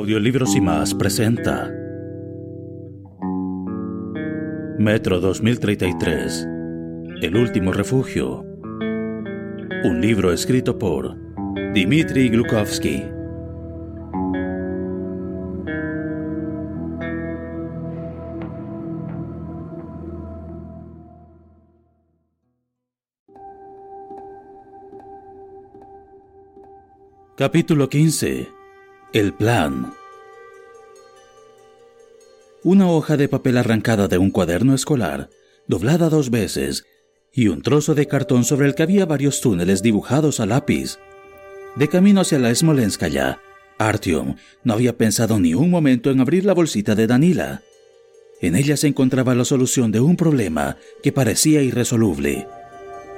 Audiolibros 0.00 0.56
y 0.56 0.62
más 0.62 0.94
presenta 0.94 1.70
Metro 4.78 5.20
2033 5.20 6.48
El 7.20 7.36
último 7.36 7.70
refugio. 7.70 8.42
Un 9.84 10.00
libro 10.00 10.32
escrito 10.32 10.78
por 10.78 11.18
Dmitry 11.74 12.30
Glukovsky. 12.30 13.04
Capítulo 27.36 27.90
15 27.90 28.59
el 29.12 29.32
plan. 29.32 29.92
Una 32.62 32.88
hoja 32.88 33.16
de 33.16 33.28
papel 33.28 33.56
arrancada 33.56 34.06
de 34.06 34.18
un 34.18 34.30
cuaderno 34.30 34.72
escolar, 34.74 35.30
doblada 35.66 36.08
dos 36.08 36.30
veces, 36.30 36.84
y 37.32 37.48
un 37.48 37.62
trozo 37.62 37.94
de 37.96 38.06
cartón 38.06 38.44
sobre 38.44 38.68
el 38.68 38.74
que 38.76 38.84
había 38.84 39.06
varios 39.06 39.40
túneles 39.40 39.82
dibujados 39.82 40.38
a 40.38 40.46
lápiz. 40.46 40.98
De 41.74 41.88
camino 41.88 42.20
hacia 42.20 42.38
la 42.38 42.54
Smolenskaya, 42.54 43.40
Artyom 43.78 44.36
no 44.62 44.74
había 44.74 44.96
pensado 44.96 45.40
ni 45.40 45.54
un 45.54 45.70
momento 45.70 46.10
en 46.10 46.20
abrir 46.20 46.44
la 46.44 46.54
bolsita 46.54 46.94
de 46.94 47.08
Danila. 47.08 47.62
En 48.40 48.54
ella 48.54 48.76
se 48.76 48.86
encontraba 48.86 49.34
la 49.34 49.44
solución 49.44 49.90
de 49.90 50.00
un 50.00 50.16
problema 50.16 50.76
que 51.02 51.12
parecía 51.12 51.62
irresoluble. 51.62 52.46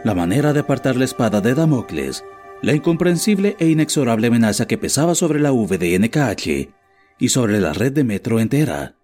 La 0.04 0.14
manera 0.14 0.54
de 0.54 0.60
apartar 0.60 0.96
la 0.96 1.04
espada 1.04 1.40
de 1.40 1.54
Damocles 1.54 2.24
la 2.62 2.72
incomprensible 2.72 3.56
e 3.58 3.68
inexorable 3.68 4.28
amenaza 4.28 4.66
que 4.66 4.78
pesaba 4.78 5.14
sobre 5.14 5.40
la 5.40 5.50
VDNKH 5.50 6.70
y 7.18 7.28
sobre 7.28 7.60
la 7.60 7.72
red 7.72 7.92
de 7.92 8.04
metro 8.04 8.40
entera. 8.40 8.94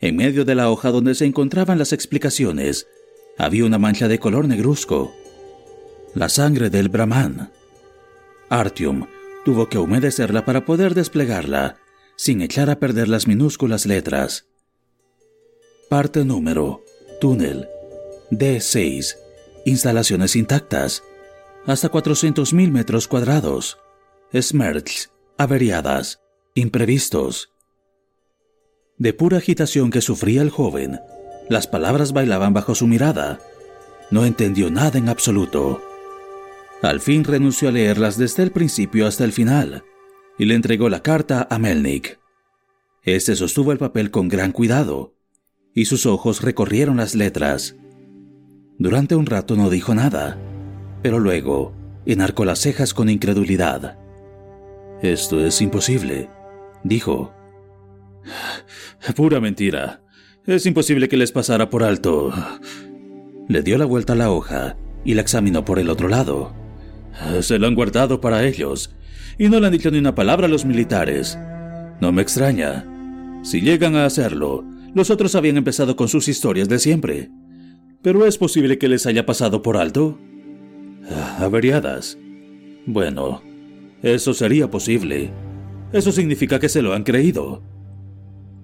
En 0.00 0.16
medio 0.16 0.44
de 0.44 0.54
la 0.54 0.70
hoja 0.70 0.90
donde 0.90 1.14
se 1.14 1.24
encontraban 1.24 1.78
las 1.78 1.92
explicaciones, 1.92 2.86
había 3.38 3.64
una 3.64 3.78
mancha 3.78 4.06
de 4.06 4.18
color 4.18 4.46
negruzco. 4.46 5.14
La 6.14 6.28
sangre 6.28 6.68
del 6.68 6.90
Brahman. 6.90 7.50
Artyom 8.50 9.06
tuvo 9.44 9.68
que 9.68 9.78
humedecerla 9.78 10.44
para 10.44 10.66
poder 10.66 10.94
desplegarla, 10.94 11.76
sin 12.16 12.42
echar 12.42 12.68
a 12.68 12.78
perder 12.78 13.08
las 13.08 13.26
minúsculas 13.26 13.86
letras. 13.86 14.46
Parte 15.88 16.24
número. 16.24 16.84
Túnel. 17.20 17.68
D6. 18.30 19.16
Instalaciones 19.64 20.36
intactas 20.36 21.02
hasta 21.66 21.90
400.000 21.90 22.70
metros 22.70 23.08
cuadrados. 23.08 23.78
Smerts, 24.32 25.12
averiadas, 25.38 26.20
imprevistos. 26.54 27.52
De 28.98 29.12
pura 29.12 29.38
agitación 29.38 29.90
que 29.90 30.00
sufría 30.00 30.42
el 30.42 30.50
joven, 30.50 31.00
las 31.48 31.66
palabras 31.66 32.12
bailaban 32.12 32.52
bajo 32.52 32.74
su 32.74 32.86
mirada. 32.86 33.40
No 34.10 34.24
entendió 34.24 34.70
nada 34.70 34.98
en 34.98 35.08
absoluto. 35.08 35.82
Al 36.82 37.00
fin 37.00 37.24
renunció 37.24 37.68
a 37.68 37.72
leerlas 37.72 38.18
desde 38.18 38.42
el 38.42 38.50
principio 38.50 39.06
hasta 39.06 39.24
el 39.24 39.32
final 39.32 39.84
y 40.38 40.46
le 40.46 40.54
entregó 40.54 40.88
la 40.88 41.02
carta 41.02 41.46
a 41.48 41.58
Melnik. 41.58 42.18
Este 43.04 43.36
sostuvo 43.36 43.72
el 43.72 43.78
papel 43.78 44.10
con 44.10 44.28
gran 44.28 44.52
cuidado 44.52 45.14
y 45.74 45.86
sus 45.86 46.06
ojos 46.06 46.42
recorrieron 46.42 46.98
las 46.98 47.14
letras. 47.14 47.76
Durante 48.78 49.14
un 49.14 49.26
rato 49.26 49.56
no 49.56 49.70
dijo 49.70 49.94
nada 49.94 50.38
pero 51.02 51.18
luego 51.18 51.74
enarcó 52.06 52.44
las 52.44 52.60
cejas 52.60 52.94
con 52.94 53.08
incredulidad. 53.10 53.98
Esto 55.02 55.44
es 55.44 55.60
imposible, 55.60 56.30
dijo. 56.84 57.32
Pura 59.16 59.40
mentira. 59.40 60.02
Es 60.46 60.66
imposible 60.66 61.08
que 61.08 61.16
les 61.16 61.32
pasara 61.32 61.70
por 61.70 61.82
alto. 61.82 62.32
Le 63.48 63.62
dio 63.62 63.78
la 63.78 63.84
vuelta 63.84 64.12
a 64.12 64.16
la 64.16 64.30
hoja 64.30 64.76
y 65.04 65.14
la 65.14 65.22
examinó 65.22 65.64
por 65.64 65.78
el 65.78 65.90
otro 65.90 66.08
lado. 66.08 66.54
Se 67.40 67.58
lo 67.58 67.66
han 67.66 67.74
guardado 67.74 68.20
para 68.20 68.44
ellos 68.44 68.94
y 69.38 69.48
no 69.48 69.60
le 69.60 69.66
han 69.66 69.72
dicho 69.72 69.90
ni 69.90 69.98
una 69.98 70.14
palabra 70.14 70.46
a 70.46 70.48
los 70.48 70.64
militares. 70.64 71.38
No 72.00 72.12
me 72.12 72.22
extraña. 72.22 72.86
Si 73.42 73.60
llegan 73.60 73.96
a 73.96 74.04
hacerlo, 74.04 74.64
los 74.94 75.10
otros 75.10 75.34
habían 75.34 75.56
empezado 75.56 75.96
con 75.96 76.08
sus 76.08 76.28
historias 76.28 76.68
de 76.68 76.78
siempre. 76.78 77.30
Pero 78.02 78.26
es 78.26 78.38
posible 78.38 78.78
que 78.78 78.88
les 78.88 79.06
haya 79.06 79.26
pasado 79.26 79.62
por 79.62 79.76
alto. 79.76 80.18
Averiadas. 81.38 82.18
Bueno, 82.86 83.42
eso 84.02 84.34
sería 84.34 84.70
posible. 84.70 85.30
Eso 85.92 86.12
significa 86.12 86.58
que 86.58 86.68
se 86.68 86.82
lo 86.82 86.94
han 86.94 87.04
creído. 87.04 87.62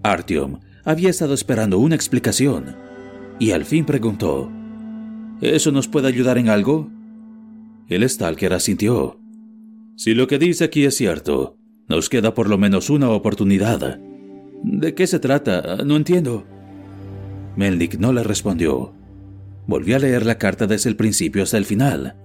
Artyom 0.03 0.61
había 0.85 1.11
estado 1.11 1.35
esperando 1.35 1.79
una 1.79 1.95
explicación 1.95 2.77
y 3.39 3.51
al 3.51 3.65
fin 3.65 3.85
preguntó, 3.85 4.51
¿Eso 5.41 5.71
nos 5.71 5.87
puede 5.87 6.09
ayudar 6.09 6.39
en 6.39 6.49
algo? 6.49 6.91
El 7.89 8.09
Stalker 8.09 8.53
asintió. 8.53 9.21
Si 9.97 10.15
lo 10.15 10.27
que 10.27 10.39
dice 10.39 10.65
aquí 10.65 10.85
es 10.85 10.97
cierto, 10.97 11.57
nos 11.89 12.09
queda 12.09 12.35
por 12.35 12.49
lo 12.49 12.59
menos 12.59 12.91
una 12.91 13.11
oportunidad. 13.11 14.01
¿De 14.65 14.95
qué 14.95 15.07
se 15.07 15.21
trata? 15.21 15.85
No 15.85 15.97
entiendo. 15.97 16.45
Melnik 17.57 17.99
no 17.99 18.13
le 18.13 18.23
respondió. 18.23 18.93
Volvió 19.67 19.97
a 19.97 20.01
leer 20.01 20.27
la 20.27 20.39
carta 20.39 20.67
desde 20.67 20.91
el 20.91 20.97
principio 20.97 21.43
hasta 21.43 21.59
el 21.59 21.65
final 21.65 22.17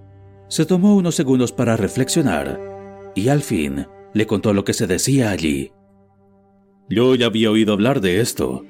se 0.54 0.68
tomó 0.68 0.96
unos 0.96 1.16
segundos 1.16 1.52
para 1.52 1.78
reflexionar 1.78 2.62
y 3.16 3.30
al 3.30 3.42
fin 3.42 3.88
le 4.14 4.28
contó 4.28 4.54
lo 4.54 4.64
que 4.64 4.76
se 4.76 4.86
decía 4.86 5.32
allí. 5.32 5.72
Yo 6.88 7.16
ya 7.16 7.26
había 7.26 7.50
oído 7.50 7.74
hablar 7.74 8.02
de 8.02 8.20
esto. 8.20 8.64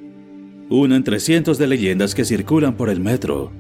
Una 0.70 0.96
entre 0.96 1.20
cientos 1.20 1.58
de 1.58 1.68
leyendas 1.68 2.16
que 2.16 2.24
circulan 2.24 2.78
por 2.78 2.90
el 2.90 3.02
metro. 3.02 3.52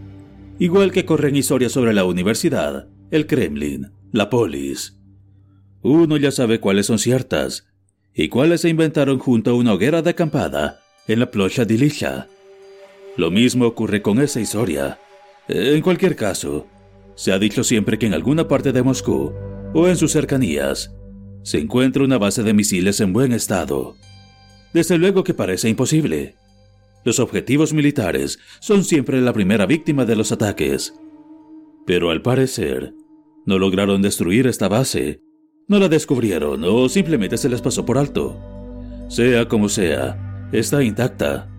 Igual 0.57 0.94
que 0.94 1.03
corren 1.03 1.35
historias 1.35 1.73
sobre 1.73 1.94
la 1.94 2.06
universidad, 2.06 2.88
el 3.11 3.28
Kremlin, 3.28 3.91
la 4.13 4.29
polis. 4.29 4.97
Uno 5.81 6.16
ya 6.16 6.31
sabe 6.31 6.61
cuáles 6.61 6.85
son 6.85 7.00
ciertas 7.00 7.67
y 8.13 8.29
cuáles 8.29 8.61
se 8.61 8.69
inventaron 8.69 9.19
junto 9.19 9.51
a 9.51 9.55
una 9.55 9.73
hoguera 9.73 10.01
de 10.01 10.11
acampada 10.11 10.79
en 11.09 11.19
la 11.19 11.29
Plocha 11.29 11.66
Dilisha. 11.66 12.29
Lo 13.17 13.31
mismo 13.31 13.66
ocurre 13.66 14.01
con 14.01 14.22
esa 14.22 14.40
historia. 14.40 14.97
En 15.50 15.81
cualquier 15.81 16.16
caso, 16.16 16.67
se 17.16 17.31
ha 17.31 17.40
dicho 17.40 17.63
siempre 17.63 17.97
que 17.97 18.06
en 18.06 18.13
alguna 18.13 18.47
parte 18.47 18.72
de 18.72 18.84
Moscú, 18.84 19.34
o 19.74 19.88
en 19.88 19.97
sus 19.97 20.12
cercanías, 20.12 20.96
se 21.44 21.59
encuentra 21.59 22.03
una 22.03 22.18
base 22.18 22.44
de 22.44 22.53
misiles 22.53 23.00
en 23.01 23.13
buen 23.13 23.34
estado. 23.34 23.96
Desde 24.74 24.97
luego 24.97 25.23
que 25.23 25.34
parece 25.34 25.69
imposible. 25.69 26.35
Los 27.03 27.19
objetivos 27.19 27.73
militares 27.73 28.40
son 28.59 28.84
siempre 28.84 29.22
la 29.22 29.34
primera 29.34 29.66
víctima 29.66 30.05
de 30.05 30.16
los 30.16 30.32
ataques. 30.32 30.93
Pero 31.85 32.11
al 32.11 32.22
parecer, 32.22 32.93
no 33.46 33.59
lograron 33.59 34.02
destruir 34.02 34.47
esta 34.47 34.70
base, 34.70 35.22
no 35.67 35.79
la 35.79 35.90
descubrieron 35.90 36.64
o 36.64 36.88
simplemente 36.88 37.38
se 37.38 37.49
les 37.49 37.61
pasó 37.61 37.85
por 37.85 37.97
alto. 37.97 38.40
Sea 39.09 39.47
como 39.47 39.70
sea, 39.70 40.49
está 40.52 40.82
intacta. 40.84 41.49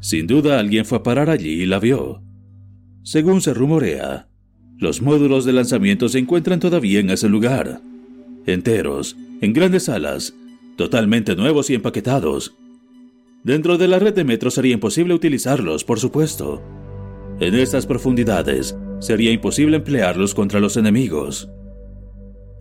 Sin 0.00 0.26
duda 0.26 0.58
alguien 0.58 0.84
fue 0.84 0.98
a 0.98 1.02
parar 1.02 1.30
allí 1.30 1.62
y 1.62 1.66
la 1.66 1.78
vio. 1.78 2.22
Según 3.02 3.40
se 3.40 3.54
rumorea, 3.54 4.28
los 4.78 5.00
módulos 5.00 5.44
de 5.44 5.52
lanzamiento 5.52 6.08
se 6.08 6.18
encuentran 6.18 6.60
todavía 6.60 7.00
en 7.00 7.10
ese 7.10 7.28
lugar, 7.28 7.80
enteros, 8.46 9.16
en 9.40 9.52
grandes 9.52 9.84
salas, 9.84 10.34
totalmente 10.76 11.34
nuevos 11.34 11.70
y 11.70 11.74
empaquetados. 11.74 12.54
Dentro 13.42 13.78
de 13.78 13.88
la 13.88 13.98
red 13.98 14.14
de 14.14 14.24
metro 14.24 14.50
sería 14.50 14.74
imposible 14.74 15.14
utilizarlos, 15.14 15.84
por 15.84 15.98
supuesto. 15.98 16.62
En 17.40 17.54
estas 17.54 17.86
profundidades 17.86 18.76
sería 18.98 19.30
imposible 19.30 19.76
emplearlos 19.76 20.34
contra 20.34 20.60
los 20.60 20.76
enemigos. 20.76 21.48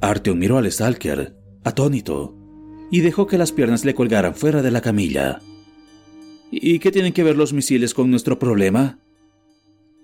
Artyom 0.02 0.38
miró 0.38 0.58
al 0.58 0.72
Stalker, 0.72 1.36
atónito, 1.64 2.36
y 2.92 3.02
dejó 3.02 3.26
que 3.28 3.38
las 3.38 3.52
piernas 3.52 3.84
le 3.84 3.96
colgaran 3.96 4.36
fuera 4.36 4.62
de 4.62 4.72
la 4.72 4.82
camilla. 4.82 5.40
¿Y 6.52 6.80
qué 6.80 6.92
tienen 6.92 7.14
que 7.14 7.24
ver 7.24 7.36
los 7.36 7.52
misiles 7.52 7.94
con 7.94 8.12
nuestro 8.12 8.38
problema? 8.38 9.00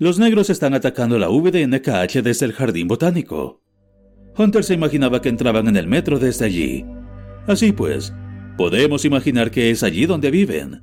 Los 0.01 0.18
negros 0.18 0.50
están 0.50 0.74
atacando 0.74 1.19
la 1.19 1.27
VDNKH 1.27 2.24
desde 2.24 2.48
el 2.48 2.53
jardín 2.53 2.88
botánico. 2.88 3.62
Hunter 4.36 4.63
se 4.63 4.74
imaginaba 4.74 5.21
que 5.21 5.30
entraban 5.30 5.68
en 5.68 5.77
el 5.77 5.86
metro 5.86 6.18
desde 6.18 6.45
allí. 6.45 6.83
Así 7.45 7.71
pues, 7.71 8.12
podemos 8.57 9.06
imaginar 9.06 9.51
que 9.51 9.69
es 9.69 9.83
allí 9.83 10.07
donde 10.07 10.31
viven. 10.31 10.81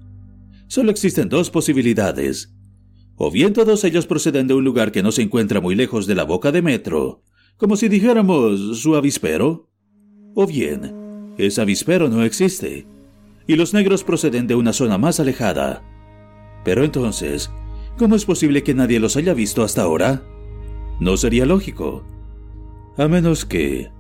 Solo 0.69 0.93
existen 0.93 1.29
dos 1.29 1.51
posibilidades. 1.51 2.55
O 3.17 3.33
bien 3.33 3.55
todos 3.55 3.83
ellos 3.83 4.07
proceden 4.07 4.47
de 4.47 4.55
un 4.55 4.63
lugar 4.63 4.93
que 4.93 5.03
no 5.03 5.11
se 5.11 5.23
encuentra 5.23 5.61
muy 5.61 5.75
lejos 5.75 6.07
de 6.07 6.15
la 6.15 6.23
boca 6.23 6.53
de 6.53 6.63
metro, 6.63 7.25
como 7.57 7.75
si 7.75 7.89
dijéramos 7.89 8.81
su 8.81 8.95
avispero. 8.95 9.69
O 10.37 10.47
bien, 10.47 11.35
ese 11.39 11.61
avispero 11.61 12.09
no 12.09 12.23
existe, 12.23 12.87
y 13.49 13.57
los 13.57 13.75
negros 13.75 14.05
proceden 14.05 14.47
de 14.47 14.55
una 14.55 14.73
zona 14.73 14.97
más 14.97 15.19
alejada. 15.19 15.83
Pero 16.65 16.85
entonces, 16.85 17.51
¿cómo 17.99 18.17
es 18.17 18.25
posible 18.25 18.63
que 18.63 18.75
nadie 18.75 19.01
los 19.01 19.17
haya 19.17 19.35
visto 19.35 19.63
hasta 19.63 19.83
ahora? 19.83 20.23
No 21.01 21.17
sería 21.17 21.45
lógico. 21.45 22.05
A 22.97 23.09
menos 23.09 23.45
que... 23.45 23.91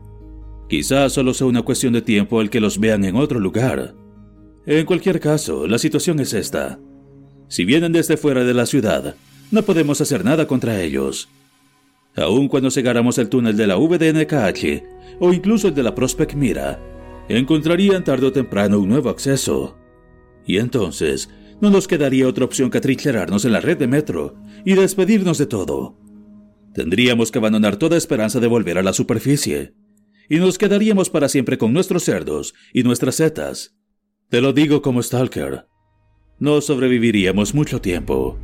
Quizás 0.68 1.12
solo 1.12 1.34
sea 1.34 1.46
una 1.46 1.62
cuestión 1.62 1.92
de 1.92 2.02
tiempo 2.02 2.40
el 2.40 2.50
que 2.50 2.60
los 2.60 2.78
vean 2.78 3.04
en 3.04 3.16
otro 3.16 3.40
lugar. 3.40 3.94
En 4.66 4.84
cualquier 4.86 5.18
caso, 5.18 5.66
la 5.66 5.78
situación 5.78 6.20
es 6.20 6.34
esta. 6.34 6.78
Si 7.48 7.64
vienen 7.64 7.92
desde 7.92 8.18
fuera 8.18 8.44
de 8.44 8.52
la 8.52 8.66
ciudad, 8.66 9.14
no 9.50 9.62
podemos 9.62 10.00
hacer 10.00 10.24
nada 10.24 10.46
contra 10.46 10.82
ellos. 10.82 11.28
Aun 12.16 12.48
cuando 12.48 12.70
cegáramos 12.70 13.16
el 13.18 13.28
túnel 13.28 13.56
de 13.56 13.66
la 13.66 13.76
VDNKH 13.76 14.82
o 15.20 15.32
incluso 15.32 15.68
el 15.68 15.74
de 15.74 15.82
la 15.82 15.94
Prospect 15.94 16.34
Mira, 16.34 16.78
encontrarían 17.28 18.04
tarde 18.04 18.26
o 18.26 18.32
temprano 18.32 18.78
un 18.78 18.88
nuevo 18.88 19.08
acceso. 19.08 19.76
Y 20.46 20.58
entonces, 20.58 21.30
no 21.60 21.70
nos 21.70 21.88
quedaría 21.88 22.28
otra 22.28 22.44
opción 22.44 22.70
que 22.70 22.78
atrincherarnos 22.78 23.44
en 23.44 23.52
la 23.52 23.60
red 23.60 23.78
de 23.78 23.86
metro 23.86 24.36
y 24.64 24.74
despedirnos 24.74 25.38
de 25.38 25.46
todo. 25.46 25.98
Tendríamos 26.74 27.32
que 27.32 27.38
abandonar 27.38 27.76
toda 27.76 27.96
esperanza 27.96 28.40
de 28.40 28.46
volver 28.46 28.78
a 28.78 28.82
la 28.82 28.92
superficie, 28.92 29.74
y 30.28 30.36
nos 30.36 30.58
quedaríamos 30.58 31.10
para 31.10 31.28
siempre 31.28 31.58
con 31.58 31.72
nuestros 31.72 32.04
cerdos 32.04 32.54
y 32.72 32.82
nuestras 32.82 33.16
setas. 33.16 33.76
Te 34.28 34.40
lo 34.40 34.52
digo 34.52 34.82
como 34.82 35.02
Stalker. 35.02 35.66
No 36.38 36.60
sobreviviríamos 36.60 37.54
mucho 37.54 37.80
tiempo. 37.80 38.38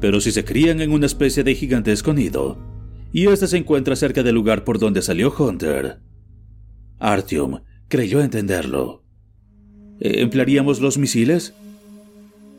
Pero 0.00 0.20
si 0.20 0.30
se 0.30 0.44
crían 0.44 0.80
en 0.80 0.92
una 0.92 1.06
especie 1.06 1.42
de 1.42 1.54
gigantesco 1.54 2.12
nido, 2.12 2.58
y 3.10 3.26
este 3.26 3.46
se 3.46 3.56
encuentra 3.56 3.96
cerca 3.96 4.22
del 4.22 4.34
lugar 4.34 4.64
por 4.64 4.78
donde 4.78 5.02
salió 5.02 5.34
Hunter, 5.36 6.00
Artyom 6.98 7.62
creyó 7.88 8.20
entenderlo. 8.20 9.02
¿Emplearíamos 10.00 10.80
los 10.80 10.98
misiles? 10.98 11.54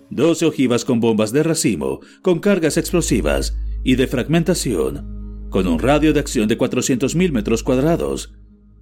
Doce 0.10 0.46
ojivas 0.46 0.86
con 0.86 1.00
bombas 1.00 1.32
de 1.32 1.44
racimo, 1.44 2.00
con 2.22 2.40
cargas 2.40 2.78
explosivas 2.78 3.58
y 3.84 3.96
de 3.96 4.08
fragmentación, 4.08 5.48
con 5.50 5.68
un 5.68 5.80
radio 5.80 6.14
de 6.14 6.20
acción 6.20 6.48
de 6.48 6.58
400.000 6.58 7.32
metros 7.32 7.64
cuadrados, 7.64 8.34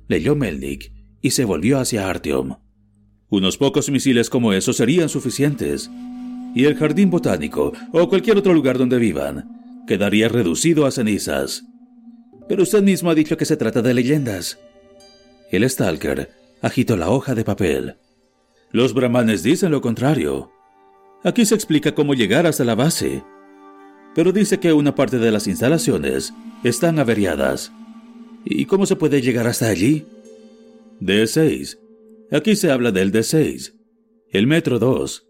leyó 0.07 0.35
Melnik 0.35 0.91
y 1.21 1.31
se 1.31 1.45
volvió 1.45 1.79
hacia 1.79 2.09
Artyom. 2.09 2.55
Unos 3.29 3.57
pocos 3.57 3.89
misiles 3.89 4.29
como 4.29 4.53
esos 4.53 4.77
serían 4.77 5.09
suficientes, 5.09 5.89
y 6.55 6.65
el 6.65 6.75
jardín 6.75 7.09
botánico 7.09 7.73
o 7.91 8.09
cualquier 8.09 8.37
otro 8.37 8.53
lugar 8.53 8.77
donde 8.77 8.97
vivan 8.97 9.83
quedaría 9.85 10.29
reducido 10.29 10.85
a 10.85 10.91
cenizas. 10.91 11.63
Pero 12.47 12.63
usted 12.63 12.81
mismo 12.81 13.09
ha 13.09 13.15
dicho 13.15 13.37
que 13.37 13.45
se 13.45 13.57
trata 13.57 13.81
de 13.81 13.93
leyendas. 13.93 14.59
El 15.51 15.69
Stalker 15.69 16.29
agitó 16.61 16.97
la 16.97 17.09
hoja 17.09 17.35
de 17.35 17.43
papel. 17.43 17.95
Los 18.71 18.93
brahmanes 18.93 19.43
dicen 19.43 19.71
lo 19.71 19.81
contrario. 19.81 20.51
Aquí 21.23 21.45
se 21.45 21.55
explica 21.55 21.93
cómo 21.93 22.13
llegar 22.13 22.45
hasta 22.45 22.63
la 22.63 22.75
base, 22.75 23.23
pero 24.15 24.31
dice 24.31 24.59
que 24.59 24.73
una 24.73 24.95
parte 24.95 25.17
de 25.17 25.31
las 25.31 25.47
instalaciones 25.47 26.33
están 26.63 26.99
averiadas. 26.99 27.71
¿Y 28.45 28.65
cómo 28.65 28.85
se 28.85 28.95
puede 28.95 29.21
llegar 29.21 29.47
hasta 29.47 29.67
allí? 29.67 30.05
D6 31.01 31.77
Aquí 32.31 32.55
se 32.55 32.71
habla 32.71 32.91
del 32.91 33.11
D6. 33.11 33.73
El 34.31 34.47
metro 34.47 34.79
2 34.79 35.25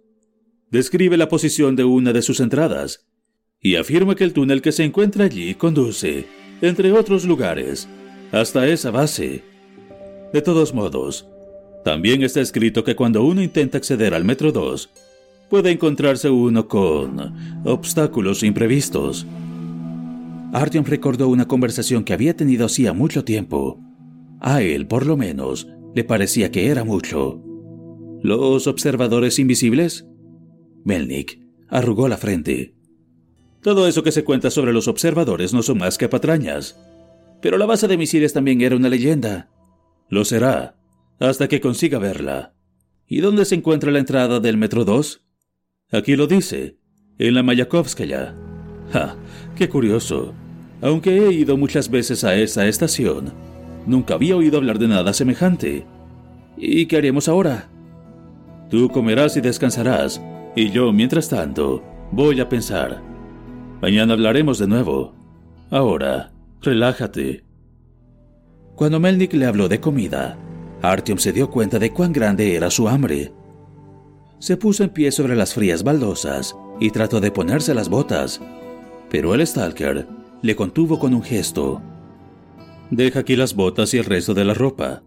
describe 0.71 1.15
la 1.15 1.29
posición 1.29 1.75
de 1.75 1.83
una 1.83 2.11
de 2.11 2.23
sus 2.23 2.39
entradas 2.39 3.07
y 3.61 3.75
afirma 3.75 4.15
que 4.15 4.23
el 4.23 4.33
túnel 4.33 4.61
que 4.61 4.71
se 4.71 4.83
encuentra 4.83 5.25
allí 5.25 5.53
conduce, 5.53 6.25
entre 6.61 6.91
otros 6.91 7.25
lugares, 7.25 7.87
hasta 8.31 8.67
esa 8.67 8.89
base. 8.89 9.43
De 10.33 10.41
todos 10.41 10.73
modos, 10.73 11.27
también 11.83 12.23
está 12.23 12.41
escrito 12.41 12.83
que 12.83 12.95
cuando 12.95 13.23
uno 13.23 13.43
intenta 13.43 13.77
acceder 13.77 14.13
al 14.13 14.25
metro 14.25 14.51
2, 14.51 14.89
puede 15.49 15.71
encontrarse 15.71 16.29
uno 16.29 16.67
con 16.67 17.33
obstáculos 17.65 18.43
imprevistos. 18.43 19.25
Artyom 20.53 20.85
recordó 20.85 21.27
una 21.27 21.47
conversación 21.47 22.03
que 22.03 22.13
había 22.13 22.35
tenido 22.35 22.65
hacía 22.65 22.93
mucho 22.93 23.23
tiempo. 23.23 23.79
A 24.39 24.61
él, 24.61 24.87
por 24.87 25.05
lo 25.05 25.17
menos, 25.17 25.67
le 25.93 26.03
parecía 26.03 26.51
que 26.51 26.67
era 26.67 26.83
mucho. 26.83 27.41
¿Los 28.21 28.67
observadores 28.67 29.39
invisibles? 29.39 30.07
Melnik 30.83 31.39
arrugó 31.69 32.07
la 32.07 32.17
frente. 32.17 32.73
Todo 33.61 33.87
eso 33.87 34.03
que 34.03 34.11
se 34.11 34.23
cuenta 34.23 34.49
sobre 34.49 34.73
los 34.73 34.87
observadores 34.87 35.53
no 35.53 35.61
son 35.63 35.79
más 35.79 35.97
que 35.97 36.07
patrañas. 36.07 36.79
Pero 37.41 37.57
la 37.57 37.65
base 37.65 37.87
de 37.87 37.97
misiles 37.97 38.33
también 38.33 38.61
era 38.61 38.75
una 38.75 38.89
leyenda. 38.89 39.49
Lo 40.09 40.23
será, 40.23 40.77
hasta 41.19 41.47
que 41.47 41.61
consiga 41.61 41.99
verla. 41.99 42.53
¿Y 43.07 43.19
dónde 43.19 43.45
se 43.45 43.55
encuentra 43.55 43.91
la 43.91 43.99
entrada 43.99 44.39
del 44.39 44.57
Metro 44.57 44.85
2? 44.85 45.26
Aquí 45.91 46.15
lo 46.15 46.27
dice, 46.27 46.77
en 47.17 47.33
la 47.33 47.43
Mayakovskaya. 47.43 48.35
¡Ja! 48.91 49.15
¡Qué 49.55 49.69
curioso! 49.69 50.33
Aunque 50.81 51.17
he 51.17 51.31
ido 51.33 51.57
muchas 51.57 51.89
veces 51.89 52.23
a 52.23 52.35
esa 52.35 52.67
estación, 52.67 53.33
Nunca 53.87 54.15
había 54.15 54.35
oído 54.35 54.57
hablar 54.57 54.79
de 54.79 54.89
nada 54.89 55.13
semejante. 55.13 55.85
¿Y 56.57 56.85
qué 56.87 56.97
haremos 56.97 57.29
ahora? 57.29 57.69
Tú 58.69 58.89
comerás 58.89 59.37
y 59.37 59.41
descansarás, 59.41 60.21
y 60.57 60.71
yo, 60.71 60.91
mientras 60.91 61.29
tanto, 61.29 61.81
voy 62.11 62.41
a 62.41 62.49
pensar. 62.49 63.01
Mañana 63.81 64.11
hablaremos 64.11 64.59
de 64.59 64.67
nuevo. 64.67 65.15
Ahora, 65.71 66.33
relájate. 66.61 67.45
Cuando 68.75 68.99
Melnik 68.99 69.33
le 69.33 69.45
habló 69.45 69.69
de 69.69 69.79
comida, 69.79 70.37
Artyom 70.81 71.17
se 71.17 71.31
dio 71.31 71.49
cuenta 71.49 71.79
de 71.79 71.93
cuán 71.93 72.11
grande 72.11 72.55
era 72.55 72.69
su 72.69 72.89
hambre. 72.89 73.31
Se 74.39 74.55
puso 74.55 74.83
en 74.83 74.91
pie 74.91 75.11
sobre 75.11 75.35
las 75.35 75.53
frías 75.53 75.83
baldosas 75.83 76.55
y 76.79 76.91
trató 76.91 77.19
de 77.19 77.31
ponerse 77.31 77.73
las 77.73 77.89
botas, 77.89 78.39
pero 79.09 79.33
el 79.33 79.45
Stalker 79.45 80.07
le 80.41 80.55
contuvo 80.55 80.99
con 80.99 81.13
un 81.13 81.23
gesto. 81.23 81.81
Deja 82.91 83.19
aquí 83.19 83.35
las 83.35 83.55
botas 83.55 83.93
y 83.93 83.97
el 83.97 84.05
resto 84.05 84.33
de 84.33 84.45
la 84.45 84.53
ropa. 84.53 85.01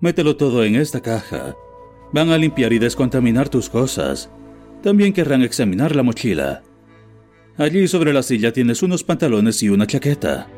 Mételo 0.00 0.36
todo 0.36 0.64
en 0.64 0.74
esta 0.74 1.00
caja. 1.00 1.54
Van 2.12 2.30
a 2.30 2.38
limpiar 2.38 2.72
y 2.72 2.78
descontaminar 2.78 3.48
tus 3.48 3.70
cosas. 3.70 4.28
También 4.82 5.12
querrán 5.12 5.42
examinar 5.42 5.94
la 5.94 6.02
mochila. 6.02 6.62
Allí 7.56 7.86
sobre 7.86 8.12
la 8.12 8.22
silla 8.22 8.52
tienes 8.52 8.82
unos 8.82 9.04
pantalones 9.04 9.62
y 9.62 9.68
una 9.68 9.86
chaqueta. 9.86 10.48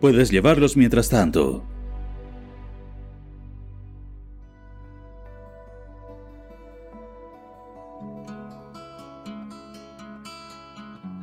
Puedes 0.00 0.30
llevarlos 0.30 0.76
mientras 0.76 1.08
tanto. 1.08 1.64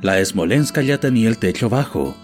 La 0.02 0.22
Smolenska 0.24 0.82
ya 0.82 0.98
tenía 0.98 1.28
el 1.28 1.38
techo 1.38 1.68
bajo 1.68 2.16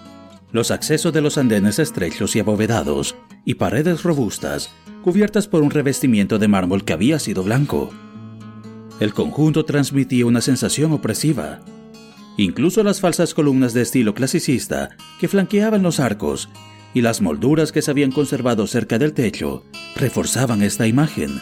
los 0.51 0.71
accesos 0.71 1.13
de 1.13 1.21
los 1.21 1.39
andenes 1.39 1.79
estrechos 1.79 2.35
y 2.35 2.41
abovedados, 2.41 3.15
y 3.45 3.55
paredes 3.55 4.03
robustas, 4.03 4.71
cubiertas 5.03 5.47
por 5.47 5.63
un 5.63 5.71
revestimiento 5.71 6.39
de 6.39 6.49
mármol 6.49 6.85
que 6.85 6.93
había 6.93 7.19
sido 7.19 7.43
blanco. 7.43 7.91
El 8.99 9.13
conjunto 9.13 9.65
transmitía 9.65 10.27
una 10.27 10.41
sensación 10.41 10.93
opresiva. 10.93 11.61
Incluso 12.37 12.83
las 12.83 13.01
falsas 13.01 13.35
columnas 13.35 13.75
de 13.75 13.83
estilo 13.83 14.15
clasicista 14.15 14.91
que 15.21 15.29
flanqueaban 15.29 15.83
los 15.83 16.01
arcos 16.01 16.49
y 16.95 17.03
las 17.03 17.21
molduras 17.21 17.71
que 17.71 17.83
se 17.83 17.91
habían 17.91 18.11
conservado 18.11 18.67
cerca 18.67 18.99
del 18.99 19.13
techo 19.13 19.65
reforzaban 19.97 20.63
esta 20.63 20.87
imagen. 20.87 21.41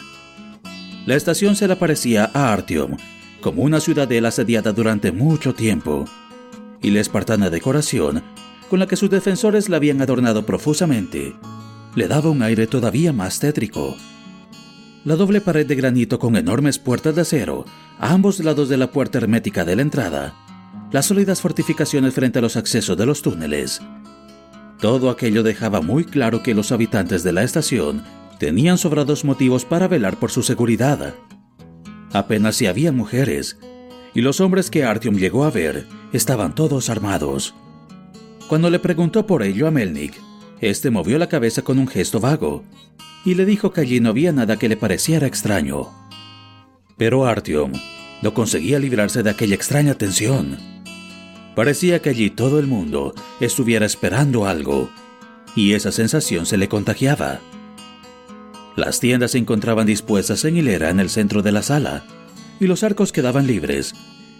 La 1.05 1.15
estación 1.15 1.55
se 1.55 1.67
le 1.67 1.77
parecía 1.77 2.29
a 2.33 2.51
Artyom 2.51 2.97
como 3.41 3.63
una 3.63 3.79
ciudadela 3.79 4.27
asediada 4.29 4.73
durante 4.73 5.11
mucho 5.11 5.53
tiempo, 5.53 6.05
y 6.81 6.91
la 6.91 7.01
espartana 7.01 7.49
decoración 7.49 8.23
con 8.69 8.79
la 8.79 8.87
que 8.87 8.95
sus 8.95 9.09
defensores 9.09 9.69
la 9.69 9.77
habían 9.77 10.01
adornado 10.01 10.45
profusamente, 10.45 11.35
le 11.95 12.07
daba 12.07 12.29
un 12.29 12.41
aire 12.41 12.67
todavía 12.67 13.13
más 13.13 13.39
tétrico. 13.39 13.95
La 15.05 15.15
doble 15.15 15.41
pared 15.41 15.65
de 15.65 15.75
granito 15.75 16.19
con 16.19 16.35
enormes 16.35 16.79
puertas 16.79 17.15
de 17.15 17.21
acero 17.21 17.65
a 17.99 18.11
ambos 18.11 18.39
lados 18.39 18.67
de 18.69 18.77
la 18.77 18.91
puerta 18.91 19.17
hermética 19.17 19.63
de 19.63 19.75
la 19.75 19.81
entrada, 19.81 20.35
las 20.91 21.05
sólidas 21.05 21.41
fortificaciones 21.41 22.13
frente 22.13 22.39
a 22.39 22.41
los 22.41 22.57
accesos 22.57 22.97
de 22.97 23.05
los 23.05 23.21
túneles. 23.21 23.81
Todo 24.79 25.09
aquello 25.09 25.43
dejaba 25.43 25.81
muy 25.81 26.03
claro 26.03 26.43
que 26.43 26.53
los 26.53 26.71
habitantes 26.71 27.23
de 27.23 27.31
la 27.31 27.43
estación 27.43 28.03
tenían 28.37 28.77
sobrados 28.77 29.25
motivos 29.25 29.65
para 29.65 29.87
velar 29.87 30.17
por 30.17 30.29
su 30.29 30.43
seguridad. 30.43 31.15
Apenas 32.13 32.57
si 32.57 32.67
había 32.67 32.91
mujeres, 32.91 33.57
y 34.17 34.21
los 34.21 34.41
hombres 34.41 34.71
que 34.71 34.83
Artyom 34.83 35.17
llegó 35.17 35.45
a 35.45 35.51
ver 35.51 35.85
estaban 36.11 36.55
todos 36.55 36.89
armados. 36.89 37.53
Cuando 38.47 38.71
le 38.71 38.79
preguntó 38.79 39.27
por 39.27 39.43
ello 39.43 39.67
a 39.67 39.71
Melnik, 39.71 40.15
este 40.59 40.89
movió 40.89 41.19
la 41.19 41.29
cabeza 41.29 41.61
con 41.61 41.77
un 41.77 41.87
gesto 41.87 42.19
vago 42.19 42.63
y 43.23 43.35
le 43.35 43.45
dijo 43.45 43.71
que 43.71 43.81
allí 43.81 43.99
no 43.99 44.09
había 44.09 44.31
nada 44.31 44.57
que 44.57 44.69
le 44.69 44.75
pareciera 44.75 45.27
extraño. 45.27 45.89
Pero 46.97 47.27
Artyom 47.27 47.73
no 48.23 48.33
conseguía 48.33 48.79
librarse 48.79 49.21
de 49.21 49.29
aquella 49.29 49.53
extraña 49.53 49.93
tensión. 49.93 50.57
Parecía 51.55 52.01
que 52.01 52.09
allí 52.09 52.31
todo 52.31 52.57
el 52.57 52.65
mundo 52.65 53.13
estuviera 53.39 53.85
esperando 53.85 54.47
algo, 54.47 54.89
y 55.55 55.73
esa 55.73 55.91
sensación 55.91 56.47
se 56.47 56.57
le 56.57 56.67
contagiaba. 56.67 57.39
Las 58.75 58.99
tiendas 58.99 59.29
se 59.29 59.37
encontraban 59.37 59.85
dispuestas 59.85 60.43
en 60.43 60.57
hilera 60.57 60.89
en 60.89 60.99
el 60.99 61.11
centro 61.11 61.43
de 61.43 61.51
la 61.51 61.61
sala, 61.61 62.03
y 62.59 62.67
los 62.67 62.83
arcos 62.83 63.11
quedaban 63.11 63.47
libres, 63.47 63.93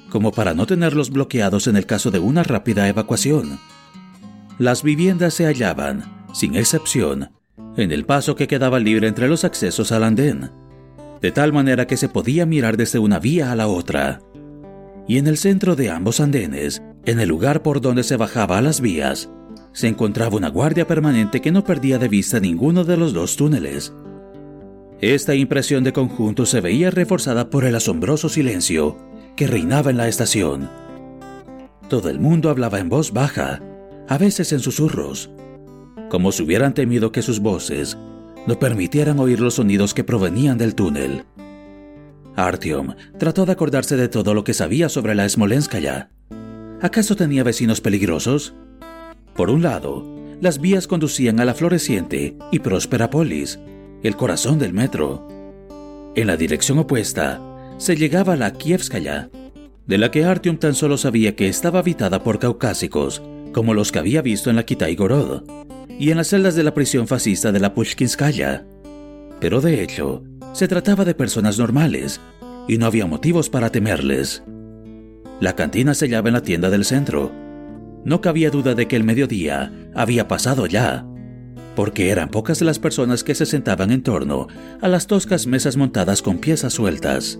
como 0.09 0.31
para 0.31 0.53
no 0.53 0.65
tenerlos 0.65 1.09
bloqueados 1.09 1.67
en 1.67 1.75
el 1.75 1.86
caso 1.86 2.12
de 2.12 2.19
una 2.19 2.43
rápida 2.43 2.88
evacuación. 2.88 3.59
Las 4.57 4.83
viviendas 4.83 5.33
se 5.33 5.45
hallaban, 5.45 6.25
sin 6.33 6.55
excepción, 6.55 7.31
en 7.75 7.91
el 7.91 8.05
paso 8.05 8.36
que 8.36 8.47
quedaba 8.47 8.79
libre 8.79 9.07
entre 9.07 9.27
los 9.27 9.43
accesos 9.43 9.91
al 9.91 10.03
andén, 10.03 10.51
de 11.21 11.31
tal 11.31 11.53
manera 11.53 11.88
que 11.88 11.97
se 11.97 12.09
podía 12.09 12.45
mirar 12.45 12.77
desde 12.77 13.00
una 13.00 13.19
vía 13.19 13.51
a 13.51 13.55
la 13.55 13.67
otra. 13.67 14.21
Y 15.07 15.17
en 15.17 15.27
el 15.27 15.38
centro 15.38 15.75
de 15.75 15.89
ambos 15.89 16.19
andenes, 16.19 16.81
en 17.05 17.19
el 17.19 17.29
lugar 17.29 17.62
por 17.62 17.81
donde 17.81 18.03
se 18.03 18.17
bajaba 18.17 18.57
a 18.57 18.62
las 18.62 18.81
vías, 18.81 19.29
se 19.74 19.88
encontraba 19.88 20.36
una 20.36 20.50
guardia 20.50 20.88
permanente 20.88 21.39
que 21.39 21.51
no 21.51 21.63
perdía 21.63 22.00
de 22.00 22.07
vista 22.07 22.39
ninguno 22.39 22.83
de 22.83 22.97
los 22.97 23.13
dos 23.13 23.36
túneles. 23.36 23.93
Esta 25.01 25.36
impresión 25.36 25.84
de 25.84 25.94
conjunto 25.94 26.48
se 26.48 26.60
veía 26.60 26.89
reforzada 26.89 27.51
por 27.51 27.66
el 27.66 27.75
asombroso 27.75 28.30
silencio 28.30 28.98
que 29.36 29.46
reinaba 29.46 29.92
en 29.92 29.98
la 29.98 30.08
estación. 30.08 30.70
Todo 31.88 32.10
el 32.10 32.20
mundo 32.20 32.50
hablaba 32.50 32.80
en 32.80 32.89
voz 32.89 33.13
baja, 33.13 33.62
a 34.10 34.18
veces 34.18 34.51
en 34.54 34.60
susurros, 34.60 35.30
como 36.10 36.32
si 36.32 36.42
hubieran 36.42 36.74
temido 36.74 37.12
que 37.12 37.22
sus 37.22 37.39
voces 37.39 37.96
no 38.48 38.58
permitieran 38.58 39.20
oír 39.20 39.39
los 39.39 39.56
sonidos 39.56 39.94
que 39.94 40.04
provenían 40.04 40.58
del 40.58 40.74
túnel. 40.74 41.25
Artyom 42.36 42.96
trató 43.20 43.46
de 43.46 43.51
acordarse 43.51 43.98
de 43.98 44.08
todo 44.10 44.34
lo 44.34 44.44
que 44.44 44.54
sabía 44.56 44.89
sobre 44.89 45.13
la 45.13 45.30
Smolenskaya. 45.30 46.10
¿Acaso 46.82 47.16
tenía 47.16 47.44
vecinos 47.44 47.82
peligrosos? 47.82 48.56
Por 49.36 49.51
un 49.51 49.62
lado, 49.62 50.06
las 50.42 50.60
vías 50.60 50.88
conducían 50.88 51.39
a 51.39 51.46
la 51.46 51.54
floreciente 51.54 52.38
y 52.51 52.60
próspera 52.60 53.10
polis, 53.10 53.60
el 54.07 54.15
corazón 54.15 54.59
del 54.59 54.73
metro. 54.73 55.27
En 56.15 56.27
la 56.27 56.37
dirección 56.37 56.79
opuesta, 56.79 57.41
se 57.77 57.95
llegaba 57.95 58.33
a 58.33 58.37
la 58.37 58.53
Kievskaya, 58.53 59.29
de 59.85 59.97
la 59.97 60.11
que 60.11 60.25
Artyom 60.25 60.57
tan 60.57 60.75
solo 60.75 60.97
sabía 60.97 61.35
que 61.35 61.47
estaba 61.47 61.79
habitada 61.79 62.23
por 62.23 62.39
caucásicos, 62.39 63.21
como 63.53 63.73
los 63.73 63.91
que 63.91 63.99
había 63.99 64.21
visto 64.21 64.49
en 64.49 64.55
la 64.55 64.63
Kitaigorod 64.63 65.43
y 65.99 66.11
en 66.11 66.17
las 66.17 66.27
celdas 66.27 66.55
de 66.55 66.63
la 66.63 66.73
prisión 66.73 67.07
fascista 67.07 67.51
de 67.51 67.59
la 67.59 67.73
Pushkinskaya. 67.73 68.65
Pero 69.39 69.61
de 69.61 69.83
hecho, 69.83 70.23
se 70.53 70.67
trataba 70.67 71.05
de 71.05 71.15
personas 71.15 71.57
normales 71.57 72.19
y 72.67 72.77
no 72.77 72.85
había 72.85 73.05
motivos 73.05 73.49
para 73.49 73.71
temerles. 73.71 74.43
La 75.39 75.55
cantina 75.55 75.93
se 75.93 76.05
hallaba 76.05 76.29
en 76.29 76.33
la 76.33 76.41
tienda 76.41 76.69
del 76.69 76.85
centro. 76.85 77.31
No 78.03 78.21
cabía 78.21 78.49
duda 78.49 78.73
de 78.73 78.87
que 78.87 78.95
el 78.95 79.03
mediodía 79.03 79.71
había 79.93 80.27
pasado 80.27 80.65
ya, 80.65 81.05
porque 81.77 82.10
eran 82.10 82.29
pocas 82.29 82.60
las 82.63 82.79
personas 82.79 83.24
que 83.24 83.36
se 83.36 83.46
sentaban 83.46 83.91
en 83.91 84.01
torno 84.01 84.48
a 84.81 84.88
las 84.88 85.05
toscas 85.05 85.46
mesas 85.46 85.77
montadas 85.77 86.24
con 86.24 86.39
piezas 86.39 86.74
sueltas. 86.74 87.39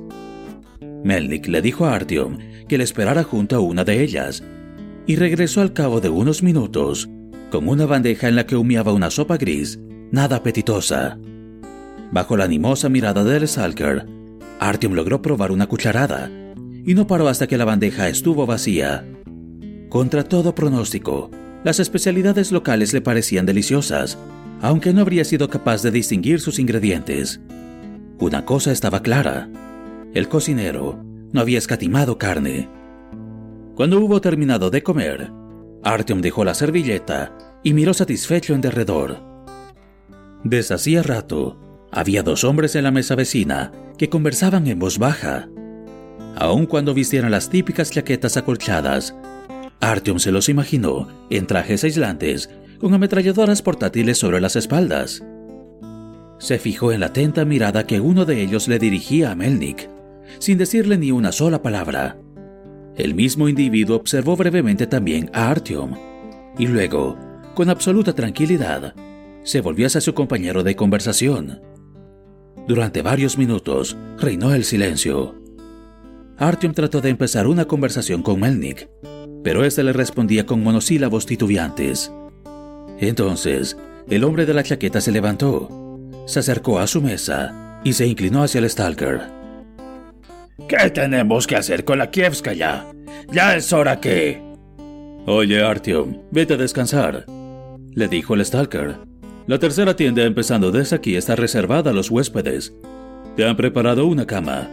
Melnik 1.04 1.48
le 1.48 1.60
dijo 1.64 1.88
a 1.88 1.96
Artyom 1.96 2.38
que 2.68 2.78
le 2.78 2.84
esperara 2.84 3.24
junto 3.24 3.56
a 3.56 3.60
una 3.62 3.84
de 3.84 4.04
ellas, 4.04 4.44
y 5.08 5.16
regresó 5.16 5.62
al 5.62 5.74
cabo 5.74 6.02
de 6.02 6.10
unos 6.10 6.44
minutos 6.44 7.10
con 7.50 7.68
una 7.68 7.88
bandeja 7.88 8.28
en 8.28 8.36
la 8.36 8.46
que 8.46 8.56
humeaba 8.56 8.94
una 8.94 9.10
sopa 9.10 9.38
gris, 9.38 9.80
nada 10.12 10.36
apetitosa. 10.36 11.18
Bajo 12.12 12.38
la 12.38 12.44
animosa 12.44 12.90
mirada 12.90 13.24
del 13.24 13.48
Salker, 13.48 14.06
Artyom 14.60 14.94
logró 14.94 15.20
probar 15.20 15.52
una 15.52 15.66
cucharada 15.66 16.30
y 16.86 16.94
no 16.94 17.08
paró 17.08 17.28
hasta 17.28 17.48
que 17.48 17.58
la 17.58 17.66
bandeja 17.66 18.08
estuvo 18.08 18.46
vacía. 18.46 19.04
Contra 19.90 20.24
todo 20.24 20.54
pronóstico, 20.54 21.32
las 21.68 21.82
especialidades 21.82 22.54
locales 22.54 22.94
le 22.94 23.02
parecían 23.02 23.46
deliciosas, 23.46 24.18
aunque 24.62 24.94
no 24.94 25.02
habría 25.02 25.26
sido 25.26 25.50
capaz 25.50 25.82
de 25.84 25.92
distinguir 25.92 26.40
sus 26.40 26.60
ingredientes. 26.60 27.42
Una 28.20 28.46
cosa 28.46 28.72
estaba 28.72 29.02
clara, 29.02 29.50
el 30.14 30.30
cocinero 30.30 31.04
no 31.34 31.42
había 31.42 31.58
escatimado 31.58 32.18
carne. 32.18 32.70
Cuando 33.76 34.00
hubo 34.00 34.22
terminado 34.22 34.70
de 34.70 34.82
comer, 34.82 35.30
Artyom 35.84 36.22
dejó 36.22 36.46
la 36.46 36.54
servilleta 36.54 37.38
y 37.64 37.74
miró 37.74 37.94
satisfecho 37.94 38.54
en 38.54 38.62
derredor. 38.62 39.22
Desde 40.46 40.76
hacía 40.76 41.04
rato, 41.04 41.60
había 41.92 42.24
dos 42.24 42.46
hombres 42.46 42.78
en 42.78 42.86
la 42.86 42.92
mesa 42.92 43.16
vecina 43.16 43.74
que 43.98 44.08
conversaban 44.08 44.68
en 44.68 44.80
voz 44.80 45.00
baja. 45.00 45.50
Aun 46.38 46.66
cuando 46.66 46.94
vistieran 46.94 47.32
las 47.32 47.50
típicas 47.50 47.92
chaquetas 47.92 48.38
acolchadas, 48.38 49.14
Artyom 49.80 50.20
se 50.20 50.32
los 50.32 50.50
imaginó 50.50 51.08
en 51.30 51.46
trajes 51.46 51.84
aislantes 51.84 52.50
con 52.80 52.94
ametralladoras 52.94 53.62
portátiles 53.62 54.18
sobre 54.18 54.42
las 54.42 54.56
espaldas. 54.56 55.24
Se 56.40 56.60
fijó 56.60 56.92
en 56.92 57.02
la 57.02 57.08
atenta 57.08 57.46
mirada 57.46 57.86
que 57.86 58.00
uno 58.00 58.26
de 58.26 58.42
ellos 58.42 58.68
le 58.68 58.80
dirigía 58.80 59.32
a 59.32 59.36
Melnik, 59.36 59.90
sin 60.40 60.58
decirle 60.58 60.98
ni 60.98 61.12
una 61.12 61.32
sola 61.32 61.62
palabra. 61.62 62.18
El 62.96 63.16
mismo 63.16 63.48
individuo 63.48 63.96
observó 63.96 64.36
brevemente 64.36 64.88
también 64.88 65.30
a 65.34 65.50
Artyom 65.50 65.96
y 66.58 66.68
luego, 66.68 67.18
con 67.54 67.70
absoluta 67.70 68.14
tranquilidad, 68.14 68.96
se 69.44 69.62
volvió 69.62 69.88
hacia 69.88 70.02
su 70.02 70.14
compañero 70.14 70.64
de 70.64 70.76
conversación. 70.76 71.62
Durante 72.68 73.02
varios 73.02 73.38
minutos 73.38 73.96
reinó 74.18 74.54
el 74.54 74.64
silencio. 74.64 75.36
Artyom 76.38 76.74
trató 76.74 77.02
de 77.02 77.10
empezar 77.10 77.48
una 77.48 77.66
conversación 77.66 78.22
con 78.22 78.40
Melnik, 78.40 78.90
pero 79.48 79.64
éste 79.64 79.82
le 79.82 79.94
respondía 79.94 80.46
con 80.46 80.62
monosílabos 80.62 81.26
titubeantes. 81.26 82.12
Entonces, 83.00 83.78
el 84.10 84.26
hombre 84.26 84.46
de 84.46 84.54
la 84.54 84.62
chaqueta 84.62 85.00
se 85.00 85.14
levantó, 85.14 85.70
se 86.26 86.40
acercó 86.40 86.80
a 86.80 86.88
su 86.88 87.02
mesa 87.02 87.80
y 87.86 87.94
se 87.94 88.06
inclinó 88.06 88.44
hacia 88.44 88.60
el 88.60 88.70
Stalker. 88.70 89.22
¿Qué 90.68 90.90
tenemos 90.90 91.48
que 91.48 91.56
hacer 91.56 91.86
con 91.86 91.98
la 91.98 92.12
Kievskaya? 92.12 92.88
Ya 93.32 93.56
es 93.56 93.72
hora 93.72 94.02
que... 94.02 94.42
Oye, 95.26 95.64
Artyom, 95.64 96.24
vete 96.30 96.56
a 96.56 96.58
descansar, 96.58 97.26
le 97.96 98.08
dijo 98.10 98.34
el 98.34 98.44
Stalker. 98.44 98.98
La 99.46 99.60
tercera 99.60 99.96
tienda 99.96 100.26
empezando 100.26 100.74
desde 100.74 100.98
aquí 100.98 101.16
está 101.16 101.38
reservada 101.38 101.92
a 101.92 101.94
los 101.94 102.12
huéspedes. 102.12 102.74
Te 103.38 103.48
han 103.48 103.56
preparado 103.56 104.08
una 104.08 104.28
cama. 104.28 104.70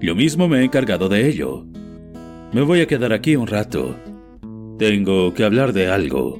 Yo 0.00 0.16
mismo 0.16 0.48
me 0.48 0.58
he 0.58 0.64
encargado 0.64 1.08
de 1.08 1.28
ello. 1.28 1.64
Me 2.52 2.60
voy 2.60 2.82
a 2.82 2.86
quedar 2.86 3.14
aquí 3.14 3.34
un 3.34 3.46
rato. 3.46 3.96
Tengo 4.78 5.32
que 5.32 5.42
hablar 5.42 5.72
de 5.72 5.88
algo. 5.90 6.38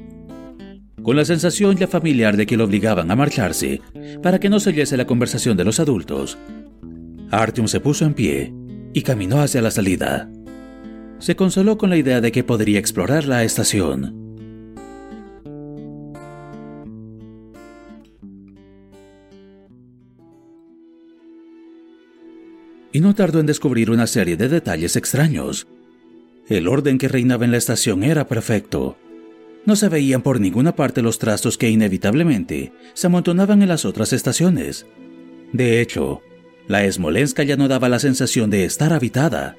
Con 1.02 1.16
la 1.16 1.24
sensación 1.24 1.76
ya 1.76 1.88
familiar 1.88 2.36
de 2.36 2.44
que 2.44 2.58
lo 2.58 2.64
obligaban 2.64 3.10
a 3.10 3.16
marcharse 3.16 3.80
para 4.22 4.38
que 4.38 4.50
no 4.50 4.60
se 4.60 4.70
oyese 4.70 4.98
la 4.98 5.06
conversación 5.06 5.56
de 5.56 5.64
los 5.64 5.80
adultos, 5.80 6.36
Artyom 7.30 7.66
se 7.66 7.80
puso 7.80 8.04
en 8.04 8.12
pie 8.12 8.52
y 8.92 9.00
caminó 9.00 9.40
hacia 9.40 9.62
la 9.62 9.70
salida. 9.70 10.30
Se 11.18 11.34
consoló 11.34 11.78
con 11.78 11.88
la 11.88 11.96
idea 11.96 12.20
de 12.20 12.30
que 12.30 12.44
podría 12.44 12.78
explorar 12.78 13.24
la 13.24 13.42
estación. 13.42 14.20
Y 22.92 23.00
no 23.00 23.14
tardó 23.14 23.40
en 23.40 23.46
descubrir 23.46 23.90
una 23.90 24.06
serie 24.06 24.36
de 24.36 24.50
detalles 24.50 24.96
extraños. 24.96 25.66
El 26.48 26.68
orden 26.68 26.98
que 26.98 27.08
reinaba 27.08 27.44
en 27.44 27.52
la 27.52 27.56
estación 27.56 28.02
era 28.02 28.26
perfecto. 28.26 28.96
No 29.64 29.76
se 29.76 29.88
veían 29.88 30.22
por 30.22 30.40
ninguna 30.40 30.74
parte 30.74 31.02
los 31.02 31.18
trastos 31.18 31.56
que 31.56 31.70
inevitablemente 31.70 32.72
se 32.94 33.06
amontonaban 33.06 33.62
en 33.62 33.68
las 33.68 33.84
otras 33.84 34.12
estaciones. 34.12 34.86
De 35.52 35.80
hecho, 35.80 36.20
la 36.66 36.90
Smolenska 36.90 37.44
ya 37.44 37.56
no 37.56 37.68
daba 37.68 37.88
la 37.88 37.98
sensación 37.98 38.50
de 38.50 38.64
estar 38.64 38.92
habitada. 38.92 39.56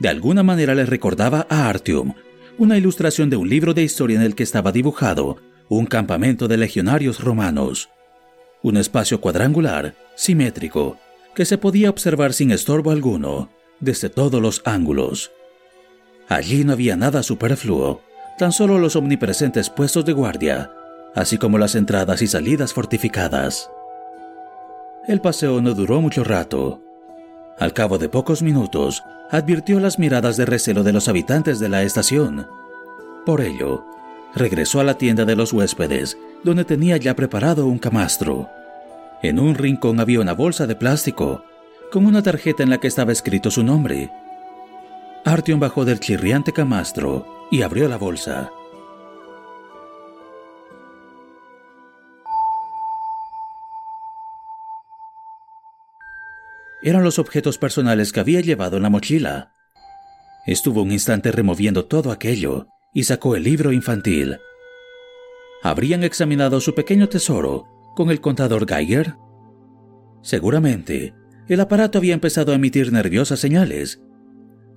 De 0.00 0.08
alguna 0.08 0.42
manera 0.42 0.74
le 0.74 0.86
recordaba 0.86 1.46
a 1.48 1.68
Artyom 1.68 2.14
una 2.58 2.76
ilustración 2.76 3.30
de 3.30 3.36
un 3.36 3.48
libro 3.48 3.72
de 3.72 3.82
historia 3.82 4.16
en 4.16 4.22
el 4.22 4.34
que 4.34 4.42
estaba 4.42 4.72
dibujado 4.72 5.38
un 5.68 5.86
campamento 5.86 6.48
de 6.48 6.56
legionarios 6.56 7.20
romanos. 7.20 7.88
Un 8.62 8.76
espacio 8.76 9.20
cuadrangular, 9.20 9.94
simétrico, 10.16 10.98
que 11.34 11.44
se 11.44 11.58
podía 11.58 11.90
observar 11.90 12.32
sin 12.32 12.50
estorbo 12.50 12.90
alguno, 12.90 13.50
desde 13.78 14.10
todos 14.10 14.42
los 14.42 14.62
ángulos. 14.64 15.30
Allí 16.30 16.62
no 16.62 16.74
había 16.74 16.96
nada 16.96 17.24
superfluo, 17.24 18.02
tan 18.38 18.52
solo 18.52 18.78
los 18.78 18.94
omnipresentes 18.94 19.68
puestos 19.68 20.04
de 20.04 20.12
guardia, 20.12 20.70
así 21.16 21.38
como 21.38 21.58
las 21.58 21.74
entradas 21.74 22.22
y 22.22 22.28
salidas 22.28 22.72
fortificadas. 22.72 23.68
El 25.08 25.20
paseo 25.20 25.60
no 25.60 25.74
duró 25.74 26.00
mucho 26.00 26.22
rato. 26.22 26.84
Al 27.58 27.72
cabo 27.72 27.98
de 27.98 28.08
pocos 28.08 28.42
minutos, 28.42 29.02
advirtió 29.28 29.80
las 29.80 29.98
miradas 29.98 30.36
de 30.36 30.46
recelo 30.46 30.84
de 30.84 30.92
los 30.92 31.08
habitantes 31.08 31.58
de 31.58 31.68
la 31.68 31.82
estación. 31.82 32.46
Por 33.26 33.40
ello, 33.40 33.84
regresó 34.32 34.78
a 34.78 34.84
la 34.84 34.94
tienda 34.94 35.24
de 35.24 35.34
los 35.34 35.52
huéspedes, 35.52 36.16
donde 36.44 36.64
tenía 36.64 36.96
ya 36.96 37.16
preparado 37.16 37.66
un 37.66 37.80
camastro. 37.80 38.48
En 39.20 39.40
un 39.40 39.56
rincón 39.56 39.98
había 39.98 40.20
una 40.20 40.34
bolsa 40.34 40.68
de 40.68 40.76
plástico, 40.76 41.44
con 41.90 42.06
una 42.06 42.22
tarjeta 42.22 42.62
en 42.62 42.70
la 42.70 42.78
que 42.78 42.86
estaba 42.86 43.10
escrito 43.10 43.50
su 43.50 43.64
nombre. 43.64 44.12
Artyom 45.24 45.60
bajó 45.60 45.84
del 45.84 46.00
chirriante 46.00 46.52
camastro 46.52 47.26
y 47.50 47.62
abrió 47.62 47.88
la 47.88 47.98
bolsa. 47.98 48.50
Eran 56.82 57.04
los 57.04 57.18
objetos 57.18 57.58
personales 57.58 58.12
que 58.12 58.20
había 58.20 58.40
llevado 58.40 58.78
en 58.78 58.82
la 58.82 58.90
mochila. 58.90 59.52
Estuvo 60.46 60.82
un 60.82 60.92
instante 60.92 61.30
removiendo 61.30 61.84
todo 61.84 62.10
aquello 62.10 62.68
y 62.94 63.04
sacó 63.04 63.36
el 63.36 63.44
libro 63.44 63.72
infantil. 63.72 64.38
¿Habrían 65.62 66.02
examinado 66.02 66.60
su 66.60 66.74
pequeño 66.74 67.10
tesoro 67.10 67.66
con 67.94 68.10
el 68.10 68.22
contador 68.22 68.66
Geiger? 68.66 69.16
Seguramente, 70.22 71.14
el 71.48 71.60
aparato 71.60 71.98
había 71.98 72.14
empezado 72.14 72.52
a 72.52 72.54
emitir 72.54 72.90
nerviosas 72.92 73.40
señales. 73.40 74.00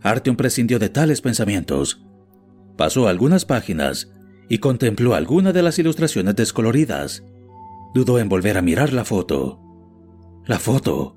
Artyom 0.03 0.35
prescindió 0.35 0.79
de 0.79 0.89
tales 0.89 1.21
pensamientos. 1.21 2.05
Pasó 2.77 3.07
algunas 3.07 3.45
páginas 3.45 4.11
y 4.49 4.57
contempló 4.57 5.15
alguna 5.15 5.53
de 5.53 5.63
las 5.63 5.79
ilustraciones 5.79 6.35
descoloridas. 6.35 7.23
Dudó 7.93 8.19
en 8.19 8.27
volver 8.27 8.57
a 8.57 8.61
mirar 8.61 8.91
la 8.91 9.05
foto. 9.05 9.61
La 10.45 10.59
foto. 10.59 11.15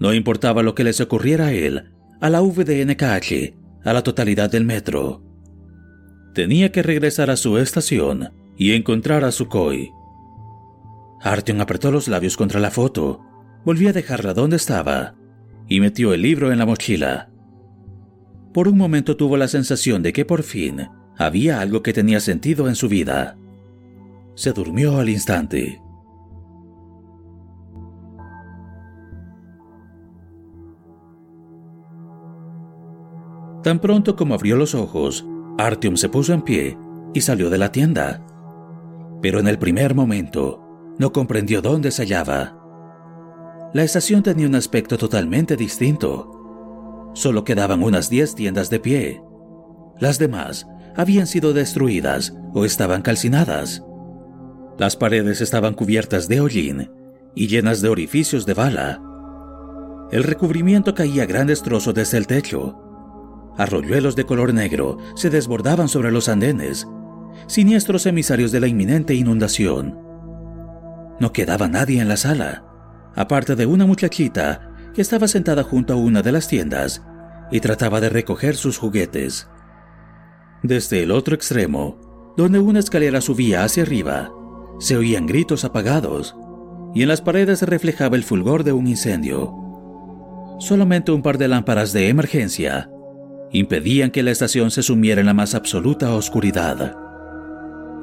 No 0.00 0.12
importaba 0.12 0.62
lo 0.62 0.74
que 0.74 0.84
les 0.84 1.00
ocurriera 1.00 1.46
a 1.46 1.52
él, 1.52 1.92
a 2.20 2.30
la 2.30 2.40
VDNKH, 2.40 3.54
a 3.84 3.92
la 3.92 4.02
totalidad 4.02 4.50
del 4.50 4.64
metro. 4.64 5.22
Tenía 6.34 6.72
que 6.72 6.82
regresar 6.82 7.30
a 7.30 7.36
su 7.36 7.58
estación 7.58 8.32
y 8.56 8.72
encontrar 8.72 9.24
a 9.24 9.30
Sukhoi. 9.30 9.92
Artyom 11.20 11.60
apretó 11.60 11.92
los 11.92 12.08
labios 12.08 12.36
contra 12.36 12.60
la 12.60 12.70
foto, 12.70 13.24
volvió 13.64 13.90
a 13.90 13.92
dejarla 13.92 14.34
donde 14.34 14.56
estaba 14.56 15.14
y 15.68 15.80
metió 15.80 16.14
el 16.14 16.22
libro 16.22 16.50
en 16.50 16.58
la 16.58 16.66
mochila. 16.66 17.30
Por 18.52 18.66
un 18.68 18.78
momento 18.78 19.16
tuvo 19.16 19.36
la 19.36 19.46
sensación 19.46 20.02
de 20.02 20.12
que 20.12 20.24
por 20.24 20.42
fin 20.42 20.88
había 21.16 21.60
algo 21.60 21.82
que 21.82 21.92
tenía 21.92 22.20
sentido 22.20 22.68
en 22.68 22.74
su 22.74 22.88
vida. 22.88 23.36
Se 24.34 24.52
durmió 24.52 24.98
al 24.98 25.08
instante. 25.08 25.80
Tan 33.62 33.80
pronto 33.80 34.16
como 34.16 34.34
abrió 34.34 34.56
los 34.56 34.74
ojos, 34.74 35.26
Artyom 35.58 35.96
se 35.96 36.08
puso 36.08 36.32
en 36.32 36.42
pie 36.42 36.78
y 37.12 37.20
salió 37.20 37.50
de 37.50 37.58
la 37.58 37.72
tienda. 37.72 38.24
Pero 39.20 39.40
en 39.40 39.48
el 39.48 39.58
primer 39.58 39.94
momento, 39.94 40.64
no 40.98 41.12
comprendió 41.12 41.60
dónde 41.60 41.90
se 41.90 42.02
hallaba. 42.02 42.57
La 43.72 43.82
estación 43.82 44.22
tenía 44.22 44.46
un 44.46 44.54
aspecto 44.54 44.96
totalmente 44.96 45.56
distinto. 45.56 47.10
Solo 47.14 47.44
quedaban 47.44 47.82
unas 47.82 48.08
diez 48.08 48.34
tiendas 48.34 48.70
de 48.70 48.80
pie. 48.80 49.22
Las 50.00 50.18
demás 50.18 50.66
habían 50.96 51.26
sido 51.26 51.52
destruidas 51.52 52.34
o 52.54 52.64
estaban 52.64 53.02
calcinadas. 53.02 53.82
Las 54.78 54.96
paredes 54.96 55.40
estaban 55.40 55.74
cubiertas 55.74 56.28
de 56.28 56.40
hollín 56.40 56.90
y 57.34 57.48
llenas 57.48 57.80
de 57.82 57.88
orificios 57.88 58.46
de 58.46 58.54
bala. 58.54 59.02
El 60.10 60.24
recubrimiento 60.24 60.94
caía 60.94 61.26
grandes 61.26 61.62
trozos 61.62 61.94
desde 61.94 62.16
el 62.16 62.26
techo 62.26 62.84
Arroyuelos 63.58 64.14
de 64.14 64.24
color 64.24 64.54
negro 64.54 64.98
se 65.16 65.30
desbordaban 65.30 65.88
sobre 65.88 66.12
los 66.12 66.28
andenes, 66.28 66.86
siniestros 67.48 68.06
emisarios 68.06 68.52
de 68.52 68.60
la 68.60 68.68
inminente 68.68 69.14
inundación. 69.14 69.98
No 71.18 71.32
quedaba 71.32 71.66
nadie 71.66 72.00
en 72.00 72.06
la 72.06 72.16
sala, 72.16 72.67
aparte 73.14 73.56
de 73.56 73.66
una 73.66 73.86
muchachita 73.86 74.72
que 74.94 75.02
estaba 75.02 75.28
sentada 75.28 75.62
junto 75.62 75.92
a 75.92 75.96
una 75.96 76.22
de 76.22 76.32
las 76.32 76.48
tiendas 76.48 77.02
y 77.50 77.60
trataba 77.60 78.00
de 78.00 78.08
recoger 78.08 78.56
sus 78.56 78.78
juguetes. 78.78 79.48
Desde 80.62 81.02
el 81.02 81.10
otro 81.10 81.34
extremo, 81.34 82.34
donde 82.36 82.58
una 82.58 82.80
escalera 82.80 83.20
subía 83.20 83.64
hacia 83.64 83.82
arriba, 83.82 84.30
se 84.78 84.96
oían 84.96 85.26
gritos 85.26 85.64
apagados 85.64 86.36
y 86.94 87.02
en 87.02 87.08
las 87.08 87.20
paredes 87.20 87.60
se 87.60 87.66
reflejaba 87.66 88.16
el 88.16 88.24
fulgor 88.24 88.64
de 88.64 88.72
un 88.72 88.86
incendio. 88.86 89.54
Solamente 90.58 91.12
un 91.12 91.22
par 91.22 91.38
de 91.38 91.48
lámparas 91.48 91.92
de 91.92 92.08
emergencia 92.08 92.90
impedían 93.52 94.10
que 94.10 94.22
la 94.22 94.30
estación 94.30 94.70
se 94.70 94.82
sumiera 94.82 95.20
en 95.20 95.26
la 95.26 95.34
más 95.34 95.54
absoluta 95.54 96.12
oscuridad. 96.14 96.96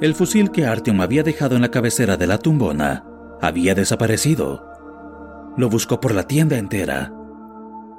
El 0.01 0.15
fusil 0.15 0.51
que 0.51 0.65
Artyom 0.65 1.01
había 1.01 1.23
dejado 1.23 1.55
en 1.55 1.61
la 1.61 1.71
cabecera 1.71 2.17
de 2.17 2.27
la 2.27 2.37
tumbona 2.37 3.05
había 3.41 3.75
desaparecido. 3.75 4.74
Lo 5.57 5.69
buscó 5.69 5.99
por 5.99 6.13
la 6.13 6.27
tienda 6.27 6.57
entera. 6.57 7.13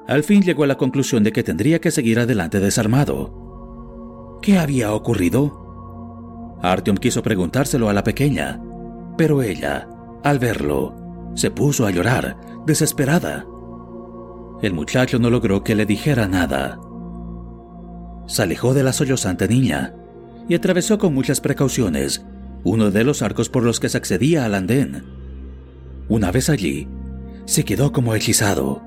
Al 0.07 0.23
fin 0.23 0.42
llegó 0.42 0.64
a 0.64 0.66
la 0.66 0.77
conclusión 0.77 1.25
de 1.25 1.33
que 1.33 1.42
tendría 1.42 1.81
que 1.81 1.90
seguir 1.90 2.19
adelante 2.19 2.61
desarmado. 2.61 4.38
¿Qué 4.42 4.59
había 4.59 4.92
ocurrido? 4.92 6.59
Artyom 6.62 6.97
quiso 6.97 7.23
preguntárselo 7.23 7.88
a 7.88 7.92
la 7.92 8.05
pequeña, 8.05 8.61
pero 9.16 9.42
ella, 9.42 9.88
al 10.23 10.38
verlo, 10.38 10.95
se 11.35 11.51
puso 11.51 11.87
a 11.87 11.90
llorar, 11.90 12.38
desesperada. 12.66 13.47
El 14.62 14.73
muchacho 14.73 15.19
no 15.19 15.31
logró 15.31 15.64
que 15.64 15.75
le 15.75 15.87
dijera 15.87 16.29
nada 16.29 16.79
se 18.27 18.42
alejó 18.42 18.75
de 18.75 18.83
la 18.83 18.92
sollozante 18.92 19.49
niña 19.49 19.95
y 20.49 20.55
atravesó 20.55 20.99
con 20.99 21.14
muchas 21.14 21.40
precauciones 21.40 22.25
uno 22.64 22.90
de 22.90 23.05
los 23.05 23.23
arcos 23.23 23.49
por 23.49 23.62
los 23.62 23.79
que 23.79 23.88
se 23.88 23.97
accedía 23.97 24.45
al 24.45 24.55
andén. 24.55 25.05
Una 26.09 26.33
vez 26.33 26.51
allí, 26.51 26.88
se 27.46 27.64
quedó 27.64 27.92
como 27.92 28.14
hechizado. 28.14 28.82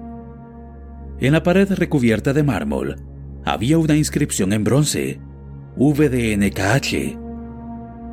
En 1.19 1.33
la 1.33 1.43
pared 1.43 1.71
recubierta 1.73 2.33
de 2.33 2.43
mármol 2.43 2.97
había 3.43 3.77
una 3.77 3.95
inscripción 3.95 4.53
en 4.53 4.63
bronce, 4.63 5.19
VDNKH. 5.75 7.17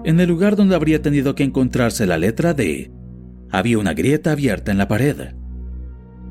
En 0.04 0.20
el 0.20 0.28
lugar 0.28 0.56
donde 0.56 0.74
habría 0.74 1.02
tenido 1.02 1.34
que 1.34 1.44
encontrarse 1.44 2.06
la 2.06 2.16
letra 2.16 2.54
D, 2.54 2.90
había 3.50 3.78
una 3.78 3.92
grieta 3.92 4.32
abierta 4.32 4.72
en 4.72 4.78
la 4.78 4.88
pared. 4.88 5.34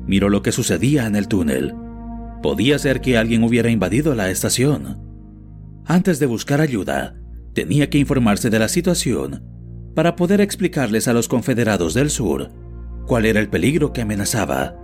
Miró 0.06 0.28
lo 0.28 0.42
que 0.42 0.52
sucedía 0.52 1.06
en 1.06 1.16
el 1.16 1.28
túnel 1.28 1.74
Podía 2.42 2.78
ser 2.78 3.00
que 3.00 3.18
alguien 3.18 3.42
hubiera 3.42 3.70
invadido 3.70 4.14
la 4.14 4.30
estación. 4.30 5.00
Antes 5.84 6.18
de 6.18 6.26
buscar 6.26 6.60
ayuda, 6.60 7.16
tenía 7.54 7.90
que 7.90 7.98
informarse 7.98 8.50
de 8.50 8.58
la 8.58 8.68
situación 8.68 9.42
para 9.94 10.14
poder 10.14 10.40
explicarles 10.40 11.08
a 11.08 11.12
los 11.12 11.26
confederados 11.26 11.94
del 11.94 12.10
sur 12.10 12.50
cuál 13.06 13.24
era 13.26 13.40
el 13.40 13.48
peligro 13.48 13.92
que 13.92 14.02
amenazaba. 14.02 14.74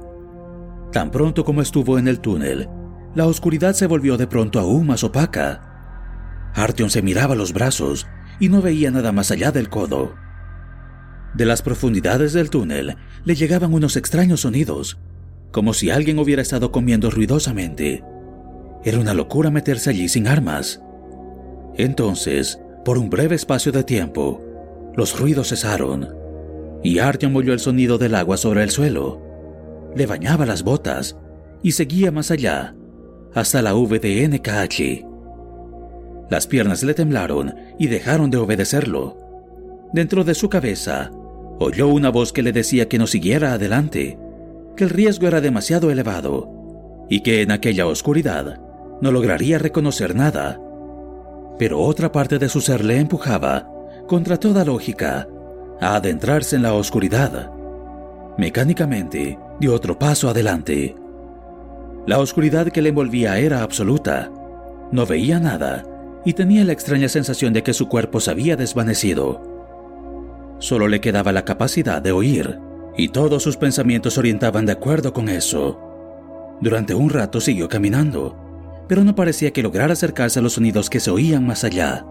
Tan 0.92 1.10
pronto 1.10 1.44
como 1.44 1.62
estuvo 1.62 1.98
en 1.98 2.08
el 2.08 2.20
túnel, 2.20 2.68
la 3.14 3.26
oscuridad 3.26 3.74
se 3.74 3.86
volvió 3.86 4.16
de 4.16 4.26
pronto 4.26 4.58
aún 4.60 4.86
más 4.86 5.04
opaca. 5.04 6.52
Artyom 6.54 6.88
se 6.88 7.02
miraba 7.02 7.34
los 7.34 7.52
brazos 7.52 8.06
y 8.40 8.48
no 8.48 8.62
veía 8.62 8.90
nada 8.90 9.12
más 9.12 9.30
allá 9.30 9.52
del 9.52 9.68
codo. 9.68 10.14
De 11.34 11.46
las 11.46 11.62
profundidades 11.62 12.32
del 12.32 12.50
túnel 12.50 12.96
le 13.24 13.34
llegaban 13.34 13.72
unos 13.72 13.96
extraños 13.96 14.42
sonidos 14.42 14.98
como 15.50 15.74
si 15.74 15.90
alguien 15.90 16.18
hubiera 16.18 16.42
estado 16.42 16.72
comiendo 16.72 17.10
ruidosamente. 17.10 18.02
Era 18.84 18.98
una 18.98 19.14
locura 19.14 19.50
meterse 19.50 19.90
allí 19.90 20.08
sin 20.08 20.26
armas. 20.26 20.82
Entonces, 21.76 22.58
por 22.84 22.98
un 22.98 23.10
breve 23.10 23.36
espacio 23.36 23.70
de 23.70 23.84
tiempo, 23.84 24.42
los 24.96 25.18
ruidos 25.18 25.50
cesaron 25.50 26.21
y 26.82 26.98
Artyom 26.98 27.36
oyó 27.36 27.52
el 27.52 27.60
sonido 27.60 27.98
del 27.98 28.14
agua 28.14 28.36
sobre 28.36 28.62
el 28.62 28.70
suelo. 28.70 29.20
Le 29.94 30.06
bañaba 30.06 30.46
las 30.46 30.62
botas 30.62 31.16
y 31.62 31.72
seguía 31.72 32.10
más 32.10 32.30
allá, 32.30 32.74
hasta 33.34 33.62
la 33.62 33.74
VDNKH. 33.74 35.06
Las 36.28 36.46
piernas 36.46 36.82
le 36.82 36.94
temblaron 36.94 37.54
y 37.78 37.86
dejaron 37.86 38.30
de 38.30 38.38
obedecerlo. 38.38 39.18
Dentro 39.92 40.24
de 40.24 40.34
su 40.34 40.48
cabeza, 40.48 41.10
oyó 41.58 41.88
una 41.88 42.10
voz 42.10 42.32
que 42.32 42.42
le 42.42 42.52
decía 42.52 42.88
que 42.88 42.98
no 42.98 43.06
siguiera 43.06 43.52
adelante 43.52 44.18
que 44.76 44.84
el 44.84 44.90
riesgo 44.90 45.26
era 45.26 45.40
demasiado 45.40 45.90
elevado 45.90 47.06
y 47.08 47.20
que 47.20 47.42
en 47.42 47.50
aquella 47.50 47.86
oscuridad 47.86 48.60
no 49.00 49.10
lograría 49.10 49.58
reconocer 49.58 50.14
nada. 50.14 50.60
Pero 51.58 51.80
otra 51.80 52.10
parte 52.10 52.38
de 52.38 52.48
su 52.48 52.60
ser 52.60 52.84
le 52.84 52.98
empujaba, 52.98 53.68
contra 54.06 54.38
toda 54.38 54.64
lógica, 54.64 55.28
a 55.82 55.96
adentrarse 55.96 56.54
en 56.54 56.62
la 56.62 56.74
oscuridad. 56.74 57.50
Mecánicamente 58.38 59.36
dio 59.58 59.74
otro 59.74 59.98
paso 59.98 60.28
adelante. 60.30 60.94
La 62.06 62.20
oscuridad 62.20 62.68
que 62.68 62.80
le 62.80 62.90
envolvía 62.90 63.38
era 63.38 63.62
absoluta. 63.62 64.30
No 64.92 65.06
veía 65.06 65.40
nada 65.40 65.84
y 66.24 66.34
tenía 66.34 66.64
la 66.64 66.72
extraña 66.72 67.08
sensación 67.08 67.52
de 67.52 67.64
que 67.64 67.74
su 67.74 67.88
cuerpo 67.88 68.20
se 68.20 68.30
había 68.30 68.56
desvanecido. 68.56 69.42
Solo 70.60 70.86
le 70.86 71.00
quedaba 71.00 71.32
la 71.32 71.44
capacidad 71.44 72.00
de 72.00 72.12
oír 72.12 72.60
y 72.96 73.08
todos 73.08 73.42
sus 73.42 73.56
pensamientos 73.56 74.18
orientaban 74.18 74.66
de 74.66 74.72
acuerdo 74.72 75.12
con 75.12 75.28
eso. 75.28 75.80
Durante 76.60 76.94
un 76.94 77.10
rato 77.10 77.40
siguió 77.40 77.68
caminando, 77.68 78.36
pero 78.86 79.02
no 79.02 79.16
parecía 79.16 79.52
que 79.52 79.64
lograra 79.64 79.94
acercarse 79.94 80.38
a 80.38 80.42
los 80.42 80.52
sonidos 80.52 80.88
que 80.88 81.00
se 81.00 81.10
oían 81.10 81.44
más 81.44 81.64
allá. 81.64 82.06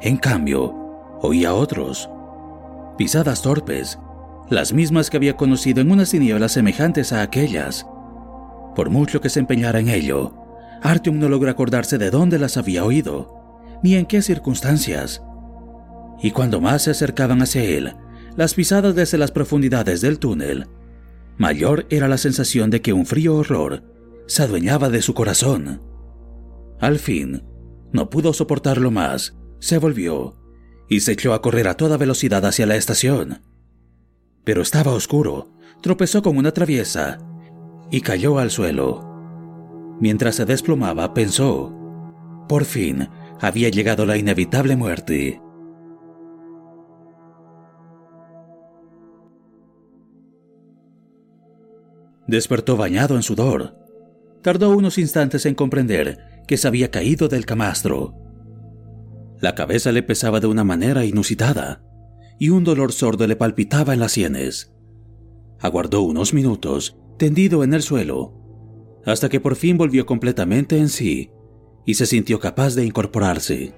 En 0.00 0.16
cambio, 0.16 0.74
oía 1.20 1.54
otros. 1.54 2.10
Pisadas 2.96 3.42
torpes, 3.42 3.98
las 4.50 4.72
mismas 4.72 5.08
que 5.08 5.16
había 5.16 5.36
conocido 5.36 5.80
en 5.80 5.90
unas 5.90 6.10
tinieblas 6.10 6.52
semejantes 6.52 7.12
a 7.12 7.22
aquellas. 7.22 7.86
Por 8.74 8.90
mucho 8.90 9.20
que 9.20 9.30
se 9.30 9.40
empeñara 9.40 9.80
en 9.80 9.88
ello, 9.88 10.34
Artyom 10.82 11.18
no 11.18 11.28
logró 11.28 11.50
acordarse 11.50 11.98
de 11.98 12.10
dónde 12.10 12.38
las 12.38 12.56
había 12.56 12.84
oído, 12.84 13.78
ni 13.82 13.94
en 13.94 14.06
qué 14.06 14.20
circunstancias. 14.20 15.22
Y 16.22 16.32
cuando 16.32 16.60
más 16.60 16.82
se 16.82 16.90
acercaban 16.90 17.40
hacia 17.42 17.62
él, 17.64 17.94
las 18.36 18.54
pisadas 18.54 18.94
desde 18.94 19.18
las 19.18 19.30
profundidades 19.30 20.00
del 20.00 20.18
túnel, 20.18 20.66
mayor 21.38 21.86
era 21.90 22.08
la 22.08 22.18
sensación 22.18 22.70
de 22.70 22.82
que 22.82 22.92
un 22.92 23.06
frío 23.06 23.36
horror 23.36 23.84
se 24.26 24.42
adueñaba 24.42 24.88
de 24.88 25.02
su 25.02 25.14
corazón. 25.14 25.82
Al 26.80 26.98
fin, 26.98 27.42
no 27.92 28.10
pudo 28.10 28.32
soportarlo 28.32 28.90
más, 28.90 29.36
se 29.60 29.78
volvió 29.78 30.41
y 30.88 31.00
se 31.00 31.12
echó 31.12 31.34
a 31.34 31.42
correr 31.42 31.68
a 31.68 31.76
toda 31.76 31.96
velocidad 31.96 32.44
hacia 32.44 32.66
la 32.66 32.76
estación. 32.76 33.42
Pero 34.44 34.62
estaba 34.62 34.92
oscuro, 34.92 35.52
tropezó 35.80 36.22
con 36.22 36.36
una 36.36 36.52
traviesa 36.52 37.18
y 37.90 38.00
cayó 38.00 38.38
al 38.38 38.50
suelo. 38.50 39.08
Mientras 40.00 40.36
se 40.36 40.44
desplomaba, 40.44 41.14
pensó, 41.14 41.72
por 42.48 42.64
fin 42.64 43.08
había 43.40 43.68
llegado 43.68 44.06
la 44.06 44.16
inevitable 44.16 44.76
muerte. 44.76 45.40
Despertó 52.26 52.76
bañado 52.76 53.16
en 53.16 53.22
sudor. 53.22 53.74
Tardó 54.42 54.70
unos 54.70 54.96
instantes 54.98 55.44
en 55.44 55.54
comprender 55.54 56.42
que 56.46 56.56
se 56.56 56.66
había 56.66 56.90
caído 56.90 57.28
del 57.28 57.44
camastro. 57.44 58.14
La 59.42 59.56
cabeza 59.56 59.90
le 59.90 60.04
pesaba 60.04 60.38
de 60.38 60.46
una 60.46 60.62
manera 60.62 61.04
inusitada 61.04 61.82
y 62.38 62.50
un 62.50 62.62
dolor 62.62 62.92
sordo 62.92 63.26
le 63.26 63.34
palpitaba 63.34 63.92
en 63.92 63.98
las 63.98 64.12
sienes. 64.12 64.72
Aguardó 65.58 66.02
unos 66.02 66.32
minutos, 66.32 66.96
tendido 67.18 67.64
en 67.64 67.74
el 67.74 67.82
suelo, 67.82 68.34
hasta 69.04 69.28
que 69.28 69.40
por 69.40 69.56
fin 69.56 69.76
volvió 69.76 70.06
completamente 70.06 70.78
en 70.78 70.88
sí 70.88 71.32
y 71.84 71.94
se 71.94 72.06
sintió 72.06 72.38
capaz 72.38 72.76
de 72.76 72.86
incorporarse. 72.86 73.74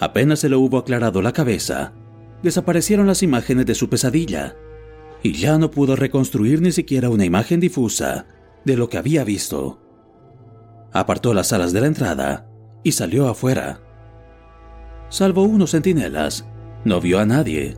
Apenas 0.00 0.40
se 0.40 0.48
le 0.48 0.56
hubo 0.56 0.78
aclarado 0.78 1.20
la 1.20 1.32
cabeza, 1.32 1.92
desaparecieron 2.42 3.06
las 3.06 3.22
imágenes 3.22 3.66
de 3.66 3.74
su 3.74 3.90
pesadilla 3.90 4.56
y 5.22 5.32
ya 5.32 5.58
no 5.58 5.70
pudo 5.70 5.96
reconstruir 5.96 6.62
ni 6.62 6.72
siquiera 6.72 7.10
una 7.10 7.26
imagen 7.26 7.60
difusa 7.60 8.24
de 8.64 8.78
lo 8.78 8.88
que 8.88 8.96
había 8.96 9.22
visto. 9.22 9.82
Apartó 10.94 11.34
las 11.34 11.52
alas 11.52 11.74
de 11.74 11.82
la 11.82 11.88
entrada 11.88 12.48
y 12.82 12.92
salió 12.92 13.28
afuera. 13.28 13.85
Salvo 15.08 15.42
unos 15.42 15.70
centinelas, 15.70 16.46
no 16.84 17.00
vio 17.00 17.18
a 17.18 17.26
nadie. 17.26 17.76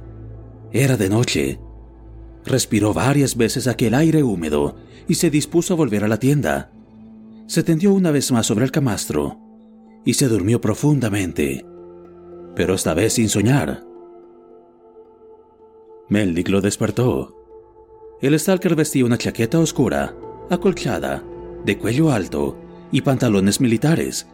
Era 0.73 0.97
de 0.97 1.09
noche. 1.09 1.61
Respiró 2.45 2.95
varias 2.95 3.37
veces 3.37 3.67
aquel 3.67 3.95
aire 3.95 4.23
húmedo 4.23 4.77
y 5.07 5.14
se 5.14 5.31
dispuso 5.31 5.75
a 5.75 5.77
volver 5.77 6.05
a 6.05 6.09
la 6.09 6.19
tienda. 6.19 6.71
Se 7.47 7.62
tendió 7.62 7.93
una 7.93 8.11
vez 8.11 8.31
más 8.33 8.47
sobre 8.47 8.64
el 8.64 8.71
camastro 8.71 9.38
y 10.05 10.14
se 10.14 10.29
durmió 10.29 10.61
profundamente, 10.61 11.64
pero 12.55 12.75
esta 12.75 12.95
vez 12.95 13.14
sin 13.14 13.29
soñar. 13.29 13.85
Meldick 16.09 16.49
lo 16.49 16.61
despertó. 16.61 17.35
El 18.21 18.38
Stalker 18.38 18.75
vestía 18.75 19.05
una 19.05 19.19
chaqueta 19.19 19.59
oscura, 19.59 20.14
acolchada, 20.51 21.23
de 21.64 21.79
cuello 21.79 22.11
alto 22.11 22.57
y 22.91 23.03
pantalones 23.03 23.61
militares, 23.61 24.27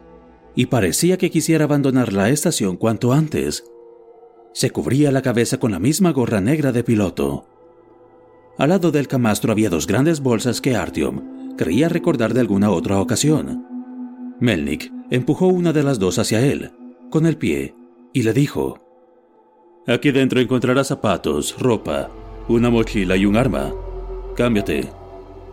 y 0.55 0.67
parecía 0.67 1.17
que 1.17 1.29
quisiera 1.29 1.65
abandonar 1.65 2.13
la 2.13 2.29
estación 2.29 2.77
cuanto 2.77 3.13
antes. 3.13 3.65
Se 4.53 4.71
cubría 4.71 5.11
la 5.11 5.21
cabeza 5.21 5.59
con 5.59 5.71
la 5.71 5.79
misma 5.79 6.11
gorra 6.11 6.39
negra 6.39 6.71
de 6.71 6.83
piloto. 6.83 7.45
Al 8.57 8.69
lado 8.69 8.91
del 8.91 9.07
camastro 9.07 9.51
había 9.51 9.69
dos 9.69 9.85
grandes 9.85 10.21
bolsas 10.21 10.61
que 10.61 10.75
Artyom 10.75 11.55
creía 11.57 11.89
recordar 11.89 12.33
de 12.33 12.39
alguna 12.39 12.71
otra 12.71 13.01
ocasión. 13.01 13.65
Melnik 14.39 14.91
empujó 15.09 15.47
una 15.47 15.73
de 15.73 15.83
las 15.83 15.99
dos 15.99 16.19
hacia 16.19 16.39
él, 16.39 16.71
con 17.09 17.25
el 17.25 17.37
pie, 17.37 17.75
y 18.13 18.23
le 18.23 18.33
dijo, 18.33 18.79
Aquí 19.87 20.11
dentro 20.11 20.39
encontrarás 20.39 20.87
zapatos, 20.87 21.55
ropa, 21.59 22.09
una 22.47 22.69
mochila 22.69 23.17
y 23.17 23.25
un 23.25 23.35
arma. 23.35 23.73
Cámbiate. 24.35 24.89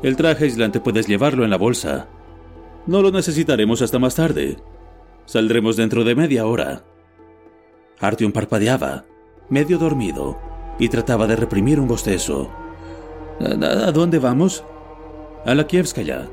El 0.02 0.16
traje 0.16 0.44
aislante 0.44 0.80
puedes 0.80 1.06
llevarlo 1.06 1.44
en 1.44 1.50
la 1.50 1.58
bolsa. 1.58 2.08
No 2.86 3.02
lo 3.02 3.10
necesitaremos 3.10 3.82
hasta 3.82 3.98
más 3.98 4.14
tarde. 4.14 4.56
Saldremos 5.26 5.76
dentro 5.76 6.04
de 6.04 6.14
media 6.14 6.46
hora. 6.46 6.85
Artyom 8.00 8.32
parpadeaba, 8.32 9.04
medio 9.48 9.78
dormido, 9.78 10.38
y 10.78 10.88
trataba 10.88 11.26
de 11.26 11.37
reprimir 11.37 11.78
un 11.78 11.88
bostezo. 11.88 12.50
¿A, 13.40 13.92
dónde 13.92 14.18
vamos? 14.18 14.64
A 15.44 15.54
la 15.54 15.66
Kievskaya. 15.66 16.28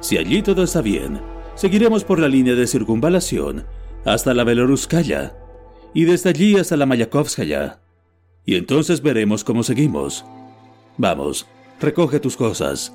Si 0.00 0.16
allí 0.16 0.42
todo 0.42 0.62
está 0.62 0.80
bien, 0.80 1.20
seguiremos 1.54 2.04
por 2.04 2.18
la 2.18 2.28
línea 2.28 2.54
de 2.54 2.66
circunvalación 2.66 3.66
hasta 4.04 4.32
la 4.32 4.44
Beloruskaya 4.44 5.36
y 5.92 6.04
desde 6.04 6.30
allí 6.30 6.56
hasta 6.56 6.76
la 6.76 6.86
Mayakovskaya. 6.86 7.80
Y 8.44 8.56
entonces 8.56 9.02
veremos 9.02 9.44
cómo 9.44 9.62
seguimos. 9.62 10.24
Vamos, 10.96 11.46
recoge 11.80 12.20
tus 12.20 12.36
cosas. 12.36 12.94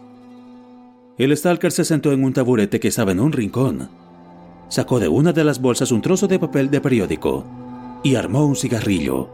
El 1.18 1.36
Stalker 1.36 1.72
se 1.72 1.86
sentó 1.86 2.12
en 2.12 2.24
un 2.24 2.34
taburete 2.34 2.80
que 2.80 2.88
estaba 2.88 3.12
en 3.12 3.20
un 3.20 3.32
rincón. 3.32 3.90
Sacó 4.68 5.00
de 5.00 5.08
una 5.08 5.32
de 5.32 5.44
las 5.44 5.62
bolsas 5.62 5.92
un 5.92 6.02
trozo 6.02 6.28
de 6.28 6.40
papel 6.40 6.70
de 6.70 6.82
periódico 6.82 7.46
y 8.04 8.16
armó 8.16 8.46
un 8.46 8.56
cigarrillo. 8.56 9.30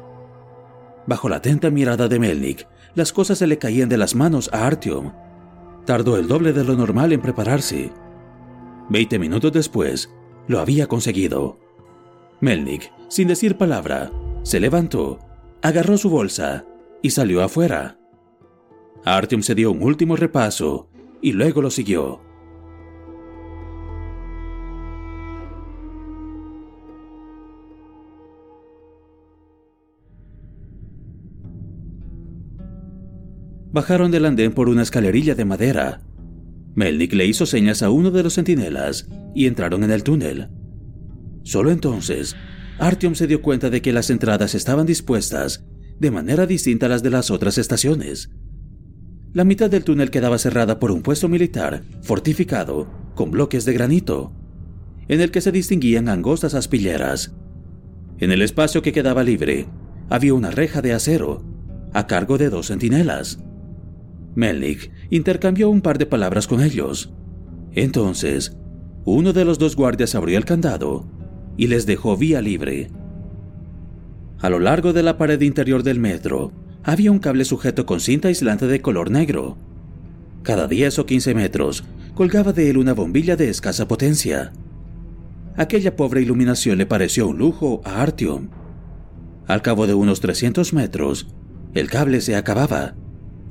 Bajo 1.06 1.30
la 1.30 1.38
atenta 1.38 1.70
mirada 1.70 2.08
de 2.08 2.20
Melnik, 2.20 2.67
las 2.96 3.12
cosas 3.12 3.38
se 3.38 3.48
le 3.48 3.58
caían 3.58 3.89
de 3.89 3.98
las 3.98 4.15
manos 4.15 4.50
a 4.54 4.65
Artyom. 4.65 5.12
Tardó 5.86 6.17
el 6.17 6.28
doble 6.28 6.54
de 6.54 6.63
lo 6.63 6.76
normal 6.76 7.12
en 7.13 7.22
prepararse. 7.22 7.91
Veinte 8.89 9.17
minutos 9.20 9.52
después, 9.52 10.12
lo 10.48 10.60
había 10.60 10.88
conseguido. 10.88 11.58
Melnik, 12.39 12.91
sin 13.08 13.28
decir 13.28 13.58
palabra, 13.58 14.12
se 14.44 14.60
levantó, 14.60 15.20
agarró 15.62 15.98
su 15.98 16.10
bolsa 16.10 16.65
y 17.02 17.12
salió 17.12 17.44
afuera. 17.44 17.98
Artyom 19.04 19.41
se 19.41 19.56
dio 19.56 19.72
un 19.72 19.82
último 19.82 20.15
repaso 20.15 20.88
y 21.22 21.32
luego 21.32 21.62
lo 21.62 21.72
siguió. 21.72 22.22
Bajaron 33.72 34.12
del 34.12 34.26
andén 34.26 34.54
por 34.54 34.70
una 34.70 34.84
escalerilla 34.84 35.36
de 35.36 35.46
madera. 35.46 36.02
Melnik 36.76 37.14
le 37.14 37.26
hizo 37.26 37.46
señas 37.46 37.84
a 37.84 37.90
uno 37.90 38.12
de 38.12 38.24
los 38.24 38.36
centinelas 38.36 39.08
y 39.36 39.48
entraron 39.48 39.84
en 39.84 39.92
el 39.92 40.04
túnel. 40.04 40.50
Solo 41.44 41.72
entonces, 41.72 42.36
Artyom 42.80 43.16
se 43.16 43.28
dio 43.28 43.42
cuenta 43.42 43.70
de 43.70 43.82
que 43.82 43.94
las 43.94 44.10
entradas 44.10 44.56
estaban 44.56 44.86
dispuestas 44.86 45.66
de 46.00 46.12
manera 46.12 46.48
distinta 46.48 46.88
a 46.88 46.90
las 46.90 47.04
de 47.04 47.12
las 47.12 47.30
otras 47.30 47.58
estaciones. 47.58 48.32
La 49.34 49.44
mitad 49.44 49.70
del 49.70 49.84
túnel 49.84 50.10
quedaba 50.12 50.38
cerrada 50.38 50.80
por 50.80 50.92
un 50.92 51.04
puesto 51.04 51.30
militar 51.30 51.84
fortificado 52.02 52.92
con 53.16 53.32
bloques 53.32 53.66
de 53.66 53.74
granito, 53.74 54.34
en 55.08 55.22
el 55.22 55.32
que 55.32 55.42
se 55.42 55.52
distinguían 55.52 56.10
angostas 56.10 56.54
aspilleras. 56.54 57.34
En 58.18 58.32
el 58.32 58.42
espacio 58.42 58.82
que 58.82 58.92
quedaba 58.92 59.24
libre 59.24 59.68
había 60.10 60.34
una 60.34 60.52
reja 60.52 60.82
de 60.82 60.94
acero 60.94 61.44
a 61.94 62.08
cargo 62.08 62.38
de 62.38 62.50
dos 62.50 62.68
centinelas. 62.68 63.40
Melnik 64.36 64.91
intercambió 65.10 65.70
un 65.70 65.82
par 65.82 65.98
de 65.98 66.06
palabras 66.06 66.48
con 66.48 66.62
ellos. 66.62 67.13
Entonces, 67.74 68.58
uno 69.06 69.34
de 69.34 69.46
los 69.46 69.60
dos 69.60 69.76
guardias 69.76 70.15
abrió 70.15 70.38
el 70.38 70.46
candado 70.46 71.06
y 71.58 71.67
les 71.67 71.86
dejó 71.86 72.17
vía 72.17 72.41
libre. 72.41 72.89
A 74.39 74.50
lo 74.50 74.60
largo 74.60 74.94
de 74.94 75.04
la 75.04 75.17
pared 75.17 75.41
interior 75.41 75.84
del 75.84 76.00
metro 76.00 76.52
había 76.84 77.12
un 77.12 77.20
cable 77.20 77.46
sujeto 77.46 77.86
con 77.86 78.00
cinta 78.00 78.28
aislante 78.28 78.67
de 78.67 78.82
color 78.82 79.12
negro. 79.12 79.58
Cada 80.44 80.67
10 80.67 81.00
o 81.00 81.06
15 81.06 81.36
metros 81.36 81.84
colgaba 82.15 82.54
de 82.54 82.70
él 82.70 82.78
una 82.78 82.94
bombilla 82.94 83.36
de 83.36 83.50
escasa 83.50 83.88
potencia. 83.88 84.52
Aquella 85.58 85.96
pobre 85.96 86.22
iluminación 86.22 86.78
le 86.78 86.86
pareció 86.86 87.28
un 87.28 87.38
lujo 87.38 87.82
a 87.86 88.02
Artyom. 88.02 88.50
Al 89.48 89.62
cabo 89.62 89.86
de 89.86 89.94
unos 89.94 90.22
300 90.22 90.74
metros, 90.74 91.28
el 91.74 91.89
cable 91.89 92.22
se 92.22 92.36
acababa 92.36 92.96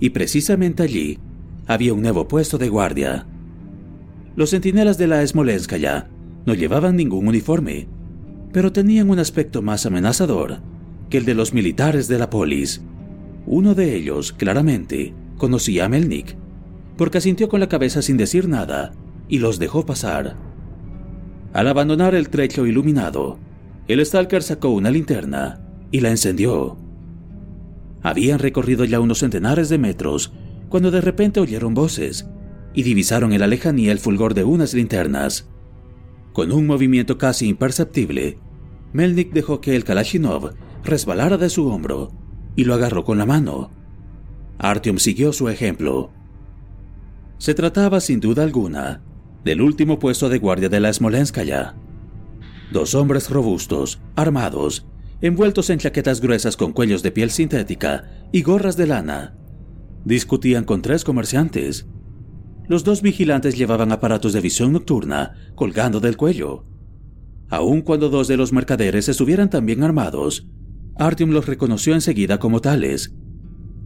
y 0.00 0.10
precisamente 0.10 0.82
allí 0.82 1.18
había 1.66 1.94
un 1.94 2.02
nuevo 2.02 2.26
puesto 2.26 2.58
de 2.58 2.68
guardia. 2.68 3.26
Los 4.34 4.50
centinelas 4.50 4.98
de 4.98 5.06
la 5.06 5.24
Smolenskaya 5.24 6.08
no 6.46 6.54
llevaban 6.54 6.96
ningún 6.96 7.28
uniforme, 7.28 7.86
pero 8.52 8.72
tenían 8.72 9.10
un 9.10 9.18
aspecto 9.18 9.62
más 9.62 9.86
amenazador 9.86 10.60
que 11.10 11.18
el 11.18 11.24
de 11.24 11.34
los 11.34 11.52
militares 11.52 12.08
de 12.08 12.18
la 12.18 12.30
polis. 12.30 12.80
Uno 13.46 13.74
de 13.74 13.94
ellos, 13.94 14.32
claramente, 14.32 15.14
conocía 15.36 15.84
a 15.84 15.88
Melnik, 15.88 16.36
porque 16.96 17.18
asintió 17.18 17.48
con 17.48 17.60
la 17.60 17.68
cabeza 17.68 18.02
sin 18.02 18.16
decir 18.16 18.48
nada 18.48 18.92
y 19.28 19.38
los 19.38 19.58
dejó 19.58 19.84
pasar. 19.86 20.36
Al 21.52 21.66
abandonar 21.68 22.14
el 22.14 22.28
trecho 22.28 22.66
iluminado, 22.66 23.38
el 23.88 24.04
Stalker 24.04 24.42
sacó 24.42 24.70
una 24.70 24.90
linterna 24.90 25.60
y 25.90 26.00
la 26.00 26.10
encendió. 26.10 26.76
Habían 28.02 28.38
recorrido 28.38 28.84
ya 28.84 29.00
unos 29.00 29.18
centenares 29.18 29.68
de 29.68 29.78
metros 29.78 30.32
cuando 30.68 30.90
de 30.90 31.00
repente 31.00 31.40
oyeron 31.40 31.74
voces 31.74 32.28
y 32.74 32.82
divisaron 32.82 33.32
en 33.32 33.40
la 33.40 33.46
lejanía 33.46 33.92
el 33.92 33.98
fulgor 33.98 34.34
de 34.34 34.44
unas 34.44 34.74
linternas. 34.74 35.48
Con 36.32 36.52
un 36.52 36.66
movimiento 36.66 37.18
casi 37.18 37.48
imperceptible, 37.48 38.38
Melnik 38.92 39.32
dejó 39.32 39.60
que 39.60 39.76
el 39.76 39.84
Kalashnikov 39.84 40.54
resbalara 40.84 41.36
de 41.36 41.50
su 41.50 41.68
hombro 41.68 42.12
y 42.56 42.64
lo 42.64 42.74
agarró 42.74 43.04
con 43.04 43.18
la 43.18 43.26
mano. 43.26 43.70
Artyom 44.58 44.98
siguió 44.98 45.32
su 45.32 45.48
ejemplo. 45.48 46.10
Se 47.38 47.54
trataba 47.54 48.00
sin 48.00 48.20
duda 48.20 48.42
alguna 48.42 49.02
del 49.44 49.62
último 49.62 49.98
puesto 49.98 50.28
de 50.28 50.38
guardia 50.38 50.68
de 50.68 50.80
la 50.80 50.92
Smolenskaya. 50.92 51.74
Dos 52.70 52.94
hombres 52.94 53.30
robustos, 53.30 54.00
armados, 54.14 54.86
envueltos 55.20 55.70
en 55.70 55.78
chaquetas 55.78 56.20
gruesas 56.20 56.56
con 56.56 56.72
cuellos 56.72 57.02
de 57.02 57.12
piel 57.12 57.30
sintética 57.30 58.28
y 58.33 58.42
gorras 58.42 58.76
de 58.76 58.87
lana, 58.87 59.37
discutían 60.04 60.64
con 60.64 60.83
tres 60.83 61.04
comerciantes. 61.04 61.87
Los 62.68 62.85
dos 62.85 63.02
vigilantes 63.02 63.56
llevaban 63.56 63.92
aparatos 63.92 64.33
de 64.33 64.40
visión 64.40 64.72
nocturna 64.72 65.35
colgando 65.54 66.00
del 66.00 66.16
cuello. 66.16 66.64
Aun 67.48 67.83
cuando 67.83 68.09
dos 68.09 68.28
de 68.28 68.37
los 68.37 68.52
mercaderes 68.52 69.09
estuvieran 69.09 69.50
también 69.50 69.83
armados, 69.83 70.46
Artyom 70.96 71.30
los 71.30 71.46
reconoció 71.46 71.94
enseguida 71.94 72.38
como 72.38 72.61
tales. 72.61 73.14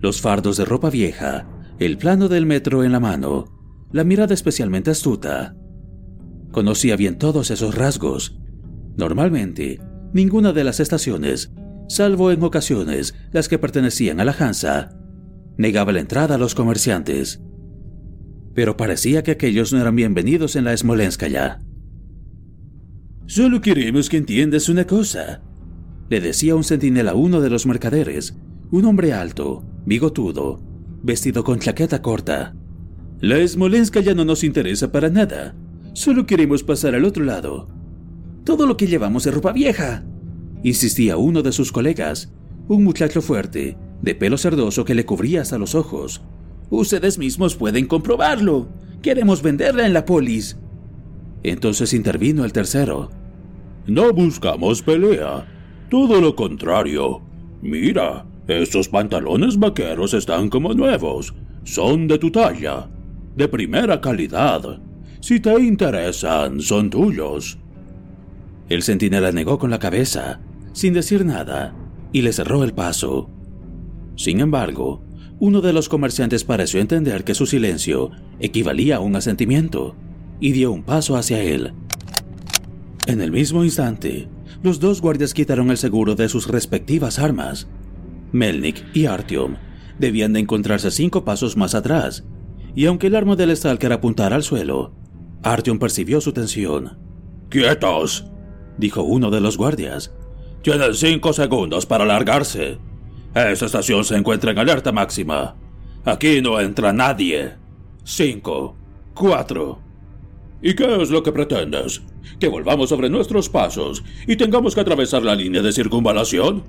Los 0.00 0.20
fardos 0.20 0.58
de 0.58 0.64
ropa 0.64 0.90
vieja, 0.90 1.48
el 1.78 1.96
plano 1.96 2.28
del 2.28 2.44
metro 2.44 2.84
en 2.84 2.92
la 2.92 3.00
mano, 3.00 3.46
la 3.90 4.04
mirada 4.04 4.34
especialmente 4.34 4.90
astuta. 4.90 5.56
Conocía 6.52 6.96
bien 6.96 7.16
todos 7.18 7.50
esos 7.50 7.74
rasgos. 7.74 8.38
Normalmente, 8.96 9.80
ninguna 10.14 10.54
de 10.54 10.64
las 10.64 10.80
estaciones, 10.80 11.52
salvo 11.88 12.30
en 12.30 12.42
ocasiones 12.42 13.14
las 13.32 13.48
que 13.48 13.58
pertenecían 13.58 14.20
a 14.20 14.24
la 14.24 14.32
Hansa, 14.32 14.96
negaba 15.58 15.92
la 15.92 16.00
entrada 16.00 16.36
a 16.36 16.38
los 16.38 16.54
comerciantes. 16.54 17.42
Pero 18.54 18.76
parecía 18.76 19.22
que 19.22 19.32
aquellos 19.32 19.72
no 19.72 19.80
eran 19.80 19.96
bienvenidos 19.96 20.56
en 20.56 20.64
la 20.64 20.76
Smolenskaya. 20.76 21.60
Solo 23.26 23.60
queremos 23.60 24.08
que 24.08 24.16
entiendas 24.16 24.68
una 24.68 24.86
cosa, 24.86 25.42
le 26.08 26.20
decía 26.20 26.54
un 26.54 26.64
centinela 26.64 27.12
a 27.12 27.14
uno 27.14 27.40
de 27.40 27.50
los 27.50 27.66
mercaderes, 27.66 28.36
un 28.70 28.84
hombre 28.84 29.12
alto, 29.12 29.64
bigotudo, 29.84 30.62
vestido 31.02 31.42
con 31.42 31.58
chaqueta 31.58 32.02
corta. 32.02 32.54
La 33.20 33.46
Smolenska 33.46 34.00
ya 34.00 34.14
no 34.14 34.24
nos 34.24 34.44
interesa 34.44 34.92
para 34.92 35.08
nada. 35.08 35.56
Solo 35.92 36.26
queremos 36.26 36.62
pasar 36.62 36.94
al 36.94 37.04
otro 37.04 37.24
lado. 37.24 37.73
Todo 38.44 38.66
lo 38.66 38.76
que 38.76 38.86
llevamos 38.86 39.26
es 39.26 39.34
ropa 39.34 39.52
vieja, 39.52 40.04
insistía 40.62 41.16
uno 41.16 41.42
de 41.42 41.52
sus 41.52 41.72
colegas, 41.72 42.32
un 42.68 42.84
muchacho 42.84 43.22
fuerte, 43.22 43.76
de 44.02 44.14
pelo 44.14 44.36
cerdoso 44.36 44.84
que 44.84 44.94
le 44.94 45.06
cubría 45.06 45.42
hasta 45.42 45.58
los 45.58 45.74
ojos. 45.74 46.22
Ustedes 46.70 47.18
mismos 47.18 47.56
pueden 47.56 47.86
comprobarlo. 47.86 48.68
Queremos 49.02 49.42
venderla 49.42 49.86
en 49.86 49.92
la 49.92 50.04
polis. 50.04 50.58
Entonces 51.42 51.92
intervino 51.92 52.44
el 52.44 52.52
tercero. 52.52 53.10
No 53.86 54.12
buscamos 54.12 54.82
pelea. 54.82 55.46
Todo 55.90 56.20
lo 56.20 56.34
contrario. 56.34 57.22
Mira, 57.62 58.26
estos 58.48 58.88
pantalones 58.88 59.58
vaqueros 59.58 60.14
están 60.14 60.48
como 60.48 60.74
nuevos. 60.74 61.34
Son 61.64 62.08
de 62.08 62.18
tu 62.18 62.30
talla. 62.30 62.88
De 63.36 63.48
primera 63.48 64.00
calidad. 64.00 64.80
Si 65.20 65.40
te 65.40 65.52
interesan, 65.60 66.60
son 66.60 66.90
tuyos. 66.90 67.58
El 68.68 68.82
centinela 68.82 69.32
negó 69.32 69.58
con 69.58 69.70
la 69.70 69.78
cabeza, 69.78 70.40
sin 70.72 70.94
decir 70.94 71.24
nada, 71.24 71.74
y 72.12 72.22
le 72.22 72.32
cerró 72.32 72.64
el 72.64 72.72
paso. 72.72 73.30
Sin 74.16 74.40
embargo, 74.40 75.04
uno 75.38 75.60
de 75.60 75.72
los 75.72 75.88
comerciantes 75.88 76.44
pareció 76.44 76.80
entender 76.80 77.24
que 77.24 77.34
su 77.34 77.46
silencio 77.46 78.10
equivalía 78.40 78.96
a 78.96 79.00
un 79.00 79.16
asentimiento, 79.16 79.96
y 80.40 80.52
dio 80.52 80.72
un 80.72 80.82
paso 80.82 81.16
hacia 81.16 81.42
él. 81.42 81.72
En 83.06 83.20
el 83.20 83.30
mismo 83.30 83.64
instante, 83.64 84.28
los 84.62 84.80
dos 84.80 85.00
guardias 85.00 85.34
quitaron 85.34 85.70
el 85.70 85.76
seguro 85.76 86.14
de 86.14 86.28
sus 86.28 86.48
respectivas 86.48 87.18
armas. 87.18 87.68
Melnik 88.32 88.82
y 88.94 89.06
Artyom 89.06 89.56
debían 89.98 90.32
de 90.32 90.40
encontrarse 90.40 90.90
cinco 90.90 91.24
pasos 91.24 91.56
más 91.56 91.74
atrás, 91.74 92.24
y 92.74 92.86
aunque 92.86 93.08
el 93.08 93.14
arma 93.14 93.36
del 93.36 93.54
Stalker 93.56 93.92
apuntara 93.92 94.36
al 94.36 94.42
suelo, 94.42 94.94
Artyom 95.42 95.78
percibió 95.78 96.20
su 96.20 96.32
tensión. 96.32 96.98
¡Quietos! 97.50 98.26
Dijo 98.78 99.02
uno 99.02 99.30
de 99.30 99.40
los 99.40 99.56
guardias. 99.56 100.14
Tienen 100.62 100.94
cinco 100.94 101.32
segundos 101.32 101.86
para 101.86 102.04
largarse. 102.04 102.78
Esta 103.34 103.66
estación 103.66 104.04
se 104.04 104.16
encuentra 104.16 104.52
en 104.52 104.58
alerta 104.58 104.92
máxima. 104.92 105.56
Aquí 106.04 106.40
no 106.40 106.60
entra 106.60 106.92
nadie. 106.92 107.54
Cinco, 108.04 108.76
cuatro, 109.14 109.84
¿Y 110.66 110.74
qué 110.74 111.02
es 111.02 111.10
lo 111.10 111.22
que 111.22 111.30
pretendes? 111.30 112.00
¿Que 112.40 112.48
volvamos 112.48 112.88
sobre 112.88 113.10
nuestros 113.10 113.50
pasos 113.50 114.02
y 114.26 114.36
tengamos 114.36 114.74
que 114.74 114.80
atravesar 114.80 115.22
la 115.22 115.34
línea 115.34 115.60
de 115.60 115.74
circunvalación? 115.74 116.64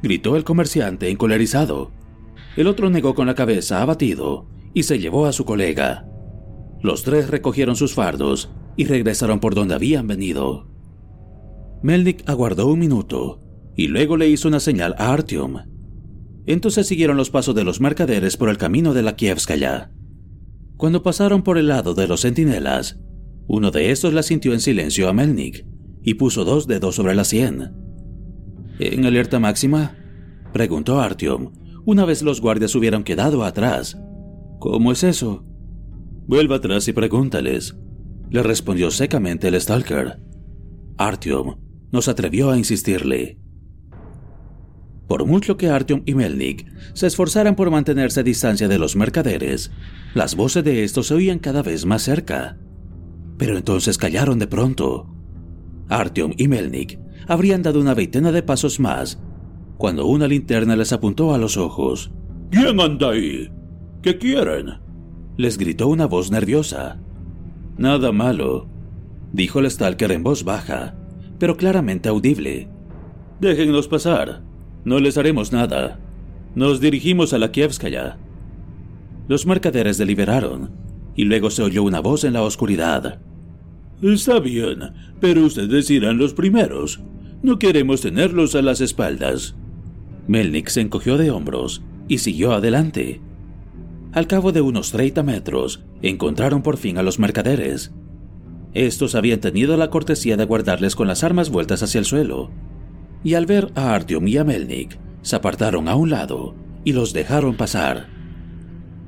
Gritó 0.00 0.36
el 0.36 0.44
comerciante 0.44 1.10
encolerizado. 1.10 1.90
El 2.56 2.68
otro 2.68 2.90
negó 2.90 3.16
con 3.16 3.26
la 3.26 3.34
cabeza 3.34 3.82
abatido 3.82 4.46
y 4.72 4.84
se 4.84 5.00
llevó 5.00 5.26
a 5.26 5.32
su 5.32 5.44
colega. 5.44 6.06
Los 6.80 7.02
tres 7.02 7.28
recogieron 7.28 7.74
sus 7.74 7.92
fardos 7.92 8.50
y 8.76 8.84
regresaron 8.84 9.40
por 9.40 9.56
donde 9.56 9.74
habían 9.74 10.06
venido. 10.06 10.68
Melnik 11.82 12.28
aguardó 12.28 12.66
un 12.66 12.78
minuto 12.78 13.40
y 13.76 13.86
luego 13.86 14.16
le 14.16 14.28
hizo 14.28 14.48
una 14.48 14.58
señal 14.58 14.94
a 14.98 15.12
Artyom. 15.12 15.58
Entonces 16.46 16.88
siguieron 16.88 17.16
los 17.16 17.30
pasos 17.30 17.54
de 17.54 17.62
los 17.62 17.80
mercaderes 17.80 18.36
por 18.36 18.48
el 18.48 18.58
camino 18.58 18.94
de 18.94 19.02
la 19.02 19.14
Kievskaya. 19.14 19.92
Cuando 20.76 21.02
pasaron 21.02 21.42
por 21.42 21.58
el 21.58 21.68
lado 21.68 21.94
de 21.94 22.08
los 22.08 22.22
centinelas, 22.22 22.98
uno 23.46 23.70
de 23.70 23.92
estos 23.92 24.12
la 24.12 24.22
sintió 24.24 24.52
en 24.52 24.60
silencio 24.60 25.08
a 25.08 25.12
Melnik 25.12 25.64
y 26.02 26.14
puso 26.14 26.44
dos 26.44 26.66
dedos 26.66 26.96
sobre 26.96 27.14
la 27.14 27.24
sien. 27.24 27.72
¿En 28.80 29.04
alerta 29.04 29.38
máxima? 29.38 29.96
preguntó 30.52 31.00
Artyom, 31.00 31.52
una 31.84 32.04
vez 32.04 32.22
los 32.22 32.40
guardias 32.40 32.74
hubieran 32.74 33.04
quedado 33.04 33.44
atrás. 33.44 33.96
¿Cómo 34.58 34.90
es 34.90 35.04
eso? 35.04 35.44
Vuelva 36.26 36.56
atrás 36.56 36.88
y 36.88 36.92
pregúntales, 36.92 37.76
le 38.30 38.42
respondió 38.42 38.90
secamente 38.90 39.48
el 39.48 39.60
Stalker. 39.60 40.20
Artyom 40.96 41.67
no 41.92 42.02
se 42.02 42.10
atrevió 42.10 42.50
a 42.50 42.58
insistirle. 42.58 43.38
Por 45.06 45.24
mucho 45.24 45.56
que 45.56 45.70
Artyom 45.70 46.02
y 46.04 46.14
Melnik 46.14 46.70
se 46.94 47.06
esforzaran 47.06 47.56
por 47.56 47.70
mantenerse 47.70 48.20
a 48.20 48.24
distancia 48.24 48.68
de 48.68 48.78
los 48.78 48.94
mercaderes, 48.94 49.70
las 50.14 50.34
voces 50.34 50.64
de 50.64 50.84
estos 50.84 51.06
se 51.06 51.14
oían 51.14 51.38
cada 51.38 51.62
vez 51.62 51.86
más 51.86 52.02
cerca 52.02 52.58
pero 53.38 53.56
entonces 53.56 53.96
callaron 53.96 54.38
de 54.38 54.48
pronto. 54.48 55.06
Artyom 55.88 56.32
y 56.36 56.48
Melnik 56.48 56.98
habrían 57.28 57.62
dado 57.62 57.80
una 57.80 57.94
veintena 57.94 58.32
de 58.32 58.42
pasos 58.42 58.80
más 58.80 59.22
cuando 59.78 60.06
una 60.06 60.26
linterna 60.26 60.74
les 60.74 60.92
apuntó 60.92 61.32
a 61.32 61.38
los 61.38 61.56
ojos. 61.56 62.10
¿Quién 62.50 62.80
anda 62.80 63.10
ahí? 63.10 63.48
¿Qué 64.02 64.18
quieren? 64.18 64.80
Les 65.36 65.56
gritó 65.56 65.86
una 65.86 66.06
voz 66.06 66.32
nerviosa. 66.32 67.00
Nada 67.76 68.10
malo, 68.10 68.68
dijo 69.32 69.60
el 69.60 69.70
Stalker 69.70 70.10
en 70.10 70.24
voz 70.24 70.42
baja, 70.42 70.97
pero 71.38 71.56
claramente 71.56 72.08
audible. 72.08 72.68
Déjennos 73.40 73.88
pasar. 73.88 74.42
No 74.84 74.98
les 74.98 75.18
haremos 75.18 75.52
nada. 75.52 75.98
Nos 76.54 76.80
dirigimos 76.80 77.32
a 77.32 77.38
la 77.38 77.52
Kievskaya. 77.52 78.18
Los 79.28 79.46
mercaderes 79.46 79.98
deliberaron, 79.98 80.70
y 81.14 81.24
luego 81.24 81.50
se 81.50 81.62
oyó 81.62 81.82
una 81.82 82.00
voz 82.00 82.24
en 82.24 82.32
la 82.32 82.42
oscuridad. 82.42 83.20
Está 84.00 84.40
bien, 84.40 84.92
pero 85.20 85.44
ustedes 85.44 85.90
irán 85.90 86.18
los 86.18 86.32
primeros. 86.32 87.00
No 87.42 87.58
queremos 87.58 88.00
tenerlos 88.00 88.54
a 88.54 88.62
las 88.62 88.80
espaldas. 88.80 89.54
Melnik 90.26 90.68
se 90.68 90.80
encogió 90.80 91.18
de 91.18 91.30
hombros 91.30 91.82
y 92.08 92.18
siguió 92.18 92.52
adelante. 92.52 93.20
Al 94.12 94.26
cabo 94.26 94.52
de 94.52 94.60
unos 94.60 94.92
30 94.92 95.22
metros, 95.22 95.84
encontraron 96.02 96.62
por 96.62 96.76
fin 96.76 96.98
a 96.98 97.02
los 97.02 97.18
mercaderes. 97.18 97.92
Estos 98.74 99.14
habían 99.14 99.40
tenido 99.40 99.76
la 99.76 99.90
cortesía 99.90 100.36
de 100.36 100.44
guardarles 100.44 100.94
con 100.94 101.08
las 101.08 101.24
armas 101.24 101.50
vueltas 101.50 101.82
hacia 101.82 101.98
el 101.98 102.04
suelo, 102.04 102.50
y 103.24 103.34
al 103.34 103.46
ver 103.46 103.72
a 103.74 103.94
Artyom 103.94 104.28
y 104.28 104.36
a 104.36 104.44
Melnik, 104.44 104.98
se 105.22 105.36
apartaron 105.36 105.88
a 105.88 105.96
un 105.96 106.10
lado 106.10 106.54
y 106.84 106.92
los 106.92 107.12
dejaron 107.12 107.56
pasar. 107.56 108.08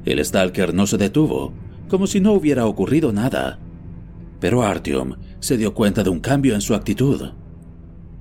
El 0.05 0.25
Stalker 0.25 0.75
no 0.75 0.87
se 0.87 0.99
detuvo, 0.99 1.53
como 1.89 2.07
si 2.07 2.21
no 2.21 2.33
hubiera 2.33 2.67
ocurrido 2.67 3.13
nada, 3.13 3.59
pero 4.41 4.63
Artyom 4.63 5.17
se 5.39 5.57
dio 5.57 5.75
cuenta 5.75 6.03
de 6.03 6.11
un 6.11 6.21
cambio 6.21 6.55
en 6.55 6.61
su 6.63 6.75
actitud. 6.75 7.33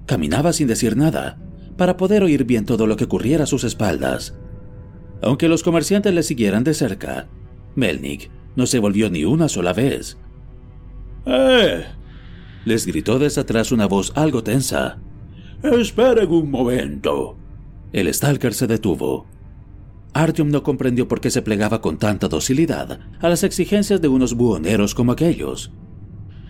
Caminaba 0.05 0.53
sin 0.53 0.67
decir 0.67 0.97
nada, 0.97 1.39
para 1.77 1.95
poder 1.95 2.23
oír 2.23 2.43
bien 2.43 2.65
todo 2.65 2.87
lo 2.87 2.97
que 2.97 3.05
ocurriera 3.05 3.45
a 3.45 3.47
sus 3.47 3.63
espaldas. 3.63 4.35
Aunque 5.21 5.47
los 5.47 5.63
comerciantes 5.63 6.13
le 6.13 6.23
siguieran 6.23 6.63
de 6.63 6.73
cerca, 6.73 7.27
Melnik 7.75 8.29
no 8.55 8.65
se 8.65 8.79
volvió 8.79 9.09
ni 9.09 9.23
una 9.23 9.47
sola 9.47 9.71
vez. 9.71 10.17
¡Eh! 11.25 11.85
Les 12.65 12.85
gritó 12.85 13.19
desde 13.19 13.41
atrás 13.41 13.71
una 13.71 13.87
voz 13.87 14.11
algo 14.15 14.43
tensa. 14.43 14.99
Esperen 15.63 16.29
un 16.29 16.51
momento. 16.51 17.37
El 17.91 18.13
Stalker 18.13 18.53
se 18.53 18.67
detuvo. 18.67 19.25
Artyom 20.13 20.49
no 20.49 20.63
comprendió 20.63 21.07
por 21.07 21.21
qué 21.21 21.29
se 21.29 21.41
plegaba 21.41 21.81
con 21.81 21.97
tanta 21.97 22.27
docilidad 22.27 22.99
a 23.19 23.29
las 23.29 23.43
exigencias 23.43 24.01
de 24.01 24.07
unos 24.07 24.33
buhoneros 24.33 24.95
como 24.95 25.11
aquellos. 25.11 25.71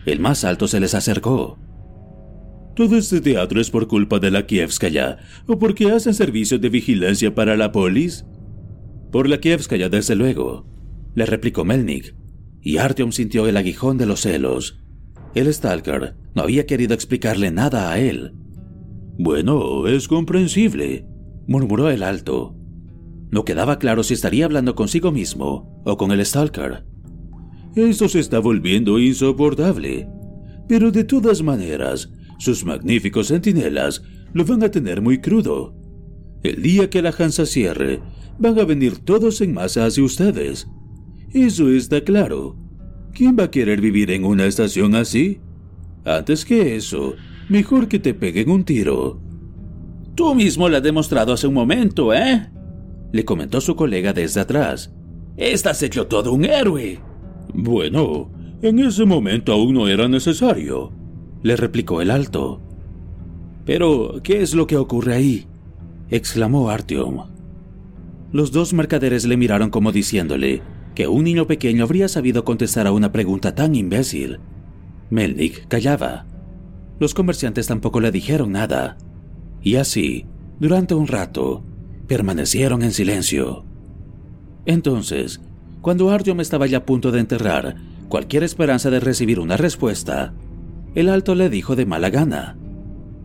El 0.05 0.19
más 0.19 0.43
alto 0.43 0.67
se 0.67 0.79
les 0.79 0.93
acercó. 0.93 1.57
¿Todo 2.75 2.97
este 2.97 3.19
teatro 3.19 3.59
es 3.59 3.69
por 3.69 3.87
culpa 3.87 4.19
de 4.19 4.31
la 4.31 4.45
Kievskaya 4.45 5.17
o 5.47 5.59
porque 5.59 5.91
hacen 5.91 6.13
servicios 6.13 6.61
de 6.61 6.69
vigilancia 6.69 7.35
para 7.35 7.57
la 7.57 7.71
polis? 7.71 8.25
Por 9.11 9.27
la 9.27 9.39
Kievskaya, 9.39 9.89
desde 9.89 10.15
luego, 10.15 10.65
le 11.15 11.25
replicó 11.25 11.65
Melnik, 11.65 12.15
y 12.61 12.77
Artyom 12.77 13.11
sintió 13.11 13.47
el 13.47 13.57
aguijón 13.57 13.97
de 13.97 14.05
los 14.05 14.21
celos. 14.21 14.81
El 15.35 15.53
Stalker 15.53 16.15
no 16.35 16.41
había 16.41 16.65
querido 16.65 16.93
explicarle 16.93 17.51
nada 17.51 17.91
a 17.91 17.99
él. 17.99 18.33
Bueno, 19.17 19.87
es 19.87 20.07
comprensible, 20.07 21.05
murmuró 21.47 21.89
el 21.89 22.03
alto. 22.03 22.55
No 23.31 23.45
quedaba 23.45 23.77
claro 23.77 24.03
si 24.03 24.13
estaría 24.13 24.45
hablando 24.45 24.75
consigo 24.75 25.11
mismo 25.11 25.81
o 25.85 25.97
con 25.97 26.11
el 26.11 26.25
Stalker. 26.25 26.85
Esto 27.75 28.09
se 28.09 28.19
está 28.19 28.39
volviendo 28.39 28.99
insoportable. 28.99 30.07
Pero 30.67 30.91
de 30.91 31.03
todas 31.03 31.41
maneras, 31.41 32.09
sus 32.39 32.65
magníficos 32.65 33.27
centinelas 33.27 34.03
lo 34.33 34.45
van 34.45 34.63
a 34.63 34.71
tener 34.71 35.01
muy 35.01 35.19
crudo. 35.19 35.75
El 36.43 36.61
día 36.61 36.89
que 36.89 37.01
la 37.01 37.13
Hansa 37.17 37.45
cierre, 37.45 38.01
van 38.37 38.57
a 38.57 38.63
venir 38.63 38.99
todos 38.99 39.41
en 39.41 39.53
masa 39.53 39.85
hacia 39.85 40.03
ustedes. 40.03 40.67
Eso 41.33 41.69
está 41.69 42.01
claro. 42.01 42.55
¿Quién 43.13 43.35
va 43.37 43.45
a 43.45 43.51
querer 43.51 43.81
vivir 43.81 44.11
en 44.11 44.25
una 44.25 44.45
estación 44.45 44.95
así? 44.95 45.39
Antes 46.05 46.45
que 46.45 46.75
eso, 46.75 47.15
mejor 47.49 47.87
que 47.87 47.99
te 47.99 48.13
peguen 48.13 48.49
un 48.49 48.63
tiro. 48.63 49.19
Tú 50.15 50.33
mismo 50.33 50.67
lo 50.69 50.77
has 50.77 50.83
demostrado 50.83 51.33
hace 51.33 51.47
un 51.47 51.53
momento, 51.53 52.13
¿eh? 52.13 52.49
Le 53.11 53.25
comentó 53.25 53.61
su 53.61 53.75
colega 53.75 54.13
desde 54.13 54.41
atrás. 54.41 54.93
Estás 55.37 55.83
hecho 55.83 56.07
todo 56.07 56.33
un 56.33 56.45
héroe. 56.45 56.99
Bueno, 57.53 58.31
en 58.61 58.79
ese 58.79 59.05
momento 59.05 59.53
aún 59.53 59.73
no 59.73 59.87
era 59.87 60.07
necesario, 60.07 60.91
le 61.43 61.55
replicó 61.55 62.01
el 62.01 62.11
alto. 62.11 62.61
Pero, 63.65 64.19
¿qué 64.23 64.41
es 64.41 64.53
lo 64.53 64.67
que 64.67 64.77
ocurre 64.77 65.13
ahí? 65.13 65.47
exclamó 66.09 66.69
Artyom. 66.69 67.27
Los 68.31 68.51
dos 68.51 68.73
mercaderes 68.73 69.25
le 69.25 69.37
miraron 69.37 69.69
como 69.69 69.91
diciéndole 69.91 70.61
que 70.95 71.07
un 71.07 71.23
niño 71.23 71.47
pequeño 71.47 71.83
habría 71.83 72.07
sabido 72.07 72.43
contestar 72.43 72.87
a 72.87 72.91
una 72.91 73.11
pregunta 73.11 73.55
tan 73.55 73.75
imbécil. 73.75 74.39
Melnik 75.09 75.67
callaba. 75.67 76.25
Los 76.99 77.13
comerciantes 77.13 77.67
tampoco 77.67 77.99
le 77.99 78.11
dijeron 78.11 78.51
nada. 78.51 78.97
Y 79.61 79.75
así, 79.75 80.25
durante 80.59 80.93
un 80.93 81.07
rato, 81.07 81.63
permanecieron 82.07 82.83
en 82.83 82.91
silencio. 82.91 83.65
Entonces, 84.65 85.41
cuando 85.81 86.09
Artyom 86.09 86.41
estaba 86.41 86.67
ya 86.67 86.79
a 86.79 86.85
punto 86.85 87.11
de 87.11 87.19
enterrar 87.19 87.75
cualquier 88.09 88.43
esperanza 88.43 88.89
de 88.89 88.99
recibir 88.99 89.39
una 89.39 89.55
respuesta, 89.55 90.33
el 90.95 91.09
alto 91.09 91.35
le 91.35 91.49
dijo 91.49 91.75
de 91.75 91.85
mala 91.85 92.09
gana, 92.09 92.57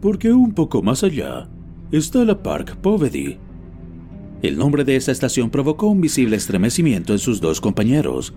porque 0.00 0.33
un 0.33 0.53
poco 0.53 0.83
más 0.83 1.03
allá 1.03 1.48
está 1.90 2.24
la 2.24 2.42
Park 2.42 2.77
Povedy. 2.77 3.38
El 4.44 4.59
nombre 4.59 4.85
de 4.85 4.96
esa 4.96 5.11
estación 5.11 5.48
provocó 5.48 5.87
un 5.87 6.02
visible 6.02 6.37
estremecimiento 6.37 7.14
en 7.14 7.18
sus 7.18 7.40
dos 7.40 7.62
compañeros. 7.62 8.35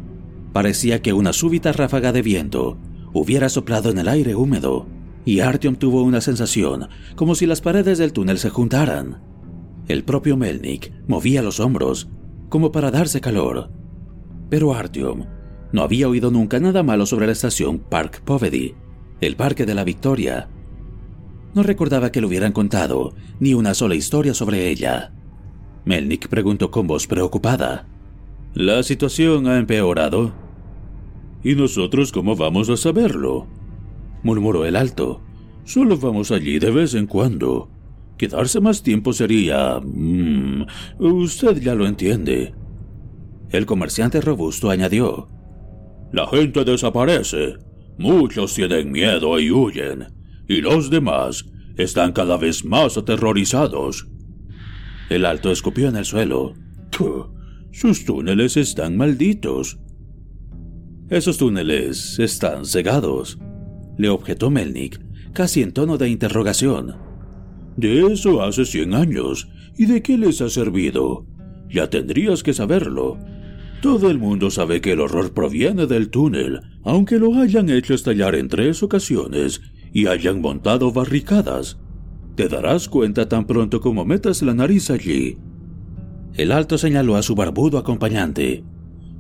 Parecía 0.54 1.02
que 1.02 1.12
una 1.12 1.34
súbita 1.34 1.74
ráfaga 1.74 2.14
de 2.14 2.22
viento 2.22 2.78
hubiera 3.12 3.50
soplado 3.50 3.90
en 3.90 3.98
el 3.98 4.08
aire 4.08 4.34
húmedo, 4.34 4.88
y 5.26 5.42
Artyom 5.42 5.76
tuvo 5.76 6.04
una 6.04 6.22
sensación 6.22 6.88
como 7.18 7.36
si 7.36 7.46
las 7.46 7.60
paredes 7.60 7.98
del 7.98 8.14
túnel 8.14 8.38
se 8.38 8.50
juntaran. 8.50 9.22
El 9.90 10.06
propio 10.06 10.38
Melnik 10.38 10.94
movía 11.10 11.42
los 11.42 11.60
hombros, 11.60 12.08
como 12.48 12.72
para 12.72 12.90
darse 12.90 13.20
calor. 13.20 13.70
Pero 14.50 14.74
Artyom 14.74 15.26
no 15.74 15.82
había 15.82 16.08
oído 16.08 16.32
nunca 16.32 16.62
nada 16.62 16.84
malo 16.84 17.06
sobre 17.06 17.26
la 17.26 17.34
estación 17.34 17.80
Park 17.80 18.22
Povedy, 18.24 18.76
el 19.20 19.36
Parque 19.36 19.66
de 19.66 19.76
la 19.76 19.84
Victoria. 19.84 20.48
No 21.54 21.64
recordaba 21.64 22.14
que 22.14 22.22
le 22.22 22.28
hubieran 22.28 22.54
contado 22.54 23.14
ni 23.42 23.54
una 23.54 23.74
sola 23.74 23.96
historia 23.96 24.34
sobre 24.34 24.70
ella. 24.70 25.12
Melnik 25.88 26.28
preguntó 26.28 26.70
con 26.70 26.86
voz 26.86 27.08
preocupada. 27.08 27.88
¿La 28.54 28.84
situación 28.84 29.48
ha 29.48 29.58
empeorado? 29.58 30.34
¿Y 31.44 31.56
nosotros 31.56 32.12
cómo 32.12 32.36
vamos 32.36 32.70
a 32.70 32.76
saberlo? 32.76 33.48
murmuró 34.22 34.66
el 34.66 34.76
alto. 34.76 35.22
Solo 35.64 35.98
vamos 35.98 36.32
allí 36.32 36.60
de 36.60 36.72
vez 36.72 36.94
en 36.94 37.08
cuando. 37.08 37.70
Quedarse 38.18 38.60
más 38.60 38.84
tiempo 38.84 39.14
sería... 39.14 39.80
Mm, 39.80 40.66
usted 41.00 41.62
ya 41.62 41.74
lo 41.74 41.88
entiende. 41.88 42.54
El 43.50 43.66
comerciante 43.66 44.20
robusto 44.20 44.70
añadió. 44.70 45.30
La 46.12 46.28
gente 46.28 46.66
desaparece. 46.66 47.56
Muchos 47.98 48.54
tienen 48.54 48.92
miedo 48.92 49.40
y 49.40 49.52
huyen, 49.52 50.08
y 50.48 50.62
los 50.62 50.90
demás 50.90 51.46
están 51.78 52.12
cada 52.12 52.38
vez 52.38 52.66
más 52.66 52.98
aterrorizados. 52.98 54.08
El 55.10 55.26
alto 55.26 55.52
escupió 55.52 55.88
en 55.88 55.96
el 55.96 56.06
suelo. 56.06 56.54
sus 57.72 58.04
túneles 58.06 58.58
están 58.58 58.98
malditos. 58.98 59.80
Esos 61.10 61.38
túneles 61.38 62.20
están 62.20 62.66
cegados, 62.66 63.40
le 63.98 64.10
objetó 64.10 64.50
Melnik, 64.50 65.00
casi 65.34 65.62
en 65.62 65.72
tono 65.72 65.98
de 65.98 66.10
interrogación. 66.10 66.96
De 67.78 68.02
eso 68.12 68.44
hace 68.44 68.66
cien 68.66 68.94
años. 68.94 69.48
¿Y 69.78 69.86
de 69.86 70.02
qué 70.02 70.18
les 70.18 70.42
ha 70.42 70.50
servido? 70.50 71.28
Ya 71.70 71.90
tendrías 71.90 72.42
que 72.42 72.54
saberlo. 72.54 73.20
Todo 73.82 74.10
el 74.10 74.18
mundo 74.18 74.50
sabe 74.50 74.82
que 74.82 74.94
el 74.94 75.02
horror 75.02 75.34
proviene 75.34 75.86
del 75.86 76.10
túnel, 76.10 76.62
aunque 76.84 77.20
lo 77.20 77.36
hayan 77.36 77.70
hecho 77.70 77.94
estallar 77.94 78.34
en 78.36 78.48
tres 78.48 78.82
ocasiones 78.82 79.62
y 79.94 80.08
hayan 80.08 80.42
montado 80.42 80.92
barricadas. 80.92 81.78
Te 82.38 82.48
darás 82.48 82.88
cuenta 82.88 83.28
tan 83.28 83.48
pronto 83.48 83.82
como 83.82 84.06
metas 84.06 84.44
la 84.44 84.54
nariz 84.54 84.92
allí. 84.92 85.38
El 86.36 86.52
alto 86.52 86.78
señaló 86.78 87.16
a 87.16 87.24
su 87.24 87.34
barbudo 87.34 87.80
acompañante. 87.80 88.64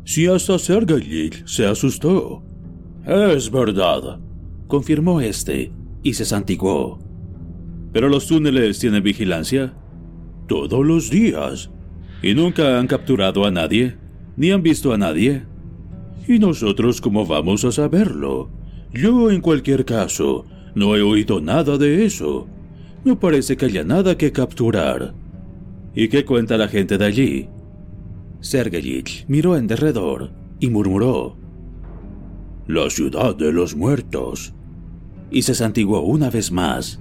Si 0.06 0.27
hasta 0.27 0.60
Sergeyik 0.60 1.47
se 1.47 1.65
asustó. 1.65 2.43
Es 3.08 3.49
verdad, 3.49 4.19
confirmó 4.67 5.19
este, 5.19 5.71
y 6.03 6.13
se 6.13 6.25
santiguó. 6.25 6.99
¿Pero 7.91 8.08
los 8.08 8.27
túneles 8.27 8.77
tienen 8.77 9.01
vigilancia? 9.01 9.73
Todos 10.47 10.86
los 10.86 11.10
días. 11.10 11.71
¿Y 12.21 12.36
nunca 12.36 12.77
han 12.77 12.86
capturado 12.86 13.45
a 13.45 13.51
nadie? 13.51 13.97
ni 14.38 14.51
han 14.51 14.62
visto 14.62 14.93
a 14.93 14.97
nadie. 14.97 15.43
¿Y 16.27 16.38
nosotros 16.38 17.01
cómo 17.01 17.25
vamos 17.25 17.65
a 17.65 17.71
saberlo? 17.71 18.51
Yo, 18.93 19.32
en 19.32 19.41
cualquier 19.41 19.84
caso, 19.84 20.45
no 20.75 20.95
he 20.95 21.01
oído 21.01 21.41
nada 21.41 21.77
de 21.80 22.06
eso. 22.06 22.47
No 23.08 23.17
parece 23.17 23.56
que 23.56 23.67
haya 23.67 23.86
nada 23.86 24.17
que 24.17 24.34
capturar. 24.34 25.13
¿Y 25.96 26.10
qué 26.10 26.26
cuenta 26.26 26.58
la 26.58 26.67
gente 26.67 26.98
de 26.98 27.06
allí? 27.06 27.48
Sergeyich 28.41 29.24
miró 29.30 29.56
en 29.56 29.65
derredor 29.65 30.34
y 30.60 30.70
murmuró: 30.70 31.38
La 32.67 32.89
ciudad 32.89 33.34
de 33.34 33.54
los 33.54 33.78
muertos. 33.78 34.54
Y 35.32 35.43
se 35.43 35.56
santiguó 35.56 36.02
una 36.02 36.30
vez 36.30 36.52
más. 36.52 37.00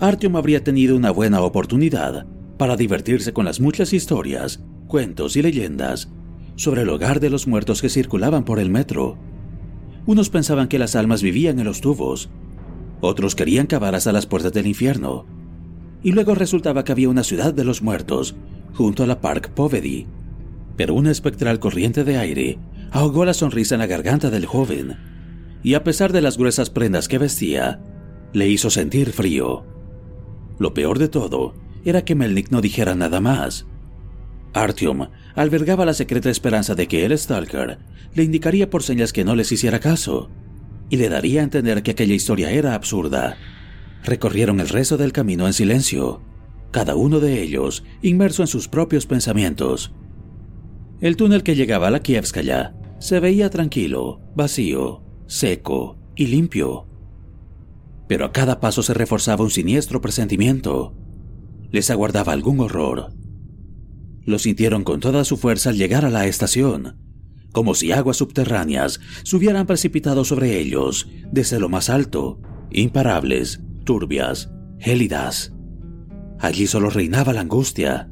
Artyom 0.00 0.34
habría 0.34 0.64
tenido 0.64 0.96
una 0.96 1.12
buena 1.12 1.42
oportunidad 1.42 2.26
para 2.58 2.74
divertirse 2.74 3.32
con 3.32 3.44
las 3.44 3.60
muchas 3.60 3.92
historias, 3.92 4.64
cuentos 4.88 5.36
y 5.36 5.42
leyendas 5.42 6.10
sobre 6.56 6.82
el 6.82 6.88
hogar 6.88 7.20
de 7.20 7.30
los 7.30 7.46
muertos 7.46 7.82
que 7.82 7.88
circulaban 7.88 8.44
por 8.44 8.58
el 8.58 8.68
metro. 8.68 9.16
Unos 10.06 10.28
pensaban 10.28 10.66
que 10.66 10.80
las 10.80 10.96
almas 10.96 11.22
vivían 11.22 11.60
en 11.60 11.66
los 11.66 11.80
tubos, 11.80 12.30
otros 13.04 13.34
querían 13.34 13.66
cavar 13.66 13.94
hasta 13.94 14.12
las 14.12 14.26
puertas 14.26 14.52
del 14.52 14.66
infierno, 14.66 15.26
y 16.02 16.12
luego 16.12 16.34
resultaba 16.34 16.84
que 16.84 16.92
había 16.92 17.08
una 17.08 17.24
ciudad 17.24 17.54
de 17.54 17.64
los 17.64 17.82
muertos 17.82 18.36
junto 18.74 19.02
a 19.02 19.06
la 19.06 19.20
Park 19.20 19.50
Povedy. 19.50 20.06
Pero 20.76 20.94
una 20.94 21.10
espectral 21.10 21.60
corriente 21.60 22.04
de 22.04 22.18
aire 22.18 22.58
ahogó 22.90 23.24
la 23.24 23.34
sonrisa 23.34 23.74
en 23.74 23.80
la 23.80 23.86
garganta 23.86 24.30
del 24.30 24.46
joven, 24.46 24.96
y 25.62 25.74
a 25.74 25.84
pesar 25.84 26.12
de 26.12 26.20
las 26.20 26.36
gruesas 26.36 26.70
prendas 26.70 27.08
que 27.08 27.18
vestía, 27.18 27.80
le 28.32 28.48
hizo 28.48 28.70
sentir 28.70 29.12
frío. 29.12 29.64
Lo 30.58 30.74
peor 30.74 30.98
de 30.98 31.08
todo 31.08 31.54
era 31.84 32.04
que 32.04 32.14
Melnik 32.14 32.50
no 32.50 32.60
dijera 32.60 32.94
nada 32.94 33.20
más. 33.20 33.66
Artyom 34.52 35.08
albergaba 35.34 35.84
la 35.84 35.94
secreta 35.94 36.30
esperanza 36.30 36.74
de 36.74 36.86
que 36.86 37.04
el 37.04 37.16
Stalker 37.18 37.78
le 38.14 38.22
indicaría 38.22 38.70
por 38.70 38.82
señas 38.82 39.12
que 39.12 39.24
no 39.24 39.34
les 39.34 39.50
hiciera 39.52 39.80
caso 39.80 40.30
y 40.90 40.96
le 40.96 41.08
daría 41.08 41.40
a 41.40 41.44
entender 41.44 41.82
que 41.82 41.92
aquella 41.92 42.14
historia 42.14 42.50
era 42.50 42.74
absurda. 42.74 43.36
Recorrieron 44.04 44.60
el 44.60 44.68
resto 44.68 44.96
del 44.96 45.12
camino 45.12 45.46
en 45.46 45.52
silencio, 45.52 46.22
cada 46.70 46.96
uno 46.96 47.20
de 47.20 47.40
ellos 47.40 47.84
inmerso 48.02 48.42
en 48.42 48.48
sus 48.48 48.68
propios 48.68 49.06
pensamientos. 49.06 49.92
El 51.00 51.16
túnel 51.16 51.42
que 51.42 51.54
llegaba 51.54 51.88
a 51.88 51.90
la 51.90 52.00
Kievskaya 52.00 52.74
se 52.98 53.20
veía 53.20 53.50
tranquilo, 53.50 54.20
vacío, 54.34 55.02
seco 55.26 55.98
y 56.16 56.26
limpio. 56.26 56.86
Pero 58.08 58.26
a 58.26 58.32
cada 58.32 58.60
paso 58.60 58.82
se 58.82 58.94
reforzaba 58.94 59.44
un 59.44 59.50
siniestro 59.50 60.00
presentimiento. 60.00 60.94
Les 61.70 61.90
aguardaba 61.90 62.32
algún 62.32 62.60
horror. 62.60 63.12
Lo 64.24 64.38
sintieron 64.38 64.84
con 64.84 65.00
toda 65.00 65.24
su 65.24 65.36
fuerza 65.36 65.70
al 65.70 65.76
llegar 65.76 66.04
a 66.04 66.10
la 66.10 66.26
estación, 66.26 66.96
como 67.54 67.74
si 67.74 67.92
aguas 67.92 68.16
subterráneas 68.16 69.00
se 69.22 69.36
hubieran 69.36 69.66
precipitado 69.66 70.24
sobre 70.24 70.58
ellos 70.58 71.08
desde 71.30 71.60
lo 71.60 71.68
más 71.68 71.88
alto, 71.88 72.40
imparables, 72.72 73.62
turbias, 73.84 74.50
gélidas. 74.80 75.54
Allí 76.40 76.66
solo 76.66 76.90
reinaba 76.90 77.32
la 77.32 77.42
angustia. 77.42 78.10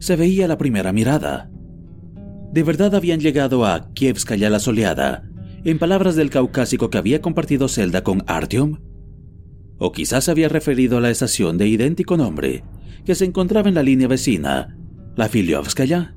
Se 0.00 0.16
veía 0.16 0.48
la 0.48 0.58
primera 0.58 0.92
mirada. 0.92 1.48
¿De 2.52 2.64
verdad 2.64 2.96
habían 2.96 3.20
llegado 3.20 3.64
a 3.64 3.92
Kievskaya 3.94 4.50
la 4.50 4.58
soleada, 4.58 5.30
en 5.64 5.78
palabras 5.78 6.16
del 6.16 6.28
caucásico 6.30 6.90
que 6.90 6.98
había 6.98 7.22
compartido 7.22 7.68
Zelda 7.68 8.02
con 8.02 8.24
Artyom? 8.26 8.80
O 9.78 9.92
quizás 9.92 10.28
había 10.28 10.48
referido 10.48 10.98
a 10.98 11.00
la 11.00 11.10
estación 11.10 11.56
de 11.56 11.68
idéntico 11.68 12.16
nombre, 12.16 12.64
que 13.04 13.14
se 13.14 13.26
encontraba 13.26 13.68
en 13.68 13.76
la 13.76 13.84
línea 13.84 14.08
vecina, 14.08 14.76
la 15.14 15.28
Filiovskaya. 15.28 16.16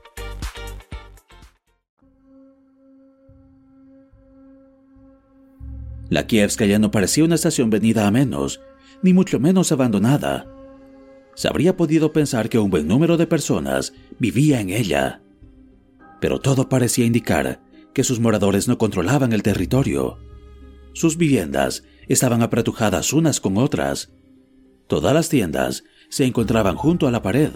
La 6.11 6.27
Kievskaya 6.27 6.77
no 6.77 6.91
parecía 6.91 7.23
una 7.23 7.35
estación 7.35 7.69
venida 7.69 8.05
a 8.05 8.11
menos, 8.11 8.59
ni 9.01 9.13
mucho 9.13 9.39
menos 9.39 9.71
abandonada. 9.71 10.45
Se 11.35 11.47
habría 11.47 11.77
podido 11.77 12.11
pensar 12.11 12.49
que 12.49 12.59
un 12.59 12.69
buen 12.69 12.85
número 12.85 13.15
de 13.15 13.27
personas 13.27 13.93
vivía 14.19 14.59
en 14.59 14.71
ella. 14.71 15.21
Pero 16.19 16.41
todo 16.41 16.67
parecía 16.67 17.05
indicar 17.05 17.61
que 17.93 18.03
sus 18.03 18.19
moradores 18.19 18.67
no 18.67 18.77
controlaban 18.77 19.31
el 19.31 19.41
territorio. 19.41 20.19
Sus 20.91 21.15
viviendas 21.15 21.85
estaban 22.09 22.41
apretujadas 22.41 23.13
unas 23.13 23.39
con 23.39 23.55
otras. 23.55 24.11
Todas 24.87 25.13
las 25.13 25.29
tiendas 25.29 25.85
se 26.09 26.25
encontraban 26.25 26.75
junto 26.75 27.07
a 27.07 27.11
la 27.11 27.21
pared, 27.21 27.53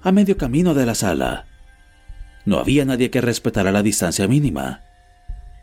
a 0.00 0.10
medio 0.10 0.38
camino 0.38 0.72
de 0.72 0.86
la 0.86 0.94
sala. 0.94 1.48
No 2.46 2.60
había 2.60 2.86
nadie 2.86 3.10
que 3.10 3.20
respetara 3.20 3.72
la 3.72 3.82
distancia 3.82 4.26
mínima. 4.26 4.83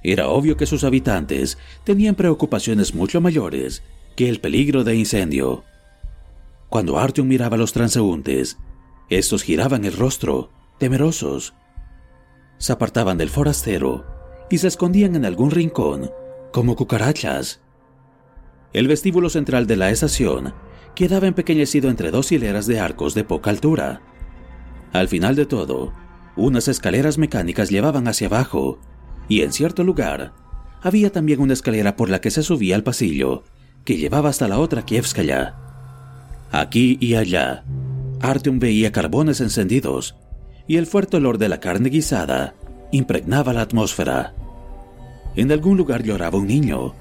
Era 0.04 0.30
obvio 0.30 0.58
que 0.58 0.66
sus 0.66 0.84
habitantes 0.84 1.58
tenían 1.84 2.16
preocupaciones 2.16 2.96
mucho 2.96 3.22
mayores 3.22 3.84
que 4.16 4.30
el 4.30 4.40
peligro 4.40 4.84
de 4.84 4.96
incendio. 4.96 5.64
Cuando 6.70 6.98
Artyom 6.98 7.28
miraba 7.28 7.56
a 7.56 7.60
los 7.60 7.74
transeúntes, 7.74 8.58
estos 9.10 9.44
giraban 9.44 9.86
el 9.86 9.94
rostro, 9.94 10.50
temerosos. 10.80 11.54
Se 12.58 12.72
apartaban 12.72 13.18
del 13.18 13.30
forastero 13.30 14.06
y 14.50 14.58
se 14.58 14.68
escondían 14.68 15.16
en 15.16 15.26
algún 15.26 15.52
rincón, 15.52 16.12
como 16.52 16.76
cucarachas. 16.76 17.62
El 18.74 18.88
vestíbulo 18.88 19.30
central 19.30 19.68
de 19.68 19.76
la 19.76 19.92
estación 19.92 20.54
quedaba 20.96 21.28
empequeñecido 21.28 21.90
entre 21.90 22.12
dos 22.12 22.32
hileras 22.32 22.68
de 22.68 22.80
arcos 22.80 23.14
de 23.14 23.24
poca 23.24 23.50
altura. 23.50 24.02
Al 24.94 25.08
final 25.08 25.36
de 25.36 25.46
todo, 25.46 25.94
unas 26.36 26.68
escaleras 26.68 27.18
mecánicas 27.18 27.70
llevaban 27.70 28.08
hacia 28.08 28.28
abajo 28.28 28.80
y 29.32 29.44
en 29.44 29.54
cierto 29.54 29.86
lugar 29.86 30.34
había 30.82 31.10
también 31.10 31.40
una 31.40 31.54
escalera 31.54 31.96
por 31.96 32.10
la 32.10 32.20
que 32.20 32.32
se 32.32 32.44
subía 32.44 32.76
al 32.76 32.84
pasillo 32.84 33.46
que 33.86 33.96
llevaba 33.96 34.28
hasta 34.28 34.50
la 34.50 34.60
otra 34.60 34.82
Kievskaya. 34.82 35.56
Aquí 36.52 36.98
y 37.00 37.16
allá, 37.16 37.64
Artyom 38.20 38.60
veía 38.60 38.92
carbones 38.92 39.40
encendidos 39.40 40.18
y 40.68 40.76
el 40.76 40.86
fuerte 40.86 41.16
olor 41.16 41.38
de 41.38 41.48
la 41.48 41.62
carne 41.62 41.88
guisada 41.88 42.56
impregnaba 42.92 43.54
la 43.54 43.62
atmósfera. 43.62 44.34
En 45.38 45.50
algún 45.54 45.78
lugar 45.78 46.04
lloraba 46.04 46.38
un 46.38 46.48
niño. 46.48 46.94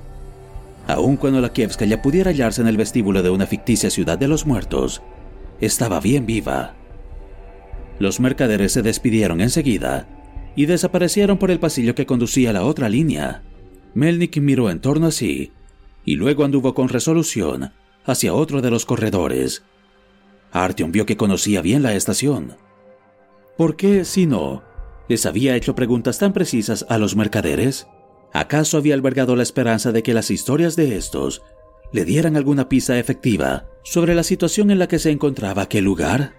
Aun 0.87 1.17
cuando 1.17 1.41
la 1.41 1.53
Kievskaya 1.53 2.01
pudiera 2.01 2.31
hallarse 2.31 2.63
en 2.63 2.69
el 2.69 2.77
vestíbulo 2.77 3.25
de 3.25 3.31
una 3.31 3.47
ficticia 3.47 3.91
ciudad 3.91 4.19
de 4.19 4.29
los 4.29 4.47
muertos, 4.47 5.03
estaba 5.61 5.99
bien 5.99 6.27
viva. 6.27 6.77
Los 7.99 8.21
mercaderes 8.21 8.71
se 8.71 8.83
despidieron 8.83 9.41
enseguida 9.41 10.07
y 10.57 10.67
desaparecieron 10.67 11.39
por 11.39 11.51
el 11.51 11.61
pasillo 11.61 11.95
que 11.95 12.07
conducía 12.07 12.51
a 12.51 12.53
la 12.53 12.65
otra 12.65 12.89
línea. 12.89 13.43
Melnik 13.95 14.39
miró 14.39 14.71
en 14.71 14.81
torno 14.81 15.07
a 15.07 15.11
sí 15.11 15.53
y 16.05 16.17
luego 16.17 16.45
anduvo 16.45 16.75
con 16.75 16.89
resolución 16.89 17.73
hacia 18.05 18.35
otro 18.35 18.61
de 18.61 18.71
los 18.71 18.87
corredores. 18.87 19.63
Artyom 20.53 20.93
vio 20.93 21.07
que 21.07 21.17
conocía 21.17 21.61
bien 21.61 21.83
la 21.83 21.95
estación. 21.95 22.57
¿Por 23.57 23.77
qué, 23.77 24.05
si 24.05 24.27
no, 24.27 24.63
les 25.09 25.27
había 25.27 25.55
hecho 25.57 25.75
preguntas 25.75 26.19
tan 26.19 26.33
precisas 26.33 26.87
a 26.89 26.99
los 26.99 27.15
mercaderes? 27.15 27.87
¿Acaso 28.33 28.79
había 28.79 28.95
albergado 28.95 29.37
la 29.37 29.43
esperanza 29.43 29.93
de 29.93 30.03
que 30.03 30.15
las 30.15 30.31
historias 30.31 30.77
de 30.77 30.97
estos 30.97 31.43
le 31.93 32.05
dieran 32.05 32.37
alguna 32.37 32.69
pista 32.69 32.99
efectiva 32.99 33.67
sobre 33.83 34.15
la 34.15 34.23
situación 34.23 34.71
en 34.71 34.79
la 34.79 34.89
que 34.89 34.99
se 34.99 35.11
encontraba 35.11 35.63
aquel 35.63 35.85
lugar? 35.85 36.35